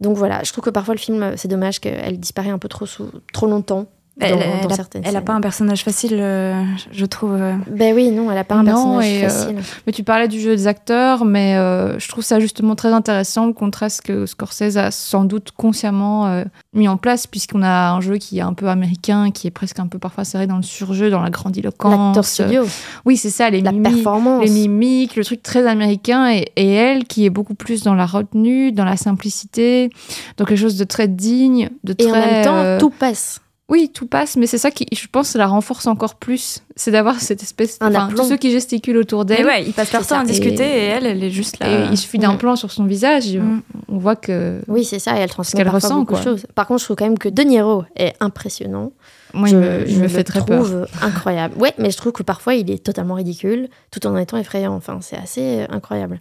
Donc 0.00 0.16
voilà, 0.16 0.42
je 0.42 0.50
trouve 0.50 0.64
que 0.64 0.70
parfois 0.70 0.94
le 0.94 1.00
film, 1.00 1.22
euh, 1.22 1.34
c'est 1.36 1.48
dommage 1.48 1.80
qu'elle 1.80 2.18
disparaît 2.18 2.50
un 2.50 2.58
peu 2.58 2.68
trop, 2.68 2.86
sous, 2.86 3.10
trop 3.32 3.46
longtemps. 3.46 3.86
Dans, 4.18 4.26
Elle, 4.26 4.34
dans 4.34 4.40
elle 4.66 4.72
a, 4.72 4.74
certaines 4.74 5.02
elle 5.04 5.08
a 5.08 5.12
scènes. 5.20 5.24
pas 5.24 5.32
un 5.32 5.40
personnage 5.40 5.84
facile, 5.84 6.18
euh, 6.20 6.62
je 6.90 7.06
trouve. 7.06 7.32
euh. 7.32 7.54
Ben 7.70 7.94
oui, 7.94 8.10
non, 8.10 8.30
elle 8.30 8.36
a 8.36 8.44
pas 8.44 8.56
un 8.56 8.62
Non, 8.62 8.98
personnage 8.98 9.06
et, 9.06 9.24
euh, 9.24 9.28
facile. 9.28 9.56
Mais 9.86 9.92
tu 9.94 10.04
parlais 10.04 10.28
du 10.28 10.38
jeu 10.38 10.54
des 10.54 10.66
acteurs, 10.66 11.24
mais 11.24 11.56
euh, 11.56 11.98
je 11.98 12.08
trouve 12.08 12.22
ça 12.22 12.38
justement 12.38 12.74
très 12.74 12.92
intéressant, 12.92 13.46
le 13.46 13.54
contraste 13.54 14.02
que 14.02 14.26
Scorsese 14.26 14.76
a 14.76 14.90
sans 14.90 15.24
doute 15.24 15.52
consciemment 15.56 16.42
mis 16.74 16.88
en 16.88 16.98
place, 16.98 17.26
puisqu'on 17.26 17.62
a 17.62 17.92
un 17.92 18.00
jeu 18.02 18.18
qui 18.18 18.38
est 18.38 18.42
un 18.42 18.52
peu 18.52 18.68
américain, 18.68 19.30
qui 19.30 19.46
est 19.46 19.50
presque 19.50 19.78
un 19.78 19.86
peu 19.86 19.98
parfois 19.98 20.24
serré 20.24 20.46
dans 20.46 20.56
le 20.56 20.62
surjeu, 20.62 21.08
dans 21.08 21.22
la 21.22 21.30
grandiloquence. 21.30 22.14
L'acteur 22.16 22.24
studio, 22.26 22.64
Oui, 23.06 23.16
c'est 23.16 23.30
ça, 23.30 23.48
les 23.48 23.62
la 23.62 23.72
mimiques. 23.72 23.94
performance. 23.94 24.44
Les 24.44 24.50
mimiques, 24.50 25.16
le 25.16 25.24
truc 25.24 25.42
très 25.42 25.66
américain, 25.66 26.30
et, 26.30 26.52
et 26.56 26.70
elle 26.70 27.04
qui 27.04 27.24
est 27.24 27.30
beaucoup 27.30 27.54
plus 27.54 27.82
dans 27.82 27.94
la 27.94 28.04
retenue, 28.06 28.72
dans 28.72 28.84
la 28.84 28.98
simplicité, 28.98 29.88
dans 30.36 30.44
quelque 30.44 30.60
chose 30.60 30.76
de 30.76 30.84
très 30.84 31.08
digne, 31.08 31.70
de 31.82 31.94
très. 31.94 32.08
Et 32.08 32.12
en 32.12 32.14
même 32.14 32.44
temps, 32.44 32.78
tout 32.78 32.90
passe. 32.90 33.40
Oui, 33.72 33.90
tout 33.92 34.06
passe, 34.06 34.36
mais 34.36 34.46
c'est 34.46 34.58
ça 34.58 34.70
qui, 34.70 34.86
je 34.92 35.06
pense, 35.10 35.34
la 35.34 35.46
renforce 35.46 35.86
encore 35.86 36.16
plus. 36.16 36.58
C'est 36.76 36.90
d'avoir 36.90 37.18
cette 37.20 37.42
espèce. 37.42 37.78
Un 37.80 37.88
enfin, 37.94 38.10
tous 38.14 38.28
ceux 38.28 38.36
qui 38.36 38.50
gesticulent 38.50 38.98
autour 38.98 39.24
d'elle. 39.24 39.46
ouais, 39.46 39.64
ils 39.64 39.72
passent 39.72 39.92
leur 39.94 40.06
temps 40.06 40.20
à 40.20 40.24
discuter 40.24 40.62
Et- 40.62 40.82
et 40.82 40.84
elle, 40.84 41.06
elle 41.06 41.24
est 41.24 41.30
juste 41.30 41.58
là. 41.58 41.86
Et 41.86 41.88
il 41.90 41.96
suffit 41.96 42.18
d'un 42.18 42.34
Mm. 42.34 42.38
plan 42.38 42.54
sur 42.56 42.70
son 42.70 42.84
visage, 42.84 43.34
et 43.34 43.38
Mm. 43.38 43.62
on 43.88 43.96
voit 43.96 44.14
que. 44.14 44.60
Oui, 44.68 44.84
c'est 44.84 44.98
ça, 44.98 45.16
et 45.16 45.20
elle 45.20 45.30
transmet 45.30 45.56
qu'elle 45.56 45.64
parfois 45.70 45.88
ressent, 45.88 45.98
beaucoup 46.00 46.12
de 46.14 46.18
quoi. 46.22 46.32
choses. 46.32 46.46
Par 46.54 46.66
contre, 46.66 46.80
je 46.80 46.84
trouve 46.84 46.96
quand 46.96 47.06
même 47.06 47.16
que 47.18 47.30
De 47.30 47.42
Niro 47.42 47.84
est 47.96 48.12
impressionnant. 48.20 48.92
Moi, 49.32 49.48
je 49.48 49.54
il 49.88 49.98
me, 49.98 50.06
le 50.06 50.22
très 50.24 50.44
peur. 50.44 50.58
trouve 50.62 50.86
incroyable. 51.02 51.54
Ouais, 51.58 51.72
mais 51.78 51.90
je 51.90 51.96
trouve 51.96 52.12
que 52.12 52.22
parfois 52.22 52.54
il 52.54 52.70
est 52.70 52.84
totalement 52.84 53.14
ridicule, 53.14 53.68
tout 53.90 54.06
en 54.06 54.14
étant 54.18 54.36
effrayant. 54.36 54.74
Enfin, 54.74 54.98
c'est 55.00 55.16
assez 55.16 55.66
incroyable. 55.70 56.20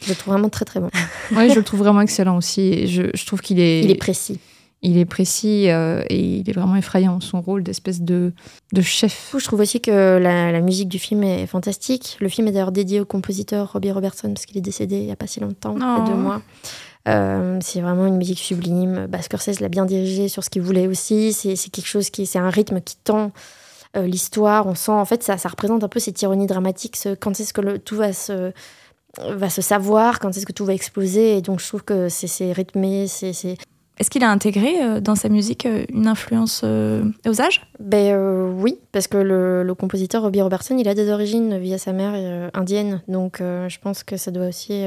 Je 0.00 0.08
le 0.10 0.14
trouve 0.14 0.32
vraiment 0.32 0.48
très 0.48 0.64
très 0.64 0.80
bon. 0.80 0.88
Oui, 1.32 1.50
je 1.50 1.56
le 1.56 1.62
trouve 1.62 1.80
vraiment 1.80 2.00
excellent 2.00 2.38
aussi. 2.38 2.86
Je 2.86 3.26
trouve 3.26 3.40
qu'il 3.42 3.60
est, 3.60 3.82
Il 3.82 3.90
est 3.90 3.94
précis. 3.96 4.40
Il 4.82 4.98
est 4.98 5.04
précis 5.06 5.70
euh, 5.70 6.02
et 6.10 6.38
il 6.38 6.48
est 6.48 6.52
vraiment 6.52 6.76
effrayant. 6.76 7.20
Son 7.20 7.40
rôle 7.40 7.62
d'espèce 7.62 8.00
de, 8.02 8.32
de 8.72 8.80
chef. 8.82 9.34
Je 9.36 9.44
trouve 9.44 9.60
aussi 9.60 9.80
que 9.80 10.18
la, 10.18 10.52
la 10.52 10.60
musique 10.60 10.88
du 10.88 10.98
film 10.98 11.22
est 11.24 11.46
fantastique. 11.46 12.16
Le 12.20 12.28
film 12.28 12.46
est 12.48 12.52
d'ailleurs 12.52 12.72
dédié 12.72 13.00
au 13.00 13.04
compositeur 13.04 13.72
Robbie 13.72 13.90
Robertson 13.90 14.28
parce 14.32 14.46
qu'il 14.46 14.56
est 14.58 14.60
décédé 14.62 14.96
il 14.98 15.06
n'y 15.06 15.12
a 15.12 15.16
pas 15.16 15.26
si 15.26 15.40
longtemps, 15.40 15.74
il 15.76 15.80
y 15.80 15.84
a 15.84 15.96
Oh. 16.00 16.06
deux 16.06 16.14
mois. 16.14 16.42
Euh, 17.08 17.58
c'est 17.62 17.80
vraiment 17.80 18.06
une 18.06 18.16
musique 18.16 18.38
sublime. 18.40 19.06
Bah, 19.08 19.22
Scorsese 19.22 19.60
l'a 19.60 19.68
bien 19.68 19.86
dirigé 19.86 20.28
sur 20.28 20.42
ce 20.44 20.50
qu'il 20.50 20.62
voulait 20.62 20.86
aussi. 20.88 21.32
C'est 21.32 21.54
quelque 21.70 21.86
chose 21.86 22.10
qui, 22.10 22.26
c'est 22.26 22.38
un 22.40 22.50
rythme 22.50 22.80
qui 22.80 22.96
tend 22.96 23.30
euh, 23.96 24.06
l'histoire. 24.06 24.66
On 24.66 24.74
sent, 24.74 24.90
en 24.92 25.04
fait, 25.04 25.22
ça, 25.22 25.38
ça 25.38 25.48
représente 25.48 25.84
un 25.84 25.88
peu 25.88 26.00
cette 26.00 26.20
ironie 26.20 26.46
dramatique. 26.46 26.96
ce- 26.96 27.14
quand 27.14 27.38
est-ce 27.40 27.52
que 27.54 27.60
le, 27.60 27.78
tout 27.78 27.96
va 27.96 28.12
se 28.12 28.52
va 29.18 29.48
se 29.48 29.62
savoir, 29.62 30.18
quand 30.20 30.36
est-ce 30.36 30.44
que 30.44 30.52
tout 30.52 30.66
va 30.66 30.74
exploser. 30.74 31.38
Et 31.38 31.40
donc, 31.42 31.60
je 31.60 31.66
trouve 31.68 31.82
que 31.84 32.08
c'est 32.10 32.52
rythmé, 32.52 33.06
c'est- 33.06 33.56
Est-ce 33.98 34.10
qu'il 34.10 34.24
a 34.24 34.30
intégré 34.30 34.82
euh, 34.82 35.00
dans 35.00 35.14
sa 35.14 35.28
musique 35.28 35.64
euh, 35.64 35.86
une 35.88 36.06
influence 36.06 36.60
euh, 36.64 37.04
aux 37.26 37.40
âges? 37.40 37.62
Ben 37.80 38.14
oui, 38.58 38.78
parce 38.92 39.06
que 39.06 39.16
le, 39.16 39.74
compositeur 39.74 40.22
Robbie 40.22 40.42
Robertson, 40.42 40.76
il 40.78 40.88
a 40.88 40.94
des 40.94 41.10
origines 41.10 41.58
via 41.58 41.78
sa 41.78 41.92
mère 41.92 42.50
indienne, 42.54 43.02
donc 43.08 43.38
je 43.40 43.78
pense 43.78 44.02
que 44.04 44.16
ça 44.16 44.30
doit 44.30 44.46
aussi 44.46 44.84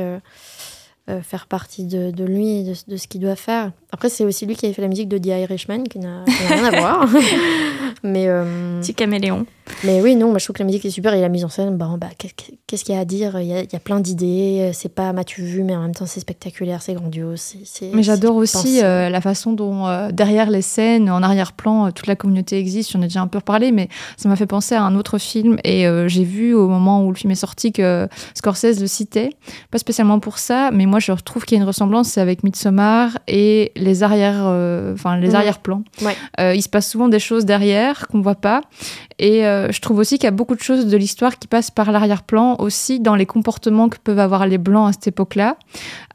faire 1.22 1.46
partie 1.46 1.86
de, 1.86 2.24
lui 2.24 2.60
et 2.60 2.74
de 2.88 2.98
ce 2.98 3.08
qu'il 3.08 3.22
doit 3.22 3.36
faire. 3.36 3.72
Après, 3.92 4.10
c'est 4.10 4.24
aussi 4.24 4.46
lui 4.46 4.56
qui 4.56 4.66
avait 4.66 4.74
fait 4.74 4.82
la 4.84 4.88
musique 4.88 5.10
de 5.10 5.18
The 5.18 5.28
Irishman, 5.28 5.84
qui 5.84 5.98
n'a 6.00 6.24
rien 6.48 6.64
à 6.66 6.80
voir. 6.80 7.10
mais, 8.04 8.28
euh, 8.28 8.80
Petit 8.82 8.94
caméléon. 8.94 9.46
mais 9.84 10.02
oui, 10.02 10.16
non, 10.16 10.30
moi, 10.30 10.38
je 10.38 10.46
trouve 10.46 10.56
que 10.56 10.60
la 10.62 10.66
musique 10.68 10.86
est 10.86 10.90
super 10.92 11.14
et 11.14 11.22
la 11.22 11.30
mise 11.30 11.44
en 11.44 11.50
scène, 11.50 11.76
bah, 11.76 11.90
bah, 12.00 12.08
qu'est- 12.18 12.34
qu'est-ce 12.68 12.84
qu'il 12.86 12.94
y 12.94 12.98
a 12.98 13.02
à 13.02 13.06
dire? 13.06 13.40
Il 13.42 13.48
y 13.48 13.54
a, 13.54 13.62
il 13.64 13.70
y 13.74 13.76
a 13.76 13.80
plein 13.80 14.00
d'idées, 14.00 14.70
c'est 14.74 14.94
pas 14.94 15.12
m'as-tu 15.12 15.42
vu, 15.42 15.64
mais 15.64 15.76
en 15.76 15.82
même 15.82 15.96
temps, 15.96 16.06
c'est 16.06 16.20
spectaculaire, 16.20 16.82
c'est 16.84 16.94
grandiose. 16.94 17.40
c'est- 17.42 17.58
c'est- 17.66 17.90
Mais 17.94 18.04
j'adore 18.04 18.36
aussi 18.36 18.82
euh, 18.84 19.10
la 19.10 19.22
façon 19.22 19.54
dont, 19.54 19.88
euh, 19.88 20.12
derrière 20.12 20.50
les 20.52 20.62
scènes, 20.62 21.10
en 21.10 21.24
arrière-plan, 21.24 21.88
euh, 21.88 21.92
toute 21.92 22.06
la 22.08 22.16
communauté 22.16 22.58
existe. 22.60 22.92
J'en 22.92 23.02
ai 23.02 23.06
déjà 23.06 23.22
un 23.22 23.28
peu 23.28 23.40
reparlé, 23.40 23.72
mais 23.72 23.90
ça 24.18 24.30
m'a 24.30 24.36
fait 24.36 24.46
penser 24.46 24.76
à 24.76 24.84
un 24.84 24.96
autre 24.96 25.18
film. 25.18 25.58
Et 25.64 25.88
euh, 25.88 26.08
j'ai 26.08 26.24
vu 26.24 26.54
au 26.54 26.68
moment 26.68 27.04
où 27.04 27.10
le 27.10 27.16
film 27.16 27.32
est 27.32 27.36
sorti 27.36 27.72
que 27.72 28.08
Scorsese 28.36 28.80
le 28.80 28.88
citait. 28.88 29.32
Pas 29.72 29.80
spécialement 29.80 30.20
pour 30.20 30.38
ça, 30.38 30.70
mais 30.72 30.86
moi 30.86 31.00
je 31.00 31.12
retrouve 31.12 31.46
qu'il 31.46 31.58
y 31.58 31.60
a 31.60 31.64
une 31.64 31.68
ressemblance, 31.68 32.10
c'est 32.10 32.22
avec 32.22 32.44
Midsommar 32.44 33.18
et 33.28 33.72
les 33.80 34.04
arrière, 34.04 34.36
euh, 34.46 34.94
enfin 34.94 35.18
les 35.18 35.30
Mhm. 35.30 35.36
arrière-plans. 35.36 35.84
Ouais. 36.02 36.16
Euh, 36.40 36.54
il 36.56 36.62
se 36.62 36.70
passe 36.70 36.90
souvent 36.90 37.08
des 37.10 37.20
choses 37.20 37.46
derrière 37.46 38.08
qu'on 38.08 38.22
voit 38.22 38.36
pas. 38.36 38.62
Et 39.20 39.46
euh, 39.46 39.70
je 39.72 39.82
trouve 39.82 40.00
aussi 40.00 40.18
qu'il 40.18 40.24
y 40.24 40.28
a 40.28 40.32
beaucoup 40.32 40.56
de 40.56 40.62
choses 40.62 40.88
de 40.88 40.98
l'histoire 40.98 41.38
qui 41.38 41.48
passent 41.48 41.72
par 41.72 41.92
l'arrière-plan, 41.92 42.56
aussi 42.60 43.02
dans 43.02 43.16
les 43.16 43.26
comportements 43.26 43.90
que 43.90 43.98
peuvent 44.02 44.20
avoir 44.20 44.48
les 44.48 44.58
Blancs 44.58 44.90
à 44.90 44.94
cette 44.94 45.08
époque-là, 45.08 45.58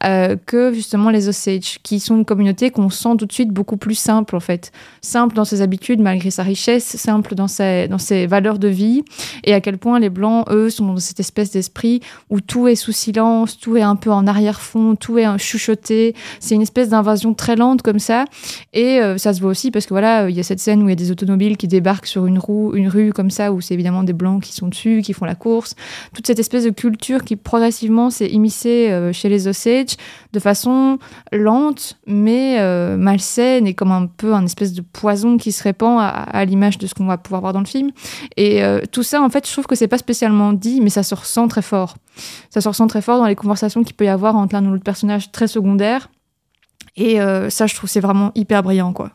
euh, 0.03 0.35
que 0.43 0.73
justement 0.73 1.11
les 1.11 1.29
Osage, 1.29 1.79
qui 1.83 1.99
sont 1.99 2.17
une 2.17 2.25
communauté 2.25 2.71
qu'on 2.71 2.89
sent 2.89 3.17
tout 3.19 3.27
de 3.27 3.31
suite 3.31 3.51
beaucoup 3.51 3.77
plus 3.77 3.95
simple 3.95 4.35
en 4.35 4.39
fait. 4.39 4.71
Simple 5.01 5.35
dans 5.35 5.45
ses 5.45 5.61
habitudes 5.61 6.01
malgré 6.01 6.31
sa 6.31 6.41
richesse, 6.41 6.83
simple 6.97 7.35
dans 7.35 7.47
ses, 7.47 7.87
valeurs 8.25 8.57
de 8.57 8.67
vie, 8.67 9.03
et 9.43 9.53
à 9.53 9.61
quel 9.61 9.77
point 9.77 9.99
les 9.99 10.09
Blancs, 10.09 10.47
eux, 10.49 10.71
sont 10.71 10.85
dans 10.85 10.97
cette 10.97 11.19
espèce 11.19 11.51
d'esprit 11.51 12.01
où 12.31 12.41
tout 12.41 12.67
est 12.67 12.75
sous 12.75 12.91
silence, 12.91 13.59
tout 13.59 13.77
est 13.77 13.83
un 13.83 13.95
peu 13.95 14.11
en 14.11 14.25
arrière-fond, 14.25 14.95
tout 14.95 15.19
est 15.19 15.37
chuchoté. 15.37 16.15
C'est 16.39 16.55
une 16.55 16.61
espèce 16.61 16.89
d'invasion 16.89 17.35
très 17.35 17.55
lente 17.55 17.83
comme 17.83 17.99
ça. 17.99 18.25
Et 18.73 18.99
euh, 18.99 19.17
ça 19.17 19.33
se 19.33 19.41
voit 19.41 19.51
aussi 19.51 19.69
parce 19.69 19.85
que 19.85 19.93
voilà, 19.93 20.29
il 20.29 20.35
y 20.35 20.39
a 20.39 20.43
cette 20.43 20.59
scène 20.59 20.81
où 20.81 20.87
il 20.87 20.91
y 20.91 20.93
a 20.93 20.95
des 20.95 21.11
automobiles 21.11 21.57
qui 21.57 21.67
débarquent 21.67 22.07
sur 22.07 22.25
une, 22.25 22.39
roue, 22.39 22.73
une 22.75 22.87
rue 22.95 23.13
comme 23.13 23.29
ça, 23.29 23.51
où 23.51 23.61
c'est 23.61 23.73
évidemment 23.73 24.03
des 24.03 24.13
blancs 24.13 24.41
qui 24.41 24.53
sont 24.53 24.67
dessus, 24.67 25.01
qui 25.03 25.13
font 25.13 25.25
la 25.25 25.35
course. 25.35 25.75
Toute 26.13 26.25
cette 26.25 26.39
espèce 26.39 26.63
de 26.63 26.69
culture 26.69 27.23
qui 27.23 27.35
progressivement 27.35 28.09
s'est 28.09 28.29
immiscée 28.29 28.89
euh, 28.91 29.13
chez 29.13 29.29
les 29.29 29.47
Osage 29.47 29.95
de 30.33 30.39
façon 30.39 30.97
lente, 31.31 31.97
mais 32.07 32.57
euh, 32.59 32.97
malsaine 32.97 33.67
et 33.67 33.73
comme 33.73 33.91
un 33.91 34.07
peu 34.07 34.33
un 34.33 34.45
espèce 34.45 34.73
de 34.73 34.81
poison 34.81 35.37
qui 35.37 35.51
se 35.51 35.63
répand 35.63 35.99
à, 35.99 36.45
l'image 36.45 36.77
de 36.77 36.87
ce 36.87 36.93
qu'on 36.93 37.05
va 37.05 37.17
pouvoir 37.17 37.41
voir 37.41 37.53
dans 37.53 37.59
le 37.59 37.65
film. 37.65 37.91
Et 38.37 38.63
euh, 38.63 38.81
tout 38.91 39.03
ça, 39.03 39.21
en 39.21 39.29
fait, 39.29 39.47
je 39.47 39.51
trouve 39.51 39.65
que 39.67 39.75
c'est 39.75 39.87
pas 39.87 39.97
spécialement 39.97 40.53
dit, 40.53 40.81
mais 40.81 40.89
ça 40.89 41.03
se 41.03 41.15
ressent 41.15 41.47
très 41.47 41.61
fort. 41.61 41.95
Ça 42.49 42.61
se 42.61 42.67
ressent 42.67 42.87
très 42.87 43.01
fort 43.01 43.19
dans 43.19 43.27
les 43.27 43.35
conversations 43.35 43.83
qu'il 43.83 43.95
peut 43.95 44.05
y 44.05 44.09
avoir 44.09 44.35
entre 44.35 44.55
l'un 44.55 44.65
ou 44.65 44.71
l'autre 44.71 44.83
personnage 44.83 45.31
très 45.31 45.47
secondaire. 45.47 46.09
Et 46.97 47.17
ça, 47.49 47.67
je 47.67 47.75
trouve, 47.75 47.89
c'est 47.89 47.99
vraiment 47.99 48.31
hyper 48.35 48.63
brillant, 48.63 48.93
quoi. 48.93 49.11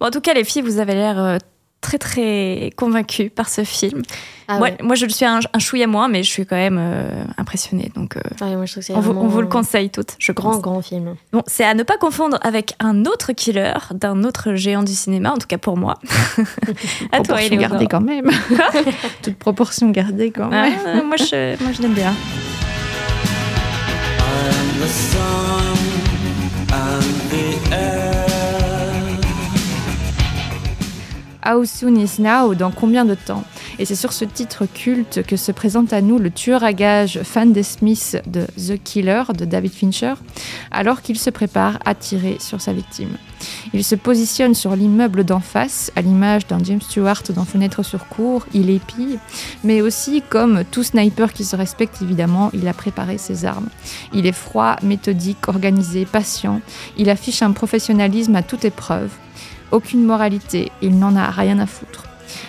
En 0.00 0.10
tout 0.10 0.22
cas, 0.22 0.32
les 0.32 0.44
filles, 0.44 0.62
vous 0.62 0.78
avez 0.78 0.94
l'air 0.94 1.38
très 1.80 1.98
très 1.98 2.70
convaincues 2.76 3.30
par 3.30 3.48
ce 3.48 3.64
film. 3.64 4.02
Ah 4.48 4.58
moi, 4.58 4.68
ouais. 4.68 4.76
moi, 4.82 4.94
je 4.96 5.06
le 5.06 5.10
suis 5.12 5.24
un, 5.24 5.38
un 5.52 5.58
chouïa 5.60 5.86
moins, 5.86 6.08
mais 6.08 6.22
je 6.24 6.28
suis 6.28 6.44
quand 6.44 6.56
même 6.56 6.76
euh, 6.80 7.24
impressionnée. 7.38 7.90
Donc, 7.94 8.16
euh, 8.16 8.20
Ouais, 8.44 8.56
moi, 8.56 8.66
je 8.66 8.72
trouve 8.72 8.82
que 8.82 8.86
c'est 8.86 8.92
on, 8.94 9.00
vous, 9.00 9.12
vraiment 9.12 9.22
on 9.22 9.28
vous 9.28 9.40
le 9.40 9.46
conseille 9.46 9.90
toutes, 9.90 10.16
je 10.18 10.32
Grand, 10.32 10.52
pense. 10.52 10.60
grand 10.60 10.82
film. 10.82 11.14
Bon, 11.32 11.42
c'est 11.46 11.64
à 11.64 11.74
ne 11.74 11.82
pas 11.84 11.96
confondre 11.98 12.38
avec 12.42 12.74
un 12.80 13.04
autre 13.04 13.32
killer 13.32 13.74
d'un 13.94 14.24
autre 14.24 14.54
géant 14.54 14.82
du 14.82 14.92
cinéma, 14.92 15.32
en 15.32 15.36
tout 15.38 15.46
cas 15.46 15.58
pour 15.58 15.76
moi. 15.76 15.98
à 17.12 17.18
toi, 17.20 17.36
proportion 17.36 17.46
Éléonore. 17.46 17.70
gardée 17.70 17.86
quand 17.86 18.00
même. 18.00 18.30
Toute 19.22 19.36
proportion 19.36 19.90
gardée 19.90 20.30
quand 20.32 20.48
même. 20.48 20.72
Ah, 20.84 21.02
moi, 21.02 21.16
je, 21.16 21.62
moi, 21.62 21.72
je 21.72 21.82
l'aime 21.82 21.94
bien. 21.94 22.12
How 31.50 31.64
Soon 31.64 31.96
Is 31.96 32.20
Now 32.20 32.54
Dans 32.54 32.70
combien 32.70 33.04
de 33.04 33.14
temps 33.14 33.42
Et 33.78 33.84
c'est 33.84 33.96
sur 33.96 34.12
ce 34.12 34.24
titre 34.24 34.66
culte 34.66 35.22
que 35.26 35.36
se 35.36 35.50
présente 35.50 35.92
à 35.92 36.00
nous 36.00 36.18
le 36.18 36.30
tueur 36.30 36.62
à 36.62 36.72
gages 36.72 37.22
fan 37.22 37.52
des 37.52 37.62
Smiths 37.62 38.16
de 38.26 38.46
The 38.56 38.80
Killer 38.82 39.22
de 39.36 39.44
David 39.44 39.72
Fincher, 39.72 40.14
alors 40.70 41.02
qu'il 41.02 41.18
se 41.18 41.30
prépare 41.30 41.78
à 41.84 41.94
tirer 41.94 42.36
sur 42.38 42.60
sa 42.60 42.72
victime. 42.72 43.16
Il 43.72 43.82
se 43.82 43.94
positionne 43.94 44.54
sur 44.54 44.76
l'immeuble 44.76 45.24
d'en 45.24 45.40
face, 45.40 45.90
à 45.96 46.02
l'image 46.02 46.46
d'un 46.46 46.62
James 46.62 46.82
Stewart 46.82 47.22
dans 47.34 47.44
Fenêtre 47.44 47.82
sur 47.82 48.06
cour, 48.06 48.46
il 48.54 48.70
épille, 48.70 49.18
mais 49.64 49.80
aussi 49.80 50.22
comme 50.28 50.64
tout 50.70 50.82
sniper 50.82 51.32
qui 51.32 51.44
se 51.44 51.56
respecte 51.56 52.02
évidemment, 52.02 52.50
il 52.52 52.68
a 52.68 52.74
préparé 52.74 53.18
ses 53.18 53.44
armes. 53.44 53.68
Il 54.12 54.26
est 54.26 54.32
froid, 54.32 54.76
méthodique, 54.82 55.48
organisé, 55.48 56.04
patient, 56.04 56.60
il 56.96 57.10
affiche 57.10 57.42
un 57.42 57.52
professionnalisme 57.52 58.36
à 58.36 58.42
toute 58.42 58.64
épreuve. 58.64 59.10
Aucune 59.72 60.04
moralité, 60.04 60.72
il 60.82 60.98
n'en 60.98 61.14
a 61.16 61.30
rien 61.30 61.58
à 61.58 61.66
foutre. 61.66 62.04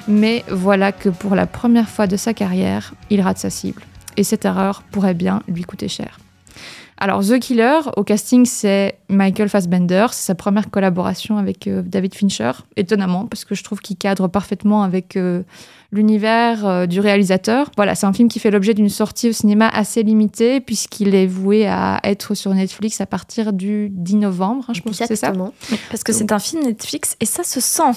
Mais 0.07 0.43
voilà 0.49 0.91
que 0.91 1.09
pour 1.09 1.35
la 1.35 1.45
première 1.45 1.89
fois 1.89 2.07
de 2.07 2.17
sa 2.17 2.33
carrière, 2.33 2.93
il 3.09 3.21
rate 3.21 3.37
sa 3.37 3.49
cible. 3.49 3.83
Et 4.17 4.23
cette 4.23 4.45
erreur 4.45 4.83
pourrait 4.91 5.13
bien 5.13 5.41
lui 5.47 5.63
coûter 5.63 5.87
cher. 5.87 6.19
Alors, 6.97 7.25
The 7.25 7.39
Killer, 7.39 7.79
au 7.97 8.03
casting, 8.03 8.45
c'est 8.45 8.99
Michael 9.09 9.49
Fassbender. 9.49 10.07
C'est 10.11 10.27
sa 10.27 10.35
première 10.35 10.69
collaboration 10.69 11.37
avec 11.37 11.65
euh, 11.65 11.81
David 11.83 12.13
Fincher. 12.13 12.51
Étonnamment, 12.75 13.25
parce 13.25 13.43
que 13.43 13.55
je 13.55 13.63
trouve 13.63 13.79
qu'il 13.79 13.97
cadre 13.97 14.27
parfaitement 14.27 14.83
avec 14.83 15.15
euh, 15.15 15.41
l'univers 15.91 16.65
euh, 16.65 16.85
du 16.85 16.99
réalisateur. 16.99 17.69
Voilà, 17.75 17.95
c'est 17.95 18.05
un 18.05 18.13
film 18.13 18.29
qui 18.29 18.39
fait 18.39 18.51
l'objet 18.51 18.73
d'une 18.73 18.89
sortie 18.89 19.29
au 19.29 19.33
cinéma 19.33 19.67
assez 19.67 20.03
limitée, 20.03 20.61
puisqu'il 20.61 21.13
est 21.15 21.27
voué 21.27 21.67
à 21.67 21.99
être 22.03 22.33
sur 22.33 22.53
Netflix 22.53 23.01
à 23.01 23.05
partir 23.05 23.53
du 23.53 23.89
10 23.91 24.15
novembre, 24.15 24.65
hein, 24.67 24.73
je 24.73 24.81
pense 24.81 24.97
que 24.97 25.05
c'est 25.05 25.15
ça. 25.15 25.27
Exactement. 25.27 25.53
Parce 25.89 26.03
que 26.03 26.13
c'est 26.13 26.31
un 26.31 26.39
film 26.39 26.63
Netflix 26.63 27.17
et 27.19 27.25
ça 27.25 27.43
se 27.43 27.59
sent. 27.59 27.91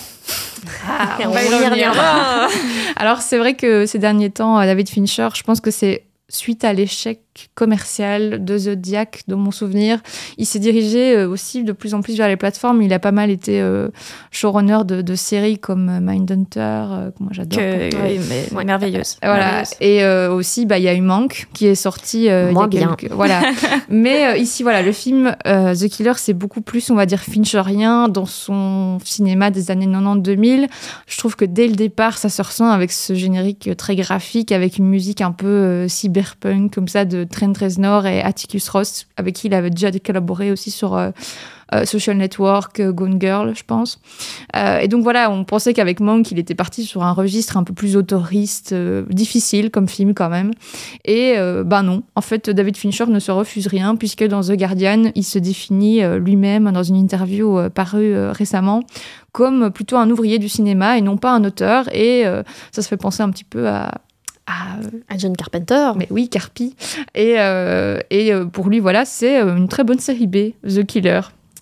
Ah, 0.89 1.19
on 1.27 1.31
va 1.31 1.43
y 1.45 1.49
revenir. 1.49 1.71
reviendra. 1.71 2.49
Alors 2.97 3.21
c'est 3.21 3.39
vrai 3.39 3.55
que 3.55 3.87
ces 3.87 3.99
derniers 3.99 4.31
temps, 4.31 4.59
euh, 4.59 4.67
David 4.67 4.89
Fincher, 4.89 5.29
je 5.35 5.43
pense 5.43 5.61
que 5.61 5.71
c'est 5.71 6.05
suite 6.29 6.65
à 6.65 6.73
l'échec 6.73 7.21
commercial 7.55 8.45
de 8.45 8.57
Zodiac, 8.59 9.23
de 9.29 9.35
mon 9.35 9.51
souvenir, 9.51 10.01
il 10.39 10.47
s'est 10.47 10.59
dirigé 10.61 11.17
euh, 11.17 11.29
aussi 11.29 11.65
de 11.65 11.73
plus 11.73 11.93
en 11.95 12.01
plus 12.01 12.17
vers 12.17 12.29
les 12.29 12.37
plateformes. 12.37 12.81
Il 12.83 12.93
a 12.93 12.99
pas 13.01 13.11
mal 13.13 13.31
été 13.31 13.61
euh, 13.61 13.89
showrunner 14.31 14.79
de, 14.85 15.03
de 15.03 15.15
séries 15.17 15.59
comme 15.59 15.89
euh, 15.89 16.01
Mindhunter, 16.01 17.11
que 17.17 17.23
moi 17.23 17.31
j'adore. 17.33 17.61
Oui, 17.61 18.21
mais 18.29 18.45
Ouais. 18.57 18.65
merveilleuse. 18.65 19.17
Voilà. 19.23 19.45
Merveilleuse. 19.47 19.75
Et 19.81 20.05
euh, 20.05 20.33
aussi, 20.33 20.65
bah, 20.65 20.79
il 20.79 20.85
y 20.85 20.89
a 20.89 20.95
eu 20.95 21.01
Manque 21.01 21.49
qui 21.55 21.67
est 21.67 21.75
sorti 21.75 22.29
euh, 22.31 22.53
Moins 22.53 22.69
il 22.71 22.79
y 22.79 22.83
a 22.83 22.87
bien. 22.87 22.95
quelques- 22.97 23.13
Voilà. 23.13 23.43
Mais 23.89 24.27
euh, 24.27 24.37
ici, 24.37 24.63
voilà, 24.63 24.83
le 24.83 24.93
film 24.93 25.35
euh, 25.47 25.75
The 25.75 25.89
Killer, 25.89 26.13
c'est 26.17 26.35
beaucoup 26.35 26.61
plus, 26.61 26.89
on 26.91 26.95
va 26.95 27.05
dire, 27.07 27.21
Fincherien 27.21 28.09
dans 28.09 28.27
son 28.27 28.99
cinéma 29.05 29.51
des 29.51 29.71
années 29.71 29.87
90-2000. 29.89 30.69
Je 31.07 31.19
trouve 31.19 31.37
que 31.37 31.45
dès 31.45 31.67
le 31.67 31.75
départ, 31.75 32.17
ça 32.19 32.29
se 32.29 32.41
ressent 32.43 32.69
avec 32.71 32.93
ce 32.93 33.15
générique 33.15 33.71
très 33.77 33.97
graphique, 33.97 34.53
avec 34.53 34.79
une 34.79 34.87
musique 34.87 35.21
un 35.21 35.33
peu 35.33 35.47
euh, 35.47 35.89
cyberpunk, 36.15 36.75
comme 36.75 36.89
ça, 36.89 37.05
de 37.05 37.25
Trent 37.25 37.53
Reznor 37.59 38.07
et 38.07 38.23
Atticus 38.23 38.69
Ross, 38.69 39.07
avec 39.17 39.35
qui 39.35 39.49
il 39.49 39.55
avait 39.55 39.71
déjà 39.71 39.91
collaboré 39.99 40.53
aussi 40.53 40.71
sur 40.71 40.95
euh, 40.95 41.11
euh, 41.75 41.85
Social 41.85 42.17
Network, 42.17 42.81
euh, 42.81 42.93
Gone 42.93 43.21
Girl, 43.21 43.55
je 43.55 43.65
pense. 43.65 44.01
Et 44.55 44.89
donc 44.89 45.03
voilà, 45.03 45.31
on 45.31 45.45
pensait 45.45 45.75
qu'avec 45.75 46.01
Monk, 46.01 46.31
il 46.31 46.39
était 46.39 46.55
parti 46.55 46.85
sur 46.85 47.03
un 47.03 47.13
registre 47.13 47.57
un 47.57 47.65
peu 47.65 47.75
plus 47.75 47.97
autoriste, 47.97 48.75
difficile 49.11 49.71
comme 49.71 49.89
film 49.89 50.15
quand 50.15 50.29
même. 50.29 50.53
Et 51.05 51.35
ben 51.65 51.83
non, 51.83 52.03
en 52.15 52.21
fait, 52.21 52.51
David 52.51 52.77
Fincher 52.77 53.07
ne 53.07 53.19
se 53.19 53.33
refuse 53.33 53.67
rien, 53.67 53.97
puisque 53.97 54.25
dans 54.25 54.43
The 54.43 54.53
Guardian, 54.53 55.11
il 55.15 55.25
se 55.25 55.39
définit 55.39 56.03
lui-même 56.19 56.71
dans 56.71 56.83
une 56.83 56.97
interview 56.97 57.69
parue 57.71 58.17
récemment 58.31 58.83
comme 59.33 59.73
plutôt 59.73 59.97
un 59.97 60.09
ouvrier 60.09 60.39
du 60.39 60.49
cinéma 60.49 60.97
et 60.97 61.01
non 61.01 61.17
pas 61.17 61.33
un 61.33 61.43
auteur. 61.45 61.93
Et 61.93 62.25
ça 62.71 62.83
se 62.83 62.89
fait 62.89 62.97
penser 62.97 63.23
un 63.23 63.31
petit 63.31 63.45
peu 63.45 63.69
à. 63.69 64.01
À, 64.47 64.79
euh, 64.79 65.01
À 65.09 65.17
John 65.17 65.37
Carpenter. 65.37 65.93
mais 65.97 66.07
oui, 66.11 66.29
Carpi. 66.29 66.75
Et, 67.15 67.35
euh, 67.39 67.99
et 68.11 68.33
euh, 68.33 68.45
pour 68.45 68.69
lui, 68.69 68.81
voilà, 68.81 69.05
c'est 69.05 69.41
une 69.41 69.69
très 69.69 69.85
bonne 69.85 69.99
série 69.99 70.27
B, 70.27 70.53
The 70.67 70.85
Killer. 70.85 71.21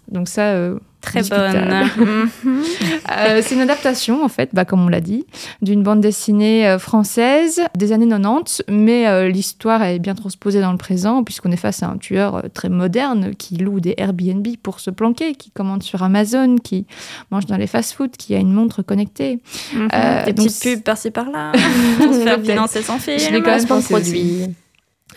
Donc 0.09 0.29
ça, 0.29 0.55
Très 1.03 1.23
bonne. 1.23 1.69
Mhm. 1.97 2.63
euh, 3.11 3.41
c'est 3.43 3.55
une 3.55 3.61
adaptation, 3.61 4.25
en 4.25 4.29
fait, 4.29 4.51
bah, 4.53 4.65
comme 4.65 4.85
on 4.85 4.89
l'a 4.89 5.01
dit, 5.01 5.27
d'une 5.61 5.83
bande 5.83 6.01
dessinée 6.01 6.67
euh, 6.67 6.79
française 6.79 7.61
des 7.77 7.93
années 7.93 8.09
90, 8.09 8.63
mais 8.69 9.07
euh, 9.09 9.29
l'histoire 9.29 9.83
est 9.83 9.99
bien 9.99 10.15
transposée 10.15 10.61
dans 10.61 10.73
le 10.73 10.79
présent, 10.79 11.23
puisqu'on 11.25 11.51
est 11.53 11.57
face 11.57 11.83
à 11.83 11.89
un 11.89 11.99
tueur 11.99 12.45
très 12.55 12.69
moderne 12.69 13.35
qui 13.37 13.57
loue 13.57 13.81
des 13.81 13.95
Airbnb 13.99 14.47
pour 14.63 14.81
se 14.81 14.91
planquer, 14.91 15.35
qui 15.35 15.51
commande 15.51 15.83
sur 15.83 16.03
Amazon, 16.03 16.57
qui 16.57 16.87
mange 17.31 17.47
dans 17.47 17.57
les 17.57 17.67
fast-foods, 17.67 18.17
qui 18.17 18.35
a 18.35 18.39
une 18.39 18.53
montre 18.53 18.83
connectée. 18.83 19.41
Mhm. 19.75 19.89
Euh, 19.93 20.25
Des 20.25 20.33
donc 20.33 20.47
petites 20.47 20.63
pubs 20.63 20.83
par-ci 20.85 21.11
par-là. 21.11 21.53
pour 21.99 22.15
se 22.15 22.21
faire 22.21 22.41
financer 22.41 22.83
son 22.83 22.99
film. 22.99 23.19
Je 23.19 23.31
l'ai 23.31 23.43
quand 23.43 23.51
même 23.51 23.63
de 23.63 23.67
pensé, 23.69 23.95
lui. 23.95 24.01
produit. 24.01 24.47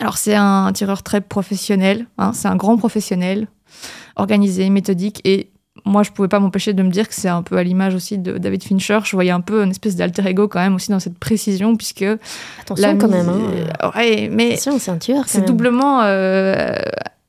Alors 0.00 0.18
c'est 0.18 0.34
un 0.34 0.72
tireur 0.72 1.02
très 1.02 1.20
professionnel, 1.22 2.06
hein, 2.18 2.32
c'est 2.34 2.48
un 2.48 2.56
grand 2.56 2.76
professionnel, 2.76 3.48
organisé, 4.16 4.68
méthodique 4.68 5.20
et 5.24 5.48
moi 5.86 6.02
je 6.02 6.10
pouvais 6.10 6.28
pas 6.28 6.40
m'empêcher 6.40 6.74
de 6.74 6.82
me 6.82 6.90
dire 6.90 7.08
que 7.08 7.14
c'est 7.14 7.28
un 7.28 7.42
peu 7.42 7.56
à 7.56 7.62
l'image 7.62 7.94
aussi 7.94 8.18
de 8.18 8.36
David 8.36 8.62
Fincher, 8.64 8.98
je 9.04 9.12
voyais 9.12 9.30
un 9.30 9.40
peu 9.40 9.62
une 9.62 9.70
espèce 9.70 9.96
d'alter 9.96 10.26
ego 10.26 10.48
quand 10.48 10.60
même 10.60 10.74
aussi 10.74 10.90
dans 10.90 11.00
cette 11.00 11.18
précision 11.18 11.76
puisque 11.76 12.04
Attention 12.60 12.86
la 12.88 12.94
quand 12.94 13.08
même. 13.08 13.28
Hein. 13.28 13.90
ouais, 13.96 14.28
mais 14.30 14.52
Attention, 14.52 14.78
c'est 14.78 14.90
un 14.90 14.98
tueur. 14.98 15.24
c'est 15.26 15.46
doublement 15.46 16.02
euh, 16.02 16.74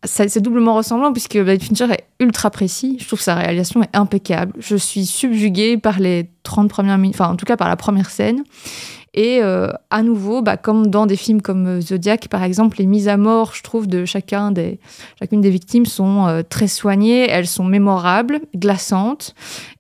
c'est 0.04 0.42
doublement 0.42 0.76
ressemblant 0.76 1.12
puisque 1.12 1.38
David 1.38 1.64
Fincher 1.64 1.92
est 1.92 2.06
ultra 2.20 2.50
précis. 2.50 2.98
Je 3.00 3.08
trouve 3.08 3.20
que 3.20 3.26
sa 3.26 3.36
réalisation 3.36 3.84
est 3.84 3.96
impeccable. 3.96 4.54
Je 4.60 4.76
suis 4.76 5.06
subjuguée 5.06 5.78
par 5.78 6.00
les 6.00 6.30
30 6.44 6.70
premières 6.70 6.98
minutes, 6.98 7.16
enfin 7.20 7.32
en 7.32 7.36
tout 7.36 7.46
cas 7.46 7.58
par 7.58 7.68
la 7.68 7.76
première 7.76 8.10
scène. 8.10 8.44
Et 9.18 9.40
euh, 9.42 9.70
à 9.90 10.04
nouveau, 10.04 10.44
bah, 10.44 10.58
comme 10.58 10.92
dans 10.92 11.08
des 11.08 11.16
films 11.16 11.42
comme 11.42 11.66
euh, 11.66 11.82
Zodiac, 11.82 12.28
par 12.28 12.44
exemple, 12.44 12.78
les 12.78 12.86
mises 12.86 13.08
à 13.08 13.18
mort, 13.18 13.56
je 13.56 13.64
trouve, 13.64 13.88
de 13.88 14.06
chacun 14.06 14.52
des, 14.52 14.80
chacune 15.18 15.42
des 15.42 15.50
victimes 15.50 15.88
sont 15.88 16.28
euh, 16.28 16.44
très 16.48 16.68
soignées, 16.68 17.28
elles 17.28 17.48
sont 17.48 17.64
mémorables, 17.64 18.42
glaçantes. 18.56 19.34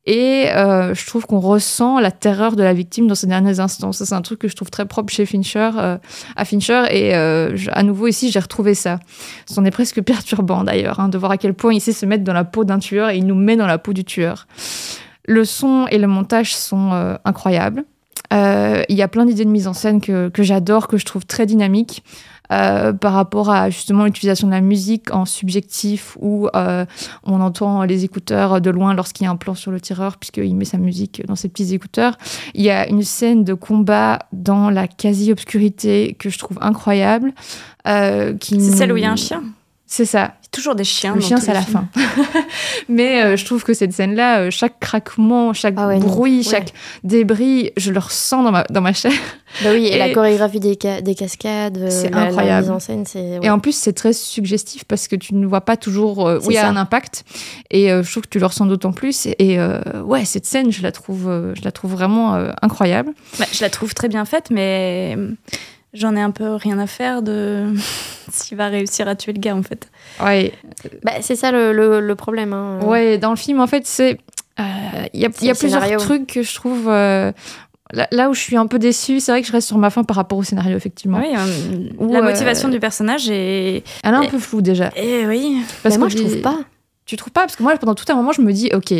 Et 0.07 0.45
je 0.47 1.05
trouve 1.05 1.25
qu'on 1.25 1.41
ressent 1.41 1.99
la 1.99 2.11
terreur 2.11 2.55
de 2.55 2.63
la 2.63 2.73
victime 2.73 3.07
dans 3.07 3.13
ces 3.13 3.27
derniers 3.27 3.59
instants. 3.59 3.91
Ça, 3.91 4.05
c'est 4.05 4.15
un 4.15 4.21
truc 4.21 4.39
que 4.39 4.47
je 4.47 4.55
trouve 4.55 4.71
très 4.71 4.85
propre 4.85 5.11
chez 5.11 5.25
Fincher, 5.25 5.69
à 6.38 6.45
Fincher. 6.45 6.83
Et 6.91 7.13
à 7.13 7.83
nouveau, 7.83 8.07
ici, 8.07 8.31
j'ai 8.31 8.39
retrouvé 8.39 8.73
ça. 8.73 9.01
C'en 9.47 9.65
est 9.65 9.71
presque 9.71 10.01
perturbant, 10.05 10.63
d'ailleurs, 10.63 11.01
hein, 11.01 11.09
de 11.09 11.17
voir 11.17 11.31
à 11.31 11.38
quel 11.38 11.53
point 11.53 11.73
il 11.73 11.81
sait 11.81 11.91
se 11.91 12.05
mettre 12.05 12.23
dans 12.23 12.31
la 12.31 12.45
peau 12.45 12.63
d'un 12.63 12.79
tueur 12.79 13.09
et 13.09 13.17
il 13.17 13.25
nous 13.27 13.35
met 13.35 13.57
dans 13.57 13.67
la 13.67 13.79
peau 13.79 13.91
du 13.91 14.05
tueur. 14.05 14.47
Le 15.25 15.43
son 15.43 15.88
et 15.91 15.97
le 15.97 16.07
montage 16.07 16.55
sont 16.55 17.17
incroyables. 17.25 17.83
Euh, 18.34 18.84
Il 18.89 18.95
y 18.95 19.01
a 19.01 19.07
plein 19.07 19.25
d'idées 19.25 19.45
de 19.45 19.49
mise 19.49 19.67
en 19.67 19.73
scène 19.73 20.01
que, 20.01 20.30
que 20.30 20.43
j'adore, 20.43 20.88
que 20.88 20.97
je 20.97 21.05
trouve 21.05 21.25
très 21.25 21.45
dynamiques. 21.45 22.03
euh, 22.51 22.93
par 22.93 23.11
rapport 23.11 23.49
à 23.49 23.69
justement 23.69 24.05
l'utilisation 24.05 24.47
de 24.47 24.53
la 24.53 24.61
musique 24.61 25.13
en 25.13 25.25
subjectif 25.25 26.17
où 26.21 26.47
euh, 26.55 26.86
on 27.25 27.41
entend 27.41 27.84
les 27.84 28.05
écouteurs 28.05 28.61
de 28.61 28.69
loin 28.69 28.93
lorsqu'il 28.93 29.25
y 29.25 29.28
a 29.28 29.32
un 29.32 29.36
plan 29.36 29.53
sur 29.53 29.69
le 29.69 29.82
tireur 29.82 30.15
puisqu'il 30.17 30.55
met 30.55 30.63
sa 30.63 30.78
musique 30.78 31.21
dans 31.28 31.36
ses 31.36 31.49
petits 31.49 31.73
écouteurs. 31.73 32.17
Il 32.53 32.61
y 32.63 32.69
a 32.69 32.88
une 32.88 33.03
scène 33.03 33.43
de 33.43 33.53
combat 33.53 34.19
dans 34.32 34.69
la 34.69 34.88
quasi-obscurité 34.88 36.15
que 36.17 36.30
je 36.30 36.38
trouve 36.39 36.57
incroyable. 36.61 37.34
euh, 37.88 38.34
qui 38.34 38.61
C'est 38.61 38.78
celle 38.78 38.91
où 38.93 38.97
il 38.97 39.03
y 39.03 39.05
a 39.05 39.11
un 39.11 39.15
chien? 39.17 39.43
C'est 39.89 40.05
ça. 40.05 40.19
Il 40.41 40.45
y 40.45 40.47
a 40.47 40.49
toujours 40.51 40.75
des 40.75 40.83
chiens. 40.83 41.15
Le 41.15 41.21
chien, 41.21 41.38
c'est 41.38 41.51
à 41.51 41.53
la 41.53 41.61
films. 41.61 41.88
fin. 41.93 42.03
Mais 42.89 43.23
euh, 43.23 43.38
je 43.38 43.45
trouve 43.45 43.63
que 43.63 43.73
cette 43.73 43.93
scène-là, 43.93 44.39
euh, 44.39 44.51
chaque 44.51 44.79
craquement, 44.81 45.53
chaque 45.53 45.75
Ah 45.77 45.88
ouais, 45.88 45.99
bruit, 45.99 46.39
Ouais. 46.39 46.43
chaque 46.43 46.73
débris, 47.05 47.71
je 47.77 47.91
le 47.93 47.99
ressens 47.99 48.43
dans 48.43 48.51
ma, 48.51 48.63
dans 48.69 48.81
ma 48.81 48.91
chair. 48.93 49.13
Bah 49.63 49.69
oui, 49.71 49.85
et, 49.85 49.95
Et- 49.95 49.97
la 49.97 50.09
chorégraphie 50.13 50.59
des, 50.59 50.77
ca- 50.79 50.99
des 50.99 51.15
cascades, 51.15 51.77
euh, 51.77 51.89
C'est 51.89 52.09
la, 52.09 52.17
la 52.17 52.25
incroyable. 52.27 52.61
mise 52.63 52.71
en 52.71 52.79
scène, 52.81 53.05
c'est. 53.05 53.39
Et 53.41 53.49
en 53.49 53.59
plus, 53.59 53.71
c'est 53.73 53.93
très 53.93 54.11
suggestif 54.11 54.83
parce 54.83 55.07
que 55.07 55.15
tu 55.15 55.35
ne 55.35 55.47
vois 55.47 55.61
pas 55.61 55.77
toujours 55.77 56.27
euh, 56.27 56.38
où 56.39 56.41
C'est 56.41 56.47
il 56.49 56.53
y 56.55 56.57
a 56.57 56.63
ça. 56.63 56.67
un 56.69 56.75
impact. 56.75 57.23
Et 57.71 57.89
euh, 57.89 58.03
je 58.03 58.11
trouve 58.11 58.23
que 58.23 58.29
tu 58.29 58.39
le 58.39 58.45
ressens 58.45 58.65
d'autant 58.65 58.91
plus. 58.91 59.25
Et 59.39 59.57
euh, 59.57 59.79
ouais, 60.03 60.25
cette 60.25 60.45
scène, 60.45 60.69
je 60.73 60.83
la 60.83 60.91
trouve, 60.91 61.29
euh, 61.29 61.55
je 61.55 61.61
la 61.63 61.71
trouve 61.71 61.93
vraiment 61.93 62.35
euh, 62.35 62.51
incroyable. 62.61 63.13
Bah, 63.39 63.45
je 63.53 63.61
la 63.63 63.69
trouve 63.69 63.93
très 63.93 64.09
bien 64.09 64.25
faite, 64.25 64.49
mais 64.51 65.17
j'en 65.93 66.15
ai 66.15 66.21
un 66.21 66.31
peu 66.31 66.55
rien 66.55 66.77
à 66.79 66.88
faire 66.88 67.21
de 67.21 67.73
s'il 68.31 68.57
va 68.57 68.67
réussir 68.67 69.07
à 69.07 69.15
tuer 69.15 69.33
le 69.33 69.39
gars 69.39 69.55
en 69.55 69.63
fait. 69.63 69.89
Ouais, 70.23 70.53
Bah, 71.03 71.13
c'est 71.21 71.35
ça 71.35 71.51
le, 71.51 71.71
le, 71.73 71.99
le 71.99 72.15
problème. 72.15 72.53
hein. 72.53 72.79
ouais 72.83 73.17
dans 73.17 73.29
le 73.31 73.35
film, 73.35 73.59
en 73.59 73.67
fait, 73.67 73.85
c'est. 73.88 74.17
euh, 74.59 74.63
Il 75.13 75.19
y 75.21 75.25
a, 75.25 75.29
C'est 75.33 75.41
il 75.43 75.47
y 75.47 75.51
a 75.51 75.55
plusieurs 75.55 75.81
scénario. 75.83 75.97
trucs 75.99 76.27
que 76.27 76.43
je 76.43 76.53
trouve. 76.55 76.88
euh, 76.89 77.31
là, 77.93 78.07
là 78.11 78.29
où 78.29 78.33
je 78.33 78.39
suis 78.41 78.57
un 78.57 78.67
peu 78.67 78.79
déçue, 78.79 79.19
c'est 79.19 79.31
vrai 79.31 79.41
que 79.41 79.47
je 79.47 79.51
reste 79.53 79.67
sur 79.67 79.77
ma 79.77 79.89
fin 79.89 80.03
par 80.03 80.17
rapport 80.17 80.38
au 80.38 80.43
scénario, 80.43 80.75
effectivement. 80.75 81.19
Oui, 81.19 81.33
euh, 81.35 82.07
la 82.11 82.19
euh, 82.19 82.23
motivation 82.23 82.67
du 82.69 82.79
personnage 82.79 83.29
est. 83.29 83.83
Elle 84.03 84.13
est 84.13 84.17
un 84.17 84.21
Et- 84.23 84.27
peu 84.29 84.39
floue 84.39 84.61
déjà. 84.61 84.91
Eh 84.95 85.25
oui. 85.25 85.61
Parce 85.83 85.95
Mais 85.95 85.99
moi, 85.99 86.07
que 86.09 86.13
je 86.17 86.17
trouve 86.23 86.41
pas. 86.41 86.59
Tu 87.05 87.15
trouves 87.15 87.31
pas? 87.31 87.41
Parce 87.41 87.55
que 87.55 87.63
moi, 87.63 87.75
pendant 87.77 87.95
tout 87.95 88.03
un 88.09 88.15
moment, 88.15 88.33
je 88.33 88.41
me 88.41 88.51
dis, 88.51 88.69
ok, 88.73 88.93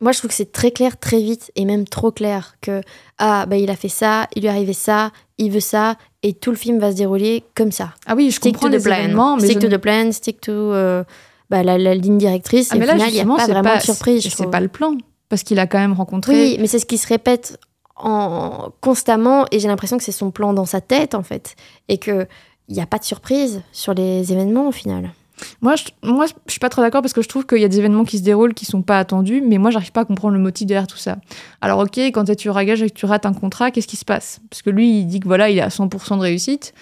Moi, 0.00 0.10
je 0.10 0.18
trouve 0.18 0.30
que 0.30 0.34
c'est 0.36 0.50
très 0.50 0.72
clair, 0.72 0.98
très 0.98 1.20
vite, 1.20 1.52
et 1.54 1.64
même 1.64 1.84
trop 1.86 2.10
clair 2.10 2.56
que 2.60 2.80
ah 3.18 3.46
bah 3.46 3.56
il 3.56 3.70
a 3.70 3.76
fait 3.76 3.88
ça, 3.88 4.26
il 4.34 4.40
lui 4.42 4.48
est 4.48 4.50
arrivé 4.50 4.72
ça, 4.72 5.12
il 5.38 5.52
veut 5.52 5.60
ça, 5.60 5.94
et 6.22 6.32
tout 6.34 6.50
le 6.50 6.56
film 6.56 6.78
va 6.78 6.92
se 6.92 6.96
dérouler 6.96 7.44
comme 7.54 7.72
ça. 7.72 7.90
ah 8.06 8.14
oui, 8.14 8.30
je 8.30 8.36
Stick 8.36 8.52
comprends 8.54 8.68
to 8.68 8.76
les 8.76 8.82
plan, 8.82 9.36
mais 9.36 9.46
stick 9.46 9.58
to 9.58 9.68
ne- 9.68 9.76
the 9.76 9.78
plan, 9.78 10.12
stick 10.12 10.40
to 10.40 10.52
euh, 10.52 11.02
bah, 11.50 11.62
la, 11.62 11.78
la 11.78 11.94
ligne 11.94 12.18
directrice. 12.18 12.68
Ah, 12.70 12.76
et 12.76 12.78
mais 12.78 12.84
au 12.84 12.88
là, 12.88 12.94
final, 12.94 13.08
il 13.08 13.12
n'y 13.14 13.18
a 13.18 13.22
justement, 13.22 13.36
pas 13.36 13.46
vraiment 13.46 13.62
pas, 13.62 13.76
de 13.78 13.82
surprise. 13.82 14.22
c'est- 14.34 14.46
pas 14.50 14.60
le 14.60 14.68
plan. 14.68 14.94
parce 15.28 15.42
qu'il 15.42 15.58
a 15.58 15.66
quand 15.66 15.78
même 15.78 15.92
rencontré. 15.94 16.32
Oui, 16.34 16.56
mais 16.60 16.66
c'est 16.66 16.78
ce 16.78 16.86
qui 16.86 16.98
se 16.98 17.06
répète 17.08 17.58
en... 17.96 18.70
constamment 18.80 19.46
et 19.50 19.58
j'ai 19.60 19.68
l'impression 19.68 19.98
que 19.98 20.04
c'est 20.04 20.12
son 20.12 20.30
plan 20.30 20.52
dans 20.54 20.64
sa 20.66 20.80
tête 20.80 21.14
en 21.14 21.22
fait 21.22 21.56
et 21.88 21.98
que 21.98 22.26
il 22.68 22.74
n'y 22.76 22.80
a 22.82 22.86
pas 22.86 22.98
de 22.98 23.04
surprise 23.04 23.60
sur 23.72 23.92
les 23.92 24.32
événements 24.32 24.68
au 24.68 24.72
final. 24.72 25.10
Moi, 25.60 25.74
je, 25.76 25.84
moi, 26.02 26.26
je 26.46 26.50
suis 26.50 26.60
pas 26.60 26.68
très 26.68 26.82
d'accord 26.82 27.02
parce 27.02 27.12
que 27.12 27.22
je 27.22 27.28
trouve 27.28 27.46
qu'il 27.46 27.58
y 27.58 27.64
a 27.64 27.68
des 27.68 27.78
événements 27.78 28.04
qui 28.04 28.18
se 28.18 28.22
déroulent 28.22 28.54
qui 28.54 28.64
sont 28.64 28.82
pas 28.82 28.98
attendus, 28.98 29.42
mais 29.46 29.58
moi, 29.58 29.70
j'arrive 29.70 29.92
pas 29.92 30.02
à 30.02 30.04
comprendre 30.04 30.34
le 30.34 30.40
motif 30.40 30.66
derrière 30.66 30.86
tout 30.86 30.96
ça. 30.96 31.16
Alors, 31.60 31.78
ok, 31.80 31.98
quand 31.98 32.24
tu 32.34 32.50
gage 32.52 32.82
et 32.82 32.90
que 32.90 32.94
tu 32.94 33.06
rates 33.06 33.26
un 33.26 33.32
contrat, 33.32 33.70
qu'est-ce 33.70 33.86
qui 33.88 33.96
se 33.96 34.04
passe? 34.04 34.40
Parce 34.50 34.62
que 34.62 34.70
lui, 34.70 35.00
il 35.00 35.06
dit 35.06 35.20
que 35.20 35.26
voilà, 35.28 35.50
il 35.50 35.58
est 35.58 35.62
à 35.62 35.68
100% 35.68 36.16
de 36.16 36.22
réussite. 36.22 36.74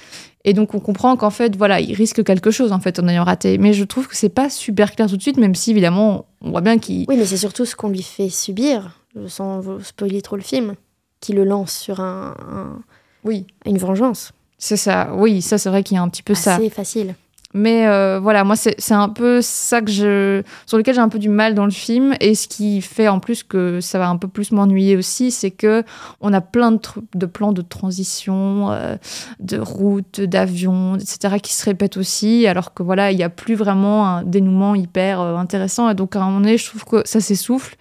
Et 0.44 0.54
donc, 0.54 0.74
on 0.74 0.80
comprend 0.80 1.16
qu'en 1.16 1.28
fait, 1.30 1.54
voilà, 1.56 1.80
il 1.80 1.94
risque 1.94 2.24
quelque 2.24 2.50
chose 2.50 2.72
en 2.72 2.80
fait 2.80 2.98
en 2.98 3.06
ayant 3.08 3.24
raté. 3.24 3.58
Mais 3.58 3.72
je 3.74 3.84
trouve 3.84 4.08
que 4.08 4.16
c'est 4.16 4.30
pas 4.30 4.48
super 4.48 4.94
clair 4.94 5.06
tout 5.08 5.16
de 5.18 5.22
suite, 5.22 5.36
même 5.36 5.54
si 5.54 5.70
évidemment, 5.70 6.24
on 6.40 6.50
voit 6.50 6.62
bien 6.62 6.78
qu'il. 6.78 7.04
Oui, 7.08 7.16
mais 7.18 7.26
c'est 7.26 7.36
surtout 7.36 7.66
ce 7.66 7.76
qu'on 7.76 7.90
lui 7.90 8.02
fait 8.02 8.30
subir, 8.30 8.98
sans 9.26 9.62
spoiler 9.82 10.22
trop 10.22 10.36
le 10.36 10.42
film, 10.42 10.74
qui 11.20 11.34
le 11.34 11.44
lance 11.44 11.72
sur 11.72 12.00
un, 12.00 12.34
un- 12.50 12.78
Oui, 13.24 13.46
une 13.66 13.76
vengeance. 13.76 14.32
c'est 14.56 14.78
ça. 14.78 15.10
Oui, 15.14 15.42
ça, 15.42 15.58
c'est 15.58 15.68
vrai 15.68 15.82
qu'il 15.82 15.96
y 15.96 15.98
a 15.98 16.02
un 16.02 16.08
petit 16.08 16.22
peu 16.22 16.34
ça. 16.34 16.54
Assez 16.54 16.70
facile. 16.70 17.14
Mais 17.52 17.88
euh, 17.88 18.20
voilà, 18.20 18.44
moi, 18.44 18.54
c'est 18.54 18.92
un 18.92 19.08
peu 19.08 19.40
ça 19.42 19.82
que 19.82 19.90
je, 19.90 20.42
sur 20.66 20.78
lequel 20.78 20.94
j'ai 20.94 21.00
un 21.00 21.08
peu 21.08 21.18
du 21.18 21.28
mal 21.28 21.54
dans 21.54 21.64
le 21.64 21.72
film. 21.72 22.14
Et 22.20 22.34
ce 22.34 22.46
qui 22.46 22.80
fait 22.80 23.08
en 23.08 23.18
plus 23.18 23.42
que 23.42 23.80
ça 23.80 23.98
va 23.98 24.08
un 24.08 24.16
peu 24.16 24.28
plus 24.28 24.52
m'ennuyer 24.52 24.96
aussi, 24.96 25.32
c'est 25.32 25.50
que 25.50 25.82
on 26.20 26.32
a 26.32 26.40
plein 26.40 26.72
de, 26.72 26.80
de 27.14 27.26
plans 27.26 27.52
de 27.52 27.62
transition, 27.62 28.70
euh, 28.70 28.96
de 29.40 29.58
routes, 29.58 30.20
d'avions, 30.20 30.96
etc., 30.96 31.36
qui 31.42 31.52
se 31.52 31.64
répètent 31.64 31.96
aussi, 31.96 32.46
alors 32.46 32.72
que 32.72 32.84
voilà, 32.84 33.10
il 33.10 33.16
n'y 33.16 33.24
a 33.24 33.30
plus 33.30 33.56
vraiment 33.56 34.06
un 34.06 34.22
dénouement 34.22 34.76
hyper 34.76 35.20
euh, 35.20 35.36
intéressant. 35.36 35.90
Et 35.90 35.94
donc, 35.94 36.14
à 36.14 36.20
un 36.20 36.26
moment 36.26 36.40
donné, 36.40 36.56
je 36.56 36.66
trouve 36.66 36.84
que 36.84 37.02
ça 37.04 37.20
s'essouffle 37.20 37.76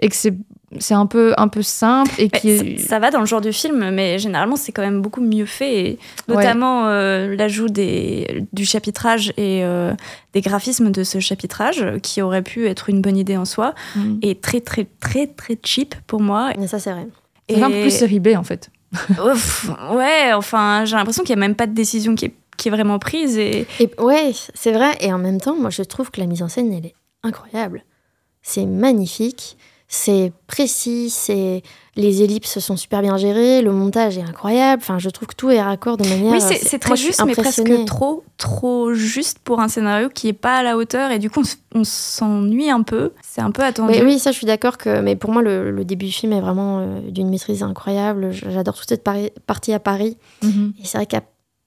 et 0.00 0.08
que 0.10 0.16
c'est 0.16 0.34
c'est 0.78 0.94
un 0.94 1.06
peu, 1.06 1.34
un 1.36 1.48
peu 1.48 1.62
simple 1.62 2.12
et 2.18 2.28
qui 2.28 2.50
est... 2.50 2.78
ça, 2.78 2.88
ça 2.88 2.98
va 2.98 3.10
dans 3.10 3.20
le 3.20 3.26
genre 3.26 3.40
du 3.40 3.52
film, 3.52 3.90
mais 3.90 4.18
généralement 4.18 4.56
c'est 4.56 4.72
quand 4.72 4.82
même 4.82 5.00
beaucoup 5.02 5.20
mieux 5.20 5.46
fait, 5.46 5.86
et 5.86 5.98
notamment 6.28 6.86
euh, 6.88 7.34
l'ajout 7.36 7.68
des, 7.68 8.44
du 8.52 8.64
chapitrage 8.64 9.30
et 9.36 9.64
euh, 9.64 9.92
des 10.32 10.40
graphismes 10.40 10.90
de 10.90 11.04
ce 11.04 11.20
chapitrage, 11.20 11.84
qui 12.02 12.22
aurait 12.22 12.42
pu 12.42 12.66
être 12.66 12.88
une 12.90 13.00
bonne 13.00 13.16
idée 13.16 13.36
en 13.36 13.44
soi, 13.44 13.74
Mm. 13.96 14.18
est 14.22 14.40
très 14.40 14.60
très 14.60 14.86
très 15.00 15.26
très 15.26 15.58
cheap 15.62 15.94
pour 16.06 16.20
moi. 16.20 16.50
Mais 16.58 16.66
ça, 16.66 16.78
c'est 16.78 16.92
vrai. 16.92 17.06
Ça 17.48 17.56
fait 17.56 17.62
un 17.62 17.70
peu 17.70 17.80
plus 17.82 17.90
série 17.96 18.20
B, 18.20 18.28
en 18.36 18.42
fait. 18.42 18.70
Ouf, 19.10 19.70
ouais, 19.92 20.32
enfin 20.34 20.84
j'ai 20.84 20.96
l'impression 20.96 21.24
qu'il 21.24 21.34
n'y 21.36 21.42
a 21.42 21.46
même 21.46 21.56
pas 21.56 21.66
de 21.66 21.74
décision 21.74 22.14
qui 22.14 22.26
est, 22.26 22.34
qui 22.56 22.68
est 22.68 22.70
vraiment 22.70 22.98
prise, 22.98 23.36
et 23.38 23.66
Et 23.80 23.90
ouais, 23.98 24.32
c'est 24.54 24.72
vrai. 24.72 24.92
Et 25.00 25.12
en 25.12 25.18
même 25.18 25.40
temps, 25.40 25.56
moi, 25.56 25.70
je 25.70 25.82
trouve 25.82 26.10
que 26.10 26.20
la 26.20 26.26
mise 26.26 26.42
en 26.42 26.48
scène, 26.48 26.72
elle 26.72 26.86
est 26.86 26.94
incroyable. 27.22 27.84
C'est 28.42 28.66
magnifique, 28.66 29.56
c'est 29.94 30.32
précis, 30.48 31.08
c'est 31.08 31.62
les 31.94 32.22
ellipses 32.22 32.58
sont 32.58 32.76
super 32.76 33.00
bien 33.00 33.16
gérées, 33.16 33.62
le 33.62 33.70
montage 33.70 34.18
est 34.18 34.22
incroyable. 34.22 34.82
Enfin, 34.82 34.98
je 34.98 35.08
trouve 35.08 35.28
que 35.28 35.36
tout 35.36 35.50
est 35.50 35.62
raccord 35.62 35.96
de 35.96 36.08
manière. 36.08 36.32
oui, 36.32 36.40
c'est 36.40 36.56
c'est 36.56 36.80
très 36.80 36.90
moi, 36.90 36.96
juste, 36.96 37.22
mais 37.24 37.34
presque 37.34 37.84
trop, 37.86 38.24
trop 38.36 38.92
juste 38.92 39.38
pour 39.38 39.60
un 39.60 39.68
scénario 39.68 40.08
qui 40.08 40.26
est 40.26 40.32
pas 40.32 40.56
à 40.56 40.62
la 40.64 40.76
hauteur, 40.76 41.12
et 41.12 41.20
du 41.20 41.30
coup 41.30 41.44
on 41.74 41.84
s'ennuie 41.84 42.70
un 42.70 42.82
peu, 42.82 43.12
c'est 43.22 43.40
un 43.40 43.52
peu 43.52 43.62
attendu. 43.62 43.92
Mais 43.92 44.02
oui, 44.02 44.18
ça, 44.18 44.32
je 44.32 44.36
suis 44.36 44.46
d'accord 44.46 44.78
que. 44.78 45.00
Mais 45.00 45.14
pour 45.14 45.30
moi, 45.30 45.42
le, 45.42 45.70
le 45.70 45.84
début 45.84 46.06
du 46.06 46.12
film 46.12 46.32
est 46.32 46.40
vraiment 46.40 46.80
euh, 46.80 47.00
d'une 47.10 47.30
maîtrise 47.30 47.62
incroyable. 47.62 48.32
J'adore 48.32 48.74
toute 48.74 48.88
cette 48.88 49.08
partie 49.46 49.72
à 49.72 49.78
Paris. 49.78 50.16
Mhm. 50.42 50.72
Et 50.82 50.84
c'est 50.84 50.98
vrai 50.98 51.06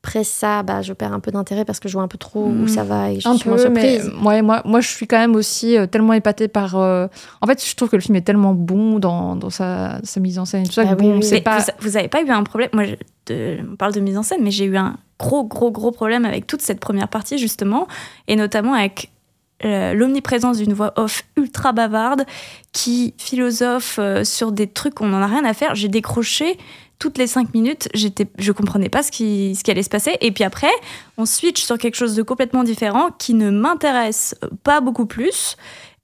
qu'après 0.02 0.24
ça, 0.24 0.64
bah, 0.64 0.82
je 0.82 0.94
perds 0.94 1.14
un 1.14 1.20
peu 1.20 1.32
d'intérêt 1.32 1.66
parce 1.66 1.80
que 1.80 1.90
je 1.90 1.94
vois 1.94 2.04
un 2.04 2.08
peu 2.08 2.18
trop 2.18 2.46
où 2.46 2.64
Mm. 2.64 2.68
ça 2.68 2.84
va 2.84 3.12
et 3.12 3.20
je 3.20 3.28
un 3.28 3.36
suis 3.38 3.50
moins 3.50 3.58
peu, 3.58 3.70
mais 3.70 4.00
surprise. 4.00 4.26
ouais, 4.26 4.42
moi, 4.42 4.62
moi, 4.66 4.80
je 4.80 4.88
suis 4.88 5.08
quand 5.08 5.18
même 5.18 5.36
aussi 5.36 5.78
euh, 5.78 5.86
tellement 5.86 6.14
épatée 6.14 6.48
par. 6.48 6.76
euh, 6.76 7.08
En 7.42 7.48
fait, 7.48 7.64
je 7.66 7.76
trouve 7.76 7.90
que 7.90 7.96
le 7.96 8.02
film 8.02 8.16
est 8.16 8.22
tellement 8.22 8.54
bon 8.54 9.00
dans, 9.00 9.36
dans 9.36 9.50
sa, 9.50 10.00
sa 10.04 10.20
mise 10.20 10.40
en 10.40 10.46
scène 10.46 10.64
et 10.64 10.68
tout 10.68 10.74
ça. 10.74 10.84
Ah 10.88 10.96
que 10.96 11.02
oui, 11.02 11.10
bon, 11.10 11.18
oui, 11.18 11.24
c'est 11.24 11.36
Mais 11.36 11.42
pas. 11.42 11.60
vous, 11.60 11.66
vous 11.82 11.98
avez 11.98 12.08
pas 12.08 12.22
eu 12.22 12.30
un 12.30 12.44
problème 12.44 12.70
Moi, 12.74 12.86
je- 12.86 12.96
de- 13.34 13.58
on 13.72 13.76
parle 13.76 13.94
de 13.94 14.00
mise 14.00 14.18
en 14.18 14.24
scène, 14.24 14.42
mais 14.44 14.52
j'ai 14.52 14.66
eu 14.66 14.78
un 14.78 14.98
gros, 15.20 15.44
gros, 15.44 15.72
gros 15.72 15.92
problème 15.92 16.26
avec 16.26 16.48
toute 16.48 16.62
cette 16.62 16.80
première 16.80 17.08
partie, 17.10 17.38
justement, 17.38 17.88
et 18.28 18.36
notamment 18.36 18.74
avec 18.74 19.12
euh, 19.66 19.94
l'omniprésence 19.96 20.60
d'une 20.60 20.74
voix 20.74 20.94
off 20.98 21.24
ultra 21.36 21.72
bavarde 21.74 22.24
qui 22.74 23.16
philosophe 23.18 24.00
sur 24.24 24.52
des 24.52 24.68
trucs 24.68 24.94
qu'on 24.94 25.08
n'en 25.08 25.22
a 25.22 25.26
rien 25.28 25.44
à 25.44 25.54
faire. 25.56 25.74
J'ai 25.74 25.88
décroché 25.88 26.58
toutes 27.00 27.18
les 27.18 27.28
cinq 27.28 27.54
minutes, 27.54 27.90
j'étais, 27.94 28.28
je 28.40 28.52
comprenais 28.52 28.90
pas 28.90 29.04
ce 29.04 29.12
qui, 29.12 29.56
ce 29.56 29.64
qui 29.64 29.72
allait 29.72 29.84
se 29.84 29.90
passer. 29.90 30.18
Et 30.22 30.32
puis 30.32 30.44
après, 30.44 30.72
on 31.18 31.26
switch 31.26 31.62
sur 31.64 31.78
quelque 31.78 31.96
chose 31.96 32.16
de 32.16 32.24
complètement 32.24 32.64
différent 32.64 33.10
qui 33.18 33.34
ne 33.34 33.50
m'intéresse 33.52 34.36
pas 34.64 34.82
beaucoup 34.82 35.06
plus 35.06 35.56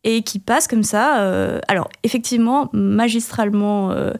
et 0.06 0.22
qui 0.22 0.38
passe 0.38 0.68
comme 0.68 0.84
ça. 0.84 1.20
euh, 1.22 1.60
alors, 1.70 1.88
effectivement, 2.04 2.70
magistralement 2.74 3.92
euh, 3.92 4.12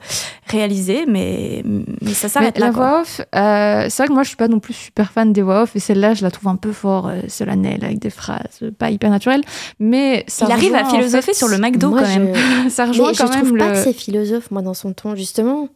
réalisé, 0.48 1.06
mais, 1.08 1.62
mais 1.66 2.14
ça 2.14 2.28
Mais 2.28 2.30
s'arrête 2.30 2.58
là. 2.58 2.68
la 2.68 2.72
quoi. 2.74 2.88
voix 2.92 3.02
off, 3.02 3.22
euh, 3.36 3.88
c'est 3.90 3.98
vrai 4.04 4.08
que 4.08 4.14
moi 4.14 4.24
je 4.24 4.30
suis 4.30 4.38
pas 4.38 4.48
non 4.48 4.60
plus 4.60 4.74
super 4.74 5.12
fan 5.12 5.34
des 5.34 5.42
voix 5.42 5.64
off 5.64 5.76
et 5.76 5.80
celle-là 5.80 6.14
je 6.14 6.24
la 6.24 6.32
trouve 6.32 6.48
un 6.50 6.56
peu 6.56 6.72
fort 6.72 7.08
euh, 7.10 7.20
solennelle 7.28 7.84
avec 7.84 8.00
des 8.00 8.10
phrases 8.10 8.62
pas 8.80 8.92
hyper 8.92 9.10
naturelles. 9.10 9.44
Mais 9.80 10.24
ça 10.28 10.46
Il 10.48 10.54
arrive 10.54 10.74
à 10.76 10.86
en 10.86 10.90
philosopher 10.90 11.22
fait- 11.22 11.34
sur 11.34 11.48
le 11.50 11.58
McDo 11.58 11.90
Moi, 11.90 12.02
quand 12.02 12.08
même. 12.08 12.34
je- 12.34 12.70
Ça 12.70 12.84
Mais 12.86 12.92
rejoint 12.92 13.14
je 13.14 13.18
quand 13.18 13.30
trouve 13.30 13.44
même 13.52 13.58
pas 13.58 13.68
le. 13.70 13.74
que 13.74 13.84
c'est 13.84 13.94
philosophe, 13.94 14.52
moi, 14.52 14.62
dans 14.62 14.74
son 14.74 14.94
ton, 14.94 15.16
justement. 15.16 15.68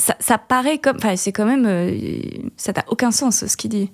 Ça, 0.00 0.16
ça 0.18 0.38
paraît 0.38 0.78
comme. 0.78 0.96
Enfin, 0.96 1.14
c'est 1.16 1.32
quand 1.32 1.46
même. 1.46 1.66
euh, 1.66 1.92
ça 2.56 2.72
n'a 2.72 2.84
aucun 2.88 3.10
sens 3.10 3.46
ce 3.46 3.56
qu'il 3.56 3.70
dit. 3.70 3.90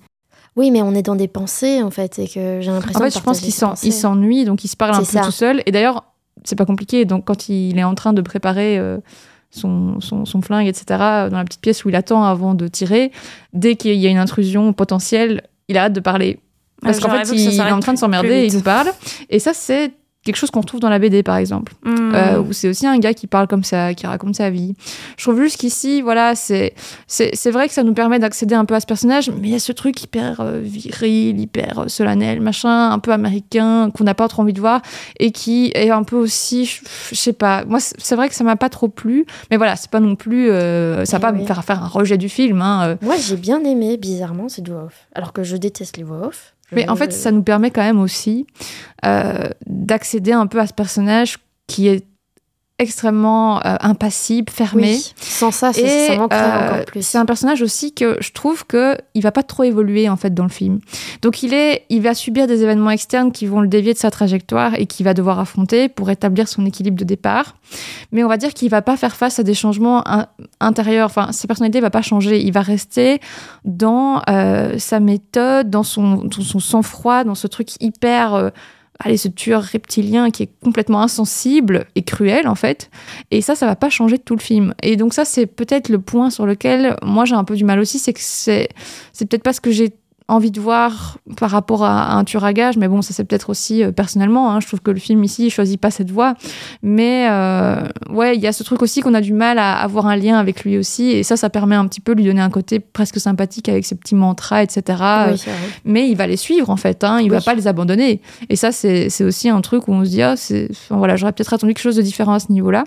Oui, 0.56 0.70
mais 0.70 0.80
on 0.80 0.94
est 0.94 1.02
dans 1.02 1.16
des 1.16 1.28
pensées, 1.28 1.82
en 1.82 1.90
fait, 1.90 2.18
et 2.18 2.26
que 2.28 2.60
j'ai 2.62 2.70
l'impression 2.70 3.00
En 3.00 3.04
fait, 3.04 3.10
de 3.10 3.14
je 3.14 3.20
pense 3.20 3.40
qu'il 3.40 3.48
il 3.82 3.92
s'ennuie, 3.92 4.44
donc 4.46 4.64
il 4.64 4.68
se 4.68 4.76
parle 4.76 4.94
un 4.94 4.98
peu 5.00 5.04
ça. 5.04 5.20
tout 5.20 5.30
seul. 5.30 5.62
Et 5.66 5.72
d'ailleurs, 5.72 6.04
c'est 6.44 6.56
pas 6.56 6.64
compliqué. 6.64 7.04
Donc, 7.04 7.26
quand 7.26 7.50
il 7.50 7.78
est 7.78 7.84
en 7.84 7.94
train 7.94 8.14
de 8.14 8.22
préparer 8.22 8.78
euh, 8.78 8.96
son, 9.50 10.00
son, 10.00 10.24
son 10.24 10.40
flingue, 10.40 10.66
etc., 10.66 10.84
dans 10.88 11.36
la 11.36 11.44
petite 11.44 11.60
pièce 11.60 11.84
où 11.84 11.90
il 11.90 11.96
attend 11.96 12.24
avant 12.24 12.54
de 12.54 12.68
tirer, 12.68 13.12
dès 13.52 13.76
qu'il 13.76 13.96
y 13.96 14.06
a 14.06 14.10
une 14.10 14.16
intrusion 14.18 14.72
potentielle, 14.72 15.42
il 15.68 15.76
arrête 15.76 15.92
de 15.92 16.00
parler. 16.00 16.40
Parce 16.80 17.00
qu'en 17.00 17.10
fait, 17.10 17.24
ça 17.26 17.34
il 17.34 17.58
est 17.58 17.72
en 17.72 17.80
train 17.80 17.94
de 17.94 17.98
s'emmerder 17.98 18.28
et 18.28 18.46
il 18.46 18.54
nous 18.54 18.62
parle. 18.62 18.88
Et 19.28 19.38
ça, 19.38 19.52
c'est 19.52 19.92
quelque 20.26 20.36
chose 20.36 20.50
qu'on 20.50 20.60
retrouve 20.60 20.80
dans 20.80 20.90
la 20.90 20.98
BD, 20.98 21.22
par 21.22 21.36
exemple. 21.36 21.72
Hmm. 21.84 22.14
Euh, 22.14 22.40
où 22.40 22.52
c'est 22.52 22.68
aussi 22.68 22.86
un 22.86 22.98
gars 22.98 23.14
qui 23.14 23.26
parle 23.26 23.46
comme 23.46 23.64
ça, 23.64 23.94
qui 23.94 24.06
raconte 24.06 24.34
sa 24.34 24.50
vie. 24.50 24.74
Je 25.16 25.24
trouve 25.24 25.40
juste 25.40 25.56
qu'ici, 25.56 26.02
voilà, 26.02 26.34
c'est 26.34 26.74
c'est 27.06 27.50
vrai 27.50 27.68
que 27.68 27.74
ça 27.74 27.82
nous 27.82 27.94
permet 27.94 28.18
d'accéder 28.18 28.54
un 28.54 28.64
peu 28.64 28.74
à 28.74 28.80
ce 28.80 28.86
personnage, 28.86 29.30
mais 29.30 29.48
il 29.48 29.52
y 29.52 29.54
a 29.54 29.58
ce 29.58 29.72
truc 29.72 30.02
hyper 30.02 30.40
euh, 30.40 30.60
viril, 30.62 31.40
hyper 31.40 31.78
euh, 31.78 31.88
solennel, 31.88 32.40
machin, 32.40 32.90
un 32.90 32.98
peu 32.98 33.12
américain, 33.12 33.90
qu'on 33.90 34.04
n'a 34.04 34.14
pas 34.14 34.28
trop 34.28 34.42
envie 34.42 34.52
de 34.52 34.60
voir, 34.60 34.82
et 35.18 35.30
qui 35.30 35.70
est 35.74 35.90
un 35.90 36.02
peu 36.02 36.16
aussi, 36.16 36.66
je 37.10 37.14
sais 37.14 37.32
pas, 37.32 37.64
moi 37.64 37.78
c'est 37.80 38.16
vrai 38.16 38.28
que 38.28 38.34
ça 38.34 38.44
m'a 38.44 38.56
pas 38.56 38.68
trop 38.68 38.88
plu, 38.88 39.24
mais 39.50 39.56
voilà, 39.56 39.76
c'est 39.76 39.90
pas 39.90 40.00
non 40.00 40.16
plus, 40.16 40.48
ça 40.48 41.04
va 41.04 41.04
Eh 41.16 41.20
pas 41.20 41.32
oui. 41.32 41.40
me 41.40 41.46
faire 41.46 41.64
faire 41.64 41.82
un 41.82 41.88
rejet 41.88 42.18
du 42.18 42.28
film. 42.28 42.60
Hein. 42.62 42.96
Moi, 43.00 43.14
j'ai 43.16 43.36
bien 43.36 43.62
aimé, 43.64 43.96
bizarrement, 43.96 44.48
cette 44.48 44.68
voix 44.68 44.84
off. 44.84 45.06
Alors 45.14 45.32
que 45.32 45.42
je 45.42 45.56
déteste 45.56 45.96
les 45.96 46.02
voix 46.02 46.26
off. 46.26 46.55
Mais 46.72 46.88
en 46.88 46.96
fait, 46.96 47.12
ça 47.12 47.30
nous 47.30 47.42
permet 47.42 47.70
quand 47.70 47.82
même 47.82 48.00
aussi 48.00 48.46
euh, 49.04 49.48
d'accéder 49.66 50.32
un 50.32 50.46
peu 50.46 50.58
à 50.58 50.66
ce 50.66 50.72
personnage 50.72 51.38
qui 51.66 51.88
est 51.88 52.04
extrêmement 52.78 53.58
euh, 53.64 53.76
impassible, 53.80 54.50
fermé. 54.52 54.92
Oui, 54.92 55.12
sans 55.18 55.50
ça, 55.50 55.68
manquerait 55.68 56.18
euh, 56.18 56.66
encore 56.66 56.84
plus. 56.84 57.02
c'est 57.06 57.16
un 57.16 57.24
personnage 57.24 57.62
aussi 57.62 57.92
que 57.94 58.18
je 58.20 58.32
trouve 58.32 58.66
que 58.66 58.96
il 59.14 59.22
va 59.22 59.32
pas 59.32 59.42
trop 59.42 59.62
évoluer 59.62 60.08
en 60.10 60.16
fait 60.16 60.34
dans 60.34 60.42
le 60.42 60.50
film. 60.50 60.80
Donc 61.22 61.42
il 61.42 61.54
est, 61.54 61.84
il 61.88 62.02
va 62.02 62.14
subir 62.14 62.46
des 62.46 62.62
événements 62.62 62.90
externes 62.90 63.32
qui 63.32 63.46
vont 63.46 63.60
le 63.62 63.68
dévier 63.68 63.94
de 63.94 63.98
sa 63.98 64.10
trajectoire 64.10 64.74
et 64.74 64.84
qu'il 64.86 65.04
va 65.04 65.14
devoir 65.14 65.38
affronter 65.38 65.88
pour 65.88 66.10
établir 66.10 66.48
son 66.48 66.66
équilibre 66.66 66.98
de 66.98 67.04
départ. 67.04 67.56
Mais 68.12 68.22
on 68.24 68.28
va 68.28 68.36
dire 68.36 68.52
qu'il 68.52 68.68
va 68.68 68.82
pas 68.82 68.96
faire 68.98 69.16
face 69.16 69.38
à 69.38 69.42
des 69.42 69.54
changements 69.54 70.06
in- 70.06 70.26
intérieurs. 70.60 71.06
Enfin, 71.06 71.32
sa 71.32 71.48
personnalité 71.48 71.80
va 71.80 71.90
pas 71.90 72.02
changer. 72.02 72.42
Il 72.42 72.52
va 72.52 72.60
rester 72.60 73.20
dans 73.64 74.20
euh, 74.28 74.78
sa 74.78 75.00
méthode, 75.00 75.70
dans 75.70 75.82
son, 75.82 76.24
dans 76.24 76.42
son 76.42 76.60
sang-froid, 76.60 77.24
dans 77.24 77.34
ce 77.34 77.46
truc 77.46 77.70
hyper 77.80 78.34
euh, 78.34 78.50
allez, 78.98 79.16
ce 79.16 79.28
tueur 79.28 79.62
reptilien 79.62 80.30
qui 80.30 80.44
est 80.44 80.50
complètement 80.62 81.02
insensible 81.02 81.86
et 81.94 82.02
cruel 82.02 82.48
en 82.48 82.54
fait. 82.54 82.90
Et 83.30 83.40
ça, 83.40 83.54
ça 83.54 83.66
va 83.66 83.76
pas 83.76 83.90
changer 83.90 84.18
tout 84.18 84.34
le 84.34 84.40
film. 84.40 84.74
Et 84.82 84.96
donc 84.96 85.14
ça, 85.14 85.24
c'est 85.24 85.46
peut-être 85.46 85.88
le 85.88 86.00
point 86.00 86.30
sur 86.30 86.46
lequel 86.46 86.96
moi 87.02 87.24
j'ai 87.24 87.34
un 87.34 87.44
peu 87.44 87.56
du 87.56 87.64
mal 87.64 87.78
aussi, 87.78 87.98
c'est 87.98 88.12
que 88.12 88.20
c'est 88.22 88.68
c'est 89.12 89.26
peut-être 89.26 89.42
pas 89.42 89.52
ce 89.52 89.60
que 89.60 89.70
j'ai 89.70 89.92
envie 90.28 90.50
de 90.50 90.60
voir 90.60 91.18
par 91.36 91.50
rapport 91.50 91.84
à, 91.84 92.14
un 92.16 92.24
tueur 92.24 92.44
à 92.44 92.52
gage, 92.52 92.76
mais 92.76 92.88
bon, 92.88 93.00
ça 93.00 93.14
c'est 93.14 93.22
peut-être 93.24 93.48
aussi 93.48 93.84
euh, 93.84 93.92
personnellement. 93.92 94.50
hein. 94.50 94.58
je 94.60 94.66
trouve 94.66 94.80
que 94.80 94.90
le 94.90 94.98
film 94.98 95.22
ici 95.22 95.46
il 95.46 95.50
choisit 95.50 95.80
pas 95.80 95.92
cette 95.92 96.10
voie, 96.10 96.34
mais 96.82 97.28
euh, 97.30 97.76
ouais, 98.10 98.34
il 98.36 98.42
y 98.42 98.46
a 98.48 98.52
ce 98.52 98.64
truc 98.64 98.82
aussi 98.82 99.00
qu'on 99.02 99.14
a 99.14 99.20
du 99.20 99.32
mal 99.32 99.58
à 99.58 99.74
avoir 99.76 100.06
un 100.06 100.16
lien 100.16 100.36
avec 100.38 100.64
lui 100.64 100.78
aussi, 100.78 101.10
et 101.10 101.22
ça, 101.22 101.36
ça 101.36 101.48
permet 101.48 101.76
un 101.76 101.86
petit 101.86 102.00
peu 102.00 102.14
de 102.14 102.20
lui 102.20 102.26
donner 102.26 102.40
un 102.40 102.50
côté 102.50 102.80
presque 102.80 103.20
sympathique 103.20 103.68
avec 103.68 103.84
ses 103.86 103.94
petits 103.94 104.16
mantras, 104.16 104.62
etc. 104.64 104.82
Oui, 105.30 105.40
mais 105.84 106.08
il 106.10 106.16
va 106.16 106.26
les 106.26 106.36
suivre 106.36 106.70
en 106.70 106.76
fait, 106.76 107.04
hein, 107.04 107.20
il 107.20 107.30
va 107.30 107.36
Oui. 107.38 107.44
pas 107.44 107.54
les 107.54 107.68
abandonner. 107.68 108.20
Et 108.48 108.56
ça, 108.56 108.72
c'est 108.72 109.08
aussi 109.22 109.48
un 109.48 109.60
truc 109.60 109.86
où 109.86 109.92
on 109.92 110.04
se 110.04 110.10
dit, 110.10 110.22
ah, 110.22 110.36
c'est, 110.36 110.68
enfin, 110.70 110.96
voilà, 110.96 111.14
j'aurais 111.16 111.32
peut-être 111.32 111.54
attendu 111.54 111.72
quelque 111.72 111.82
chose 111.84 111.96
de 111.96 112.02
différent 112.02 112.32
à 112.34 112.40
ce 112.40 112.50
niveau-là. 112.50 112.82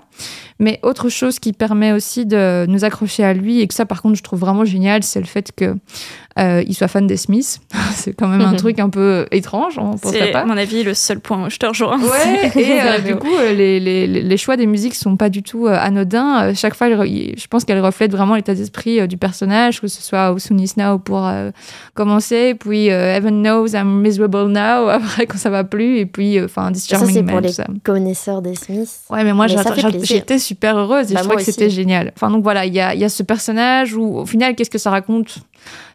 Mais 0.59 0.79
autre 0.83 1.07
chose 1.07 1.39
qui 1.39 1.53
permet 1.53 1.93
aussi 1.93 2.25
de 2.25 2.65
nous 2.67 2.83
accrocher 2.83 3.23
à 3.23 3.33
lui, 3.33 3.61
et 3.61 3.67
que 3.67 3.73
ça, 3.73 3.85
par 3.85 4.01
contre, 4.01 4.15
je 4.15 4.23
trouve 4.23 4.39
vraiment 4.39 4.65
génial, 4.65 5.03
c'est 5.03 5.21
le 5.21 5.25
fait 5.25 5.53
que 5.55 5.75
euh, 6.39 6.63
il 6.67 6.73
soit 6.73 6.87
fan 6.87 7.05
des 7.07 7.17
Smiths 7.17 7.29
Smith. 7.29 7.61
c'est 7.93 8.13
quand 8.13 8.27
même 8.27 8.41
un 8.41 8.55
truc 8.55 8.79
un 8.79 8.89
peu 8.89 9.27
étrange, 9.31 9.77
on 9.77 9.97
pas. 9.97 10.39
à 10.39 10.45
mon 10.45 10.57
avis, 10.57 10.83
le 10.83 10.93
seul 10.93 11.19
point 11.19 11.45
où 11.45 11.49
je 11.49 11.57
te 11.57 11.65
rejoins. 11.65 11.99
Ouais, 11.99 12.51
et 12.55 12.81
euh, 12.81 12.99
du 12.99 13.15
coup, 13.15 13.27
euh, 13.39 13.53
les, 13.53 13.79
les, 13.79 14.07
les 14.07 14.37
choix 14.37 14.57
des 14.57 14.65
musiques 14.65 14.95
sont 14.95 15.15
pas 15.15 15.29
du 15.29 15.43
tout 15.43 15.67
euh, 15.67 15.77
anodins. 15.79 16.43
Euh, 16.43 16.53
Chaque 16.55 16.73
fois, 16.75 16.89
je 16.89 17.47
pense 17.47 17.65
qu'elle 17.65 17.79
reflète 17.79 18.11
vraiment 18.11 18.35
l'état 18.35 18.55
d'esprit 18.55 18.99
euh, 18.99 19.07
du 19.07 19.17
personnage, 19.17 19.81
que 19.81 19.87
ce 19.87 20.01
soit 20.01 20.31
au 20.31 20.39
Soon 20.39 20.57
Is 20.59 20.73
Now 20.77 20.97
pour 20.99 21.25
euh, 21.27 21.51
commencer, 21.93 22.55
puis 22.55 22.89
euh, 22.89 23.15
Heaven 23.15 23.41
Knows 23.43 23.67
I'm 23.75 24.01
Miserable 24.01 24.47
Now, 24.51 24.87
après 24.89 25.25
quand 25.27 25.37
ça 25.37 25.49
va 25.49 25.63
plus, 25.63 25.97
et 25.99 26.05
puis, 26.05 26.39
euh, 26.39 26.45
enfin, 26.45 26.71
This 26.71 26.85
Ça, 26.87 26.97
Charming 26.97 27.13
c'est 27.15 27.23
pour 27.23 27.41
les 27.41 27.51
ça. 27.51 27.65
connaisseurs 27.83 28.41
des 28.41 28.55
Smiths. 28.55 29.01
Ouais, 29.09 29.23
mais 29.23 29.33
moi, 29.33 29.47
j'étais 29.47 30.39
super 30.39 30.77
heureuse 30.77 31.11
et 31.11 31.13
Bah, 31.13 31.21
je 31.23 31.27
trouvais 31.27 31.43
que 31.43 31.51
c'était 31.51 31.69
génial. 31.69 32.11
Enfin, 32.15 32.31
donc 32.31 32.43
voilà, 32.43 32.65
il 32.65 32.73
y 32.73 32.79
a, 32.79 32.93
il 32.93 32.99
y 32.99 33.03
a 33.03 33.09
ce 33.09 33.23
personnage 33.23 33.93
où, 33.93 34.17
au 34.19 34.25
final, 34.25 34.55
qu'est-ce 34.55 34.69
que 34.69 34.77
ça 34.77 34.89
raconte? 34.89 35.39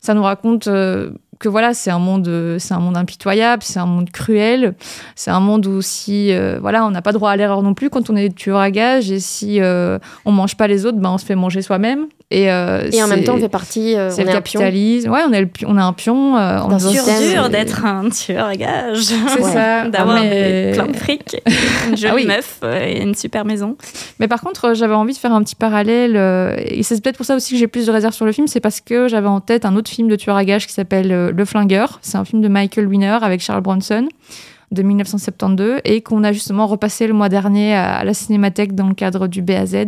Ça 0.01 0.15
nous 0.15 0.23
raconte 0.23 0.69
euh, 0.69 1.11
que 1.39 1.49
voilà, 1.49 1.75
c'est 1.75 1.91
un 1.91 1.99
monde, 1.99 2.29
euh, 2.29 2.59
c'est 2.59 2.75
un 2.75 2.81
monde 2.81 2.97
impitoyable, 2.97 3.63
c'est 3.63 3.79
un 3.79 3.87
monde 3.87 4.11
cruel, 4.11 4.75
c'est 5.15 5.31
un 5.31 5.41
monde 5.41 5.67
où 5.67 5.83
si, 5.83 6.33
euh, 6.33 6.59
voilà, 6.61 6.85
on 6.87 6.91
n'a 6.91 7.03
pas 7.03 7.13
droit 7.13 7.31
à 7.31 7.37
l'erreur 7.37 7.63
non 7.63 7.75
plus 7.75 7.91
quand 7.91 8.11
on 8.11 8.17
est 8.17 8.35
tueur 8.35 8.59
à 8.59 8.71
gages 8.71 9.11
et 9.11 9.21
si 9.21 9.61
euh, 9.61 9.99
on 10.25 10.33
mange 10.33 10.57
pas 10.57 10.67
les 10.67 10.87
autres, 10.87 10.99
ben 10.99 11.11
on 11.11 11.19
se 11.19 11.27
fait 11.27 11.35
manger 11.35 11.63
soi-même. 11.63 12.07
Et, 12.31 12.51
euh, 12.51 12.89
Et 12.91 13.03
en 13.03 13.07
même 13.07 13.19
c'est- 13.21 13.25
temps, 13.27 13.35
on 13.37 13.41
fait 13.41 13.49
partie. 13.49 13.95
euh, 13.95 14.11
c'est 14.11 14.23
on 14.23 14.25
le 14.25 14.31
est 14.31 14.35
capitalisme. 14.35 15.11
Ouais, 15.11 15.21
on 15.29 15.33
est, 15.33 15.41
le 15.41 15.47
pi- 15.47 15.65
on 15.69 15.77
est 15.79 15.81
un 15.81 15.93
pion. 15.93 16.37
euh, 16.37 16.59
on 16.65 16.69
D'un 16.69 16.79
est 16.79 16.83
dans 16.83 16.89
système, 16.91 17.17
ce- 17.23 17.33
dur 17.33 17.49
d'être 17.51 17.85
un 17.85 18.09
tueur 18.09 18.47
à 18.47 18.57
gages. 18.57 19.03
C'est 19.03 19.43
ça. 19.43 19.89
D'avoir 19.89 20.21
mais- 20.21 20.73
plein 20.75 20.87
de 20.87 20.97
fric, 20.97 21.37
une 21.91 21.97
jolie 21.97 22.11
Ah 22.11 22.15
oui. 22.17 22.27
meuf 22.27 22.61
et 22.83 23.03
une 23.03 23.15
super 23.15 23.45
maison. 23.45 23.77
Mais 24.19 24.27
par 24.27 24.41
contre, 24.41 24.71
euh, 24.71 24.75
j'avais 24.75 24.95
envie 24.95 25.13
de 25.13 25.19
faire 25.19 25.33
un 25.33 25.43
petit 25.43 25.55
parallèle, 25.55 26.17
euh, 26.17 26.57
et 26.59 26.83
c'est 26.83 27.01
peut-être 27.03 27.17
pour 27.19 27.27
ça 27.27 27.37
aussi 27.37 27.53
que 27.55 27.59
j'ai 27.61 27.69
plus 27.69 27.87
de 27.87 27.93
réserve 27.93 28.15
sur 28.15 28.25
le 28.25 28.33
film, 28.33 28.47
c'est 28.49 28.61
parce 28.61 28.81
que 28.81 29.07
j'avais 29.07 29.29
en 29.29 29.41
tête 29.41 29.65
un 29.65 29.77
autre 29.77 29.91
film 29.91 30.09
de 30.09 30.17
tueur 30.17 30.37
à 30.37 30.45
gages 30.45 30.67
qui 30.67 30.73
s'appelle 30.73 31.31
Le 31.31 31.45
Flingueur. 31.45 31.99
C'est 32.03 32.17
un 32.17 32.25
film 32.25 32.41
de 32.43 32.49
Michael 32.49 32.87
Winner 32.89 33.19
avec 33.23 33.43
Charles 33.43 33.61
Bronson 33.63 34.09
de 34.71 34.83
1972 34.83 35.81
et 35.85 36.03
qu'on 36.03 36.25
a 36.25 36.33
justement 36.33 36.67
repassé 36.67 37.07
le 37.07 37.15
mois 37.15 37.29
dernier 37.29 37.75
à, 37.75 37.97
à 37.97 38.05
la 38.05 38.15
Cinémathèque 38.15 38.75
dans 38.75 38.89
le 38.89 38.95
cadre 38.95 39.27
du 39.27 39.43
BAZ. 39.43 39.87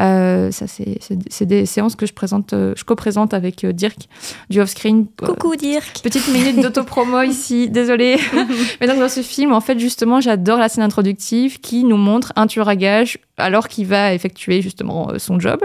Euh, 0.00 0.50
ça, 0.50 0.66
c'est 0.66 1.46
des 1.46 1.66
séances 1.66 1.94
que 1.94 2.06
je 2.06 2.12
présente, 2.12 2.52
euh, 2.52 2.74
je 2.76 2.84
co-présente 2.84 3.32
avec 3.32 3.62
euh, 3.64 3.72
Dirk 3.72 4.08
du 4.50 4.60
off-screen. 4.60 5.06
Coucou 5.16 5.54
Dirk. 5.56 6.00
Petite 6.02 6.28
minute 6.28 6.60
d'autopromo 6.60 7.22
ici, 7.26 7.68
désolée. 7.68 8.18
Mais 8.80 8.86
donc 8.86 8.98
dans 8.98 9.08
ce 9.08 9.22
film, 9.22 9.52
en 9.52 9.60
fait, 9.60 9.78
justement, 9.78 10.20
j'adore 10.20 10.58
la 10.58 10.68
scène 10.68 10.82
introductive 10.82 11.60
qui 11.60 11.84
nous 11.84 11.96
montre 11.96 12.32
un 12.36 12.46
tueur 12.46 12.68
à 12.68 12.76
gages 12.76 13.18
alors 13.36 13.68
qu'il 13.68 13.86
va 13.86 14.14
effectuer 14.14 14.62
justement 14.62 15.12
son 15.18 15.38
job. 15.38 15.60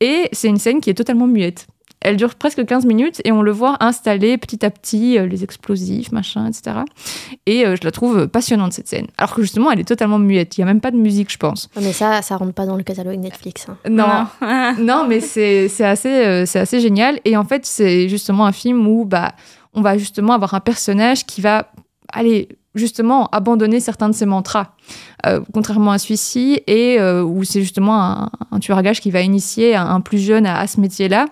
Et 0.00 0.28
c'est 0.32 0.48
une 0.48 0.58
scène 0.58 0.80
qui 0.80 0.90
est 0.90 0.94
totalement 0.94 1.26
muette. 1.26 1.66
Elle 2.00 2.16
dure 2.16 2.34
presque 2.36 2.64
15 2.64 2.84
minutes 2.86 3.20
et 3.24 3.32
on 3.32 3.42
le 3.42 3.50
voit 3.50 3.76
installer 3.80 4.38
petit 4.38 4.64
à 4.64 4.70
petit 4.70 5.18
euh, 5.18 5.26
les 5.26 5.42
explosifs, 5.44 6.12
machin, 6.12 6.46
etc. 6.46 6.78
Et 7.46 7.66
euh, 7.66 7.74
je 7.74 7.84
la 7.84 7.90
trouve 7.90 8.28
passionnante 8.28 8.72
cette 8.72 8.88
scène. 8.88 9.06
Alors 9.18 9.34
que 9.34 9.42
justement, 9.42 9.70
elle 9.72 9.80
est 9.80 9.84
totalement 9.88 10.18
muette. 10.18 10.56
Il 10.56 10.60
n'y 10.60 10.64
a 10.64 10.66
même 10.66 10.80
pas 10.80 10.90
de 10.92 10.96
musique, 10.96 11.32
je 11.32 11.38
pense. 11.38 11.68
Mais 11.76 11.92
ça, 11.92 12.22
ça 12.22 12.36
rentre 12.36 12.52
pas 12.54 12.66
dans 12.66 12.76
le 12.76 12.82
catalogue 12.84 13.18
Netflix. 13.18 13.66
hein. 13.68 13.76
Non, 13.88 14.26
Non. 14.40 14.74
non, 14.78 15.06
mais 15.08 15.20
c'est 15.20 15.68
c'est 15.68 15.84
assez, 15.84 16.08
euh, 16.24 16.46
c'est 16.46 16.60
assez 16.60 16.80
génial. 16.80 17.20
Et 17.24 17.36
en 17.36 17.44
fait, 17.44 17.66
c'est 17.66 18.08
justement 18.08 18.46
un 18.46 18.52
film 18.52 18.86
où 18.86 19.04
bah, 19.04 19.32
on 19.74 19.82
va 19.82 19.98
justement 19.98 20.34
avoir 20.34 20.54
un 20.54 20.60
personnage 20.60 21.26
qui 21.26 21.40
va 21.40 21.70
aller 22.12 22.48
justement 22.74 23.28
abandonner 23.28 23.80
certains 23.80 24.08
de 24.08 24.14
ses 24.14 24.26
mantras, 24.26 24.74
Euh, 25.26 25.40
contrairement 25.52 25.90
à 25.90 25.98
celui-ci, 25.98 26.62
et 26.68 27.00
euh, 27.00 27.24
où 27.24 27.42
c'est 27.42 27.60
justement 27.60 28.00
un, 28.00 28.30
un 28.52 28.60
tueur 28.60 28.78
à 28.78 28.82
gages 28.82 29.00
qui 29.00 29.10
va 29.10 29.20
initier 29.20 29.74
un, 29.74 30.00
plus 30.00 30.18
jeune 30.18 30.46
à, 30.46 30.64
ce 30.68 30.80
métier-là, 30.80 31.26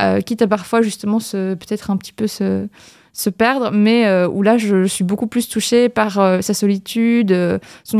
euh, 0.00 0.22
quitte 0.22 0.40
à 0.40 0.46
parfois 0.46 0.80
justement 0.80 1.18
peut-être 1.18 1.90
un 1.90 1.98
petit 1.98 2.14
peu 2.14 2.26
se 2.26 3.30
perdre, 3.30 3.72
mais 3.72 4.24
où 4.24 4.40
là 4.42 4.56
je, 4.56 4.86
suis 4.86 5.04
beaucoup 5.04 5.26
plus 5.26 5.48
touchée 5.48 5.90
par 5.90 6.12
sa 6.42 6.54
solitude, 6.54 7.60
son, 7.84 7.98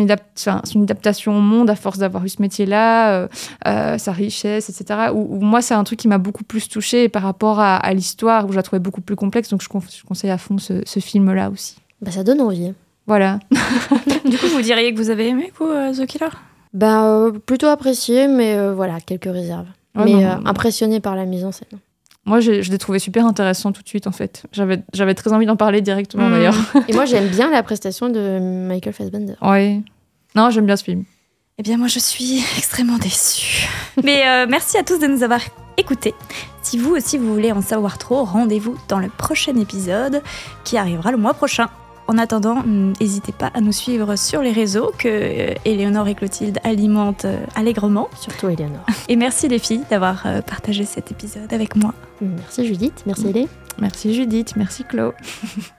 adaptation 0.82 1.36
au 1.36 1.40
monde 1.40 1.68
à 1.68 1.76
force 1.76 1.98
d'avoir 1.98 2.24
eu 2.24 2.30
ce 2.30 2.40
métier-là, 2.40 3.28
sa 3.64 4.12
richesse, 4.12 4.70
etc. 4.70 5.10
Où, 5.12 5.40
moi, 5.40 5.60
c'est 5.60 5.74
un 5.74 5.84
truc 5.84 5.98
qui 5.98 6.08
m'a 6.08 6.18
beaucoup 6.18 6.44
plus 6.44 6.68
touchée 6.68 7.10
par 7.10 7.22
rapport 7.22 7.60
à, 7.60 7.92
l'histoire, 7.92 8.46
où 8.46 8.52
je 8.52 8.56
la 8.56 8.62
trouvais 8.62 8.80
beaucoup 8.80 9.02
plus 9.02 9.16
complexe. 9.16 9.50
Donc, 9.50 9.62
je, 9.62 9.68
con- 9.68 9.80
je 9.80 10.02
conseille 10.04 10.30
à 10.30 10.38
fond 10.38 10.56
ce 10.58 11.00
film-là 11.00 11.50
aussi. 11.50 11.76
Bah, 12.02 12.10
ça 12.10 12.22
donne 12.24 12.40
envie. 12.40 12.72
Voilà. 13.06 13.38
Du 14.24 14.38
coup, 14.38 14.46
vous 14.48 14.60
diriez 14.60 14.92
que 14.92 14.98
vous 14.98 15.10
avez 15.10 15.28
aimé 15.28 15.52
vous, 15.58 15.66
euh, 15.66 15.92
The 15.92 16.04
Killer? 16.06 16.28
Bah, 16.74 17.04
euh, 17.04 17.30
plutôt 17.30 17.68
apprécié, 17.68 18.26
mais 18.26 18.54
euh, 18.56 18.74
voilà, 18.74 19.00
quelques 19.00 19.30
réserves. 19.32 19.66
Ouais, 19.96 20.04
mais 20.04 20.12
non, 20.14 20.18
euh, 20.24 20.34
non. 20.36 20.46
impressionné 20.46 20.98
par 21.00 21.14
la 21.14 21.24
mise 21.26 21.44
en 21.44 21.52
scène. 21.52 21.78
Moi, 22.24 22.40
je 22.40 22.50
l'ai 22.50 22.78
trouvé 22.78 22.98
super 22.98 23.24
intéressant 23.24 23.70
tout 23.70 23.82
de 23.82 23.88
suite, 23.88 24.08
en 24.08 24.12
fait. 24.12 24.42
J'avais 24.50 24.82
j'avais 24.92 25.14
très 25.14 25.32
envie 25.32 25.46
d'en 25.46 25.54
parler 25.54 25.80
directement, 25.80 26.28
Mm. 26.28 26.32
d'ailleurs. 26.32 26.56
Et 26.88 26.92
moi, 26.92 27.04
j'aime 27.04 27.28
bien 27.28 27.50
la 27.50 27.62
prestation 27.62 28.08
de 28.08 28.40
Michael 28.40 28.92
Fassbender. 28.92 29.34
Ouais. 29.40 29.80
Non, 30.34 30.50
j'aime 30.50 30.66
bien 30.66 30.76
ce 30.76 30.82
film. 30.82 31.04
Eh 31.58 31.62
bien, 31.62 31.78
moi, 31.78 31.86
je 31.86 32.00
suis 32.00 32.44
extrêmement 32.58 32.98
déçue. 32.98 33.68
Mais 34.02 34.26
euh, 34.26 34.46
merci 34.48 34.76
à 34.76 34.82
tous 34.82 34.98
de 34.98 35.06
nous 35.06 35.22
avoir 35.22 35.40
écoutés. 35.76 36.14
Si 36.62 36.78
vous 36.78 36.96
aussi, 36.96 37.16
vous 37.16 37.32
voulez 37.32 37.52
en 37.52 37.62
savoir 37.62 37.96
trop, 37.96 38.24
rendez-vous 38.24 38.76
dans 38.88 38.98
le 38.98 39.08
prochain 39.08 39.54
épisode 39.56 40.20
qui 40.64 40.76
arrivera 40.76 41.12
le 41.12 41.16
mois 41.16 41.32
prochain. 41.32 41.68
En 42.08 42.18
attendant, 42.18 42.58
hum, 42.58 42.92
n'hésitez 43.00 43.32
pas 43.32 43.50
à 43.54 43.60
nous 43.60 43.72
suivre 43.72 44.16
sur 44.16 44.40
les 44.40 44.52
réseaux 44.52 44.92
que 44.96 45.08
euh, 45.08 45.54
Éléonore 45.64 46.08
et 46.08 46.14
Clotilde 46.14 46.58
alimentent 46.62 47.24
euh, 47.24 47.38
allègrement. 47.54 48.08
Surtout 48.18 48.48
Eleanor. 48.48 48.84
Et 49.08 49.16
merci 49.16 49.48
les 49.48 49.58
filles 49.58 49.84
d'avoir 49.90 50.24
euh, 50.26 50.40
partagé 50.40 50.84
cet 50.84 51.10
épisode 51.10 51.52
avec 51.52 51.74
moi. 51.74 51.94
Merci 52.20 52.66
Judith, 52.66 53.02
merci 53.06 53.28
Elé. 53.28 53.48
Merci 53.78 54.14
Judith, 54.14 54.54
merci 54.56 54.84
Chloé. 54.84 55.12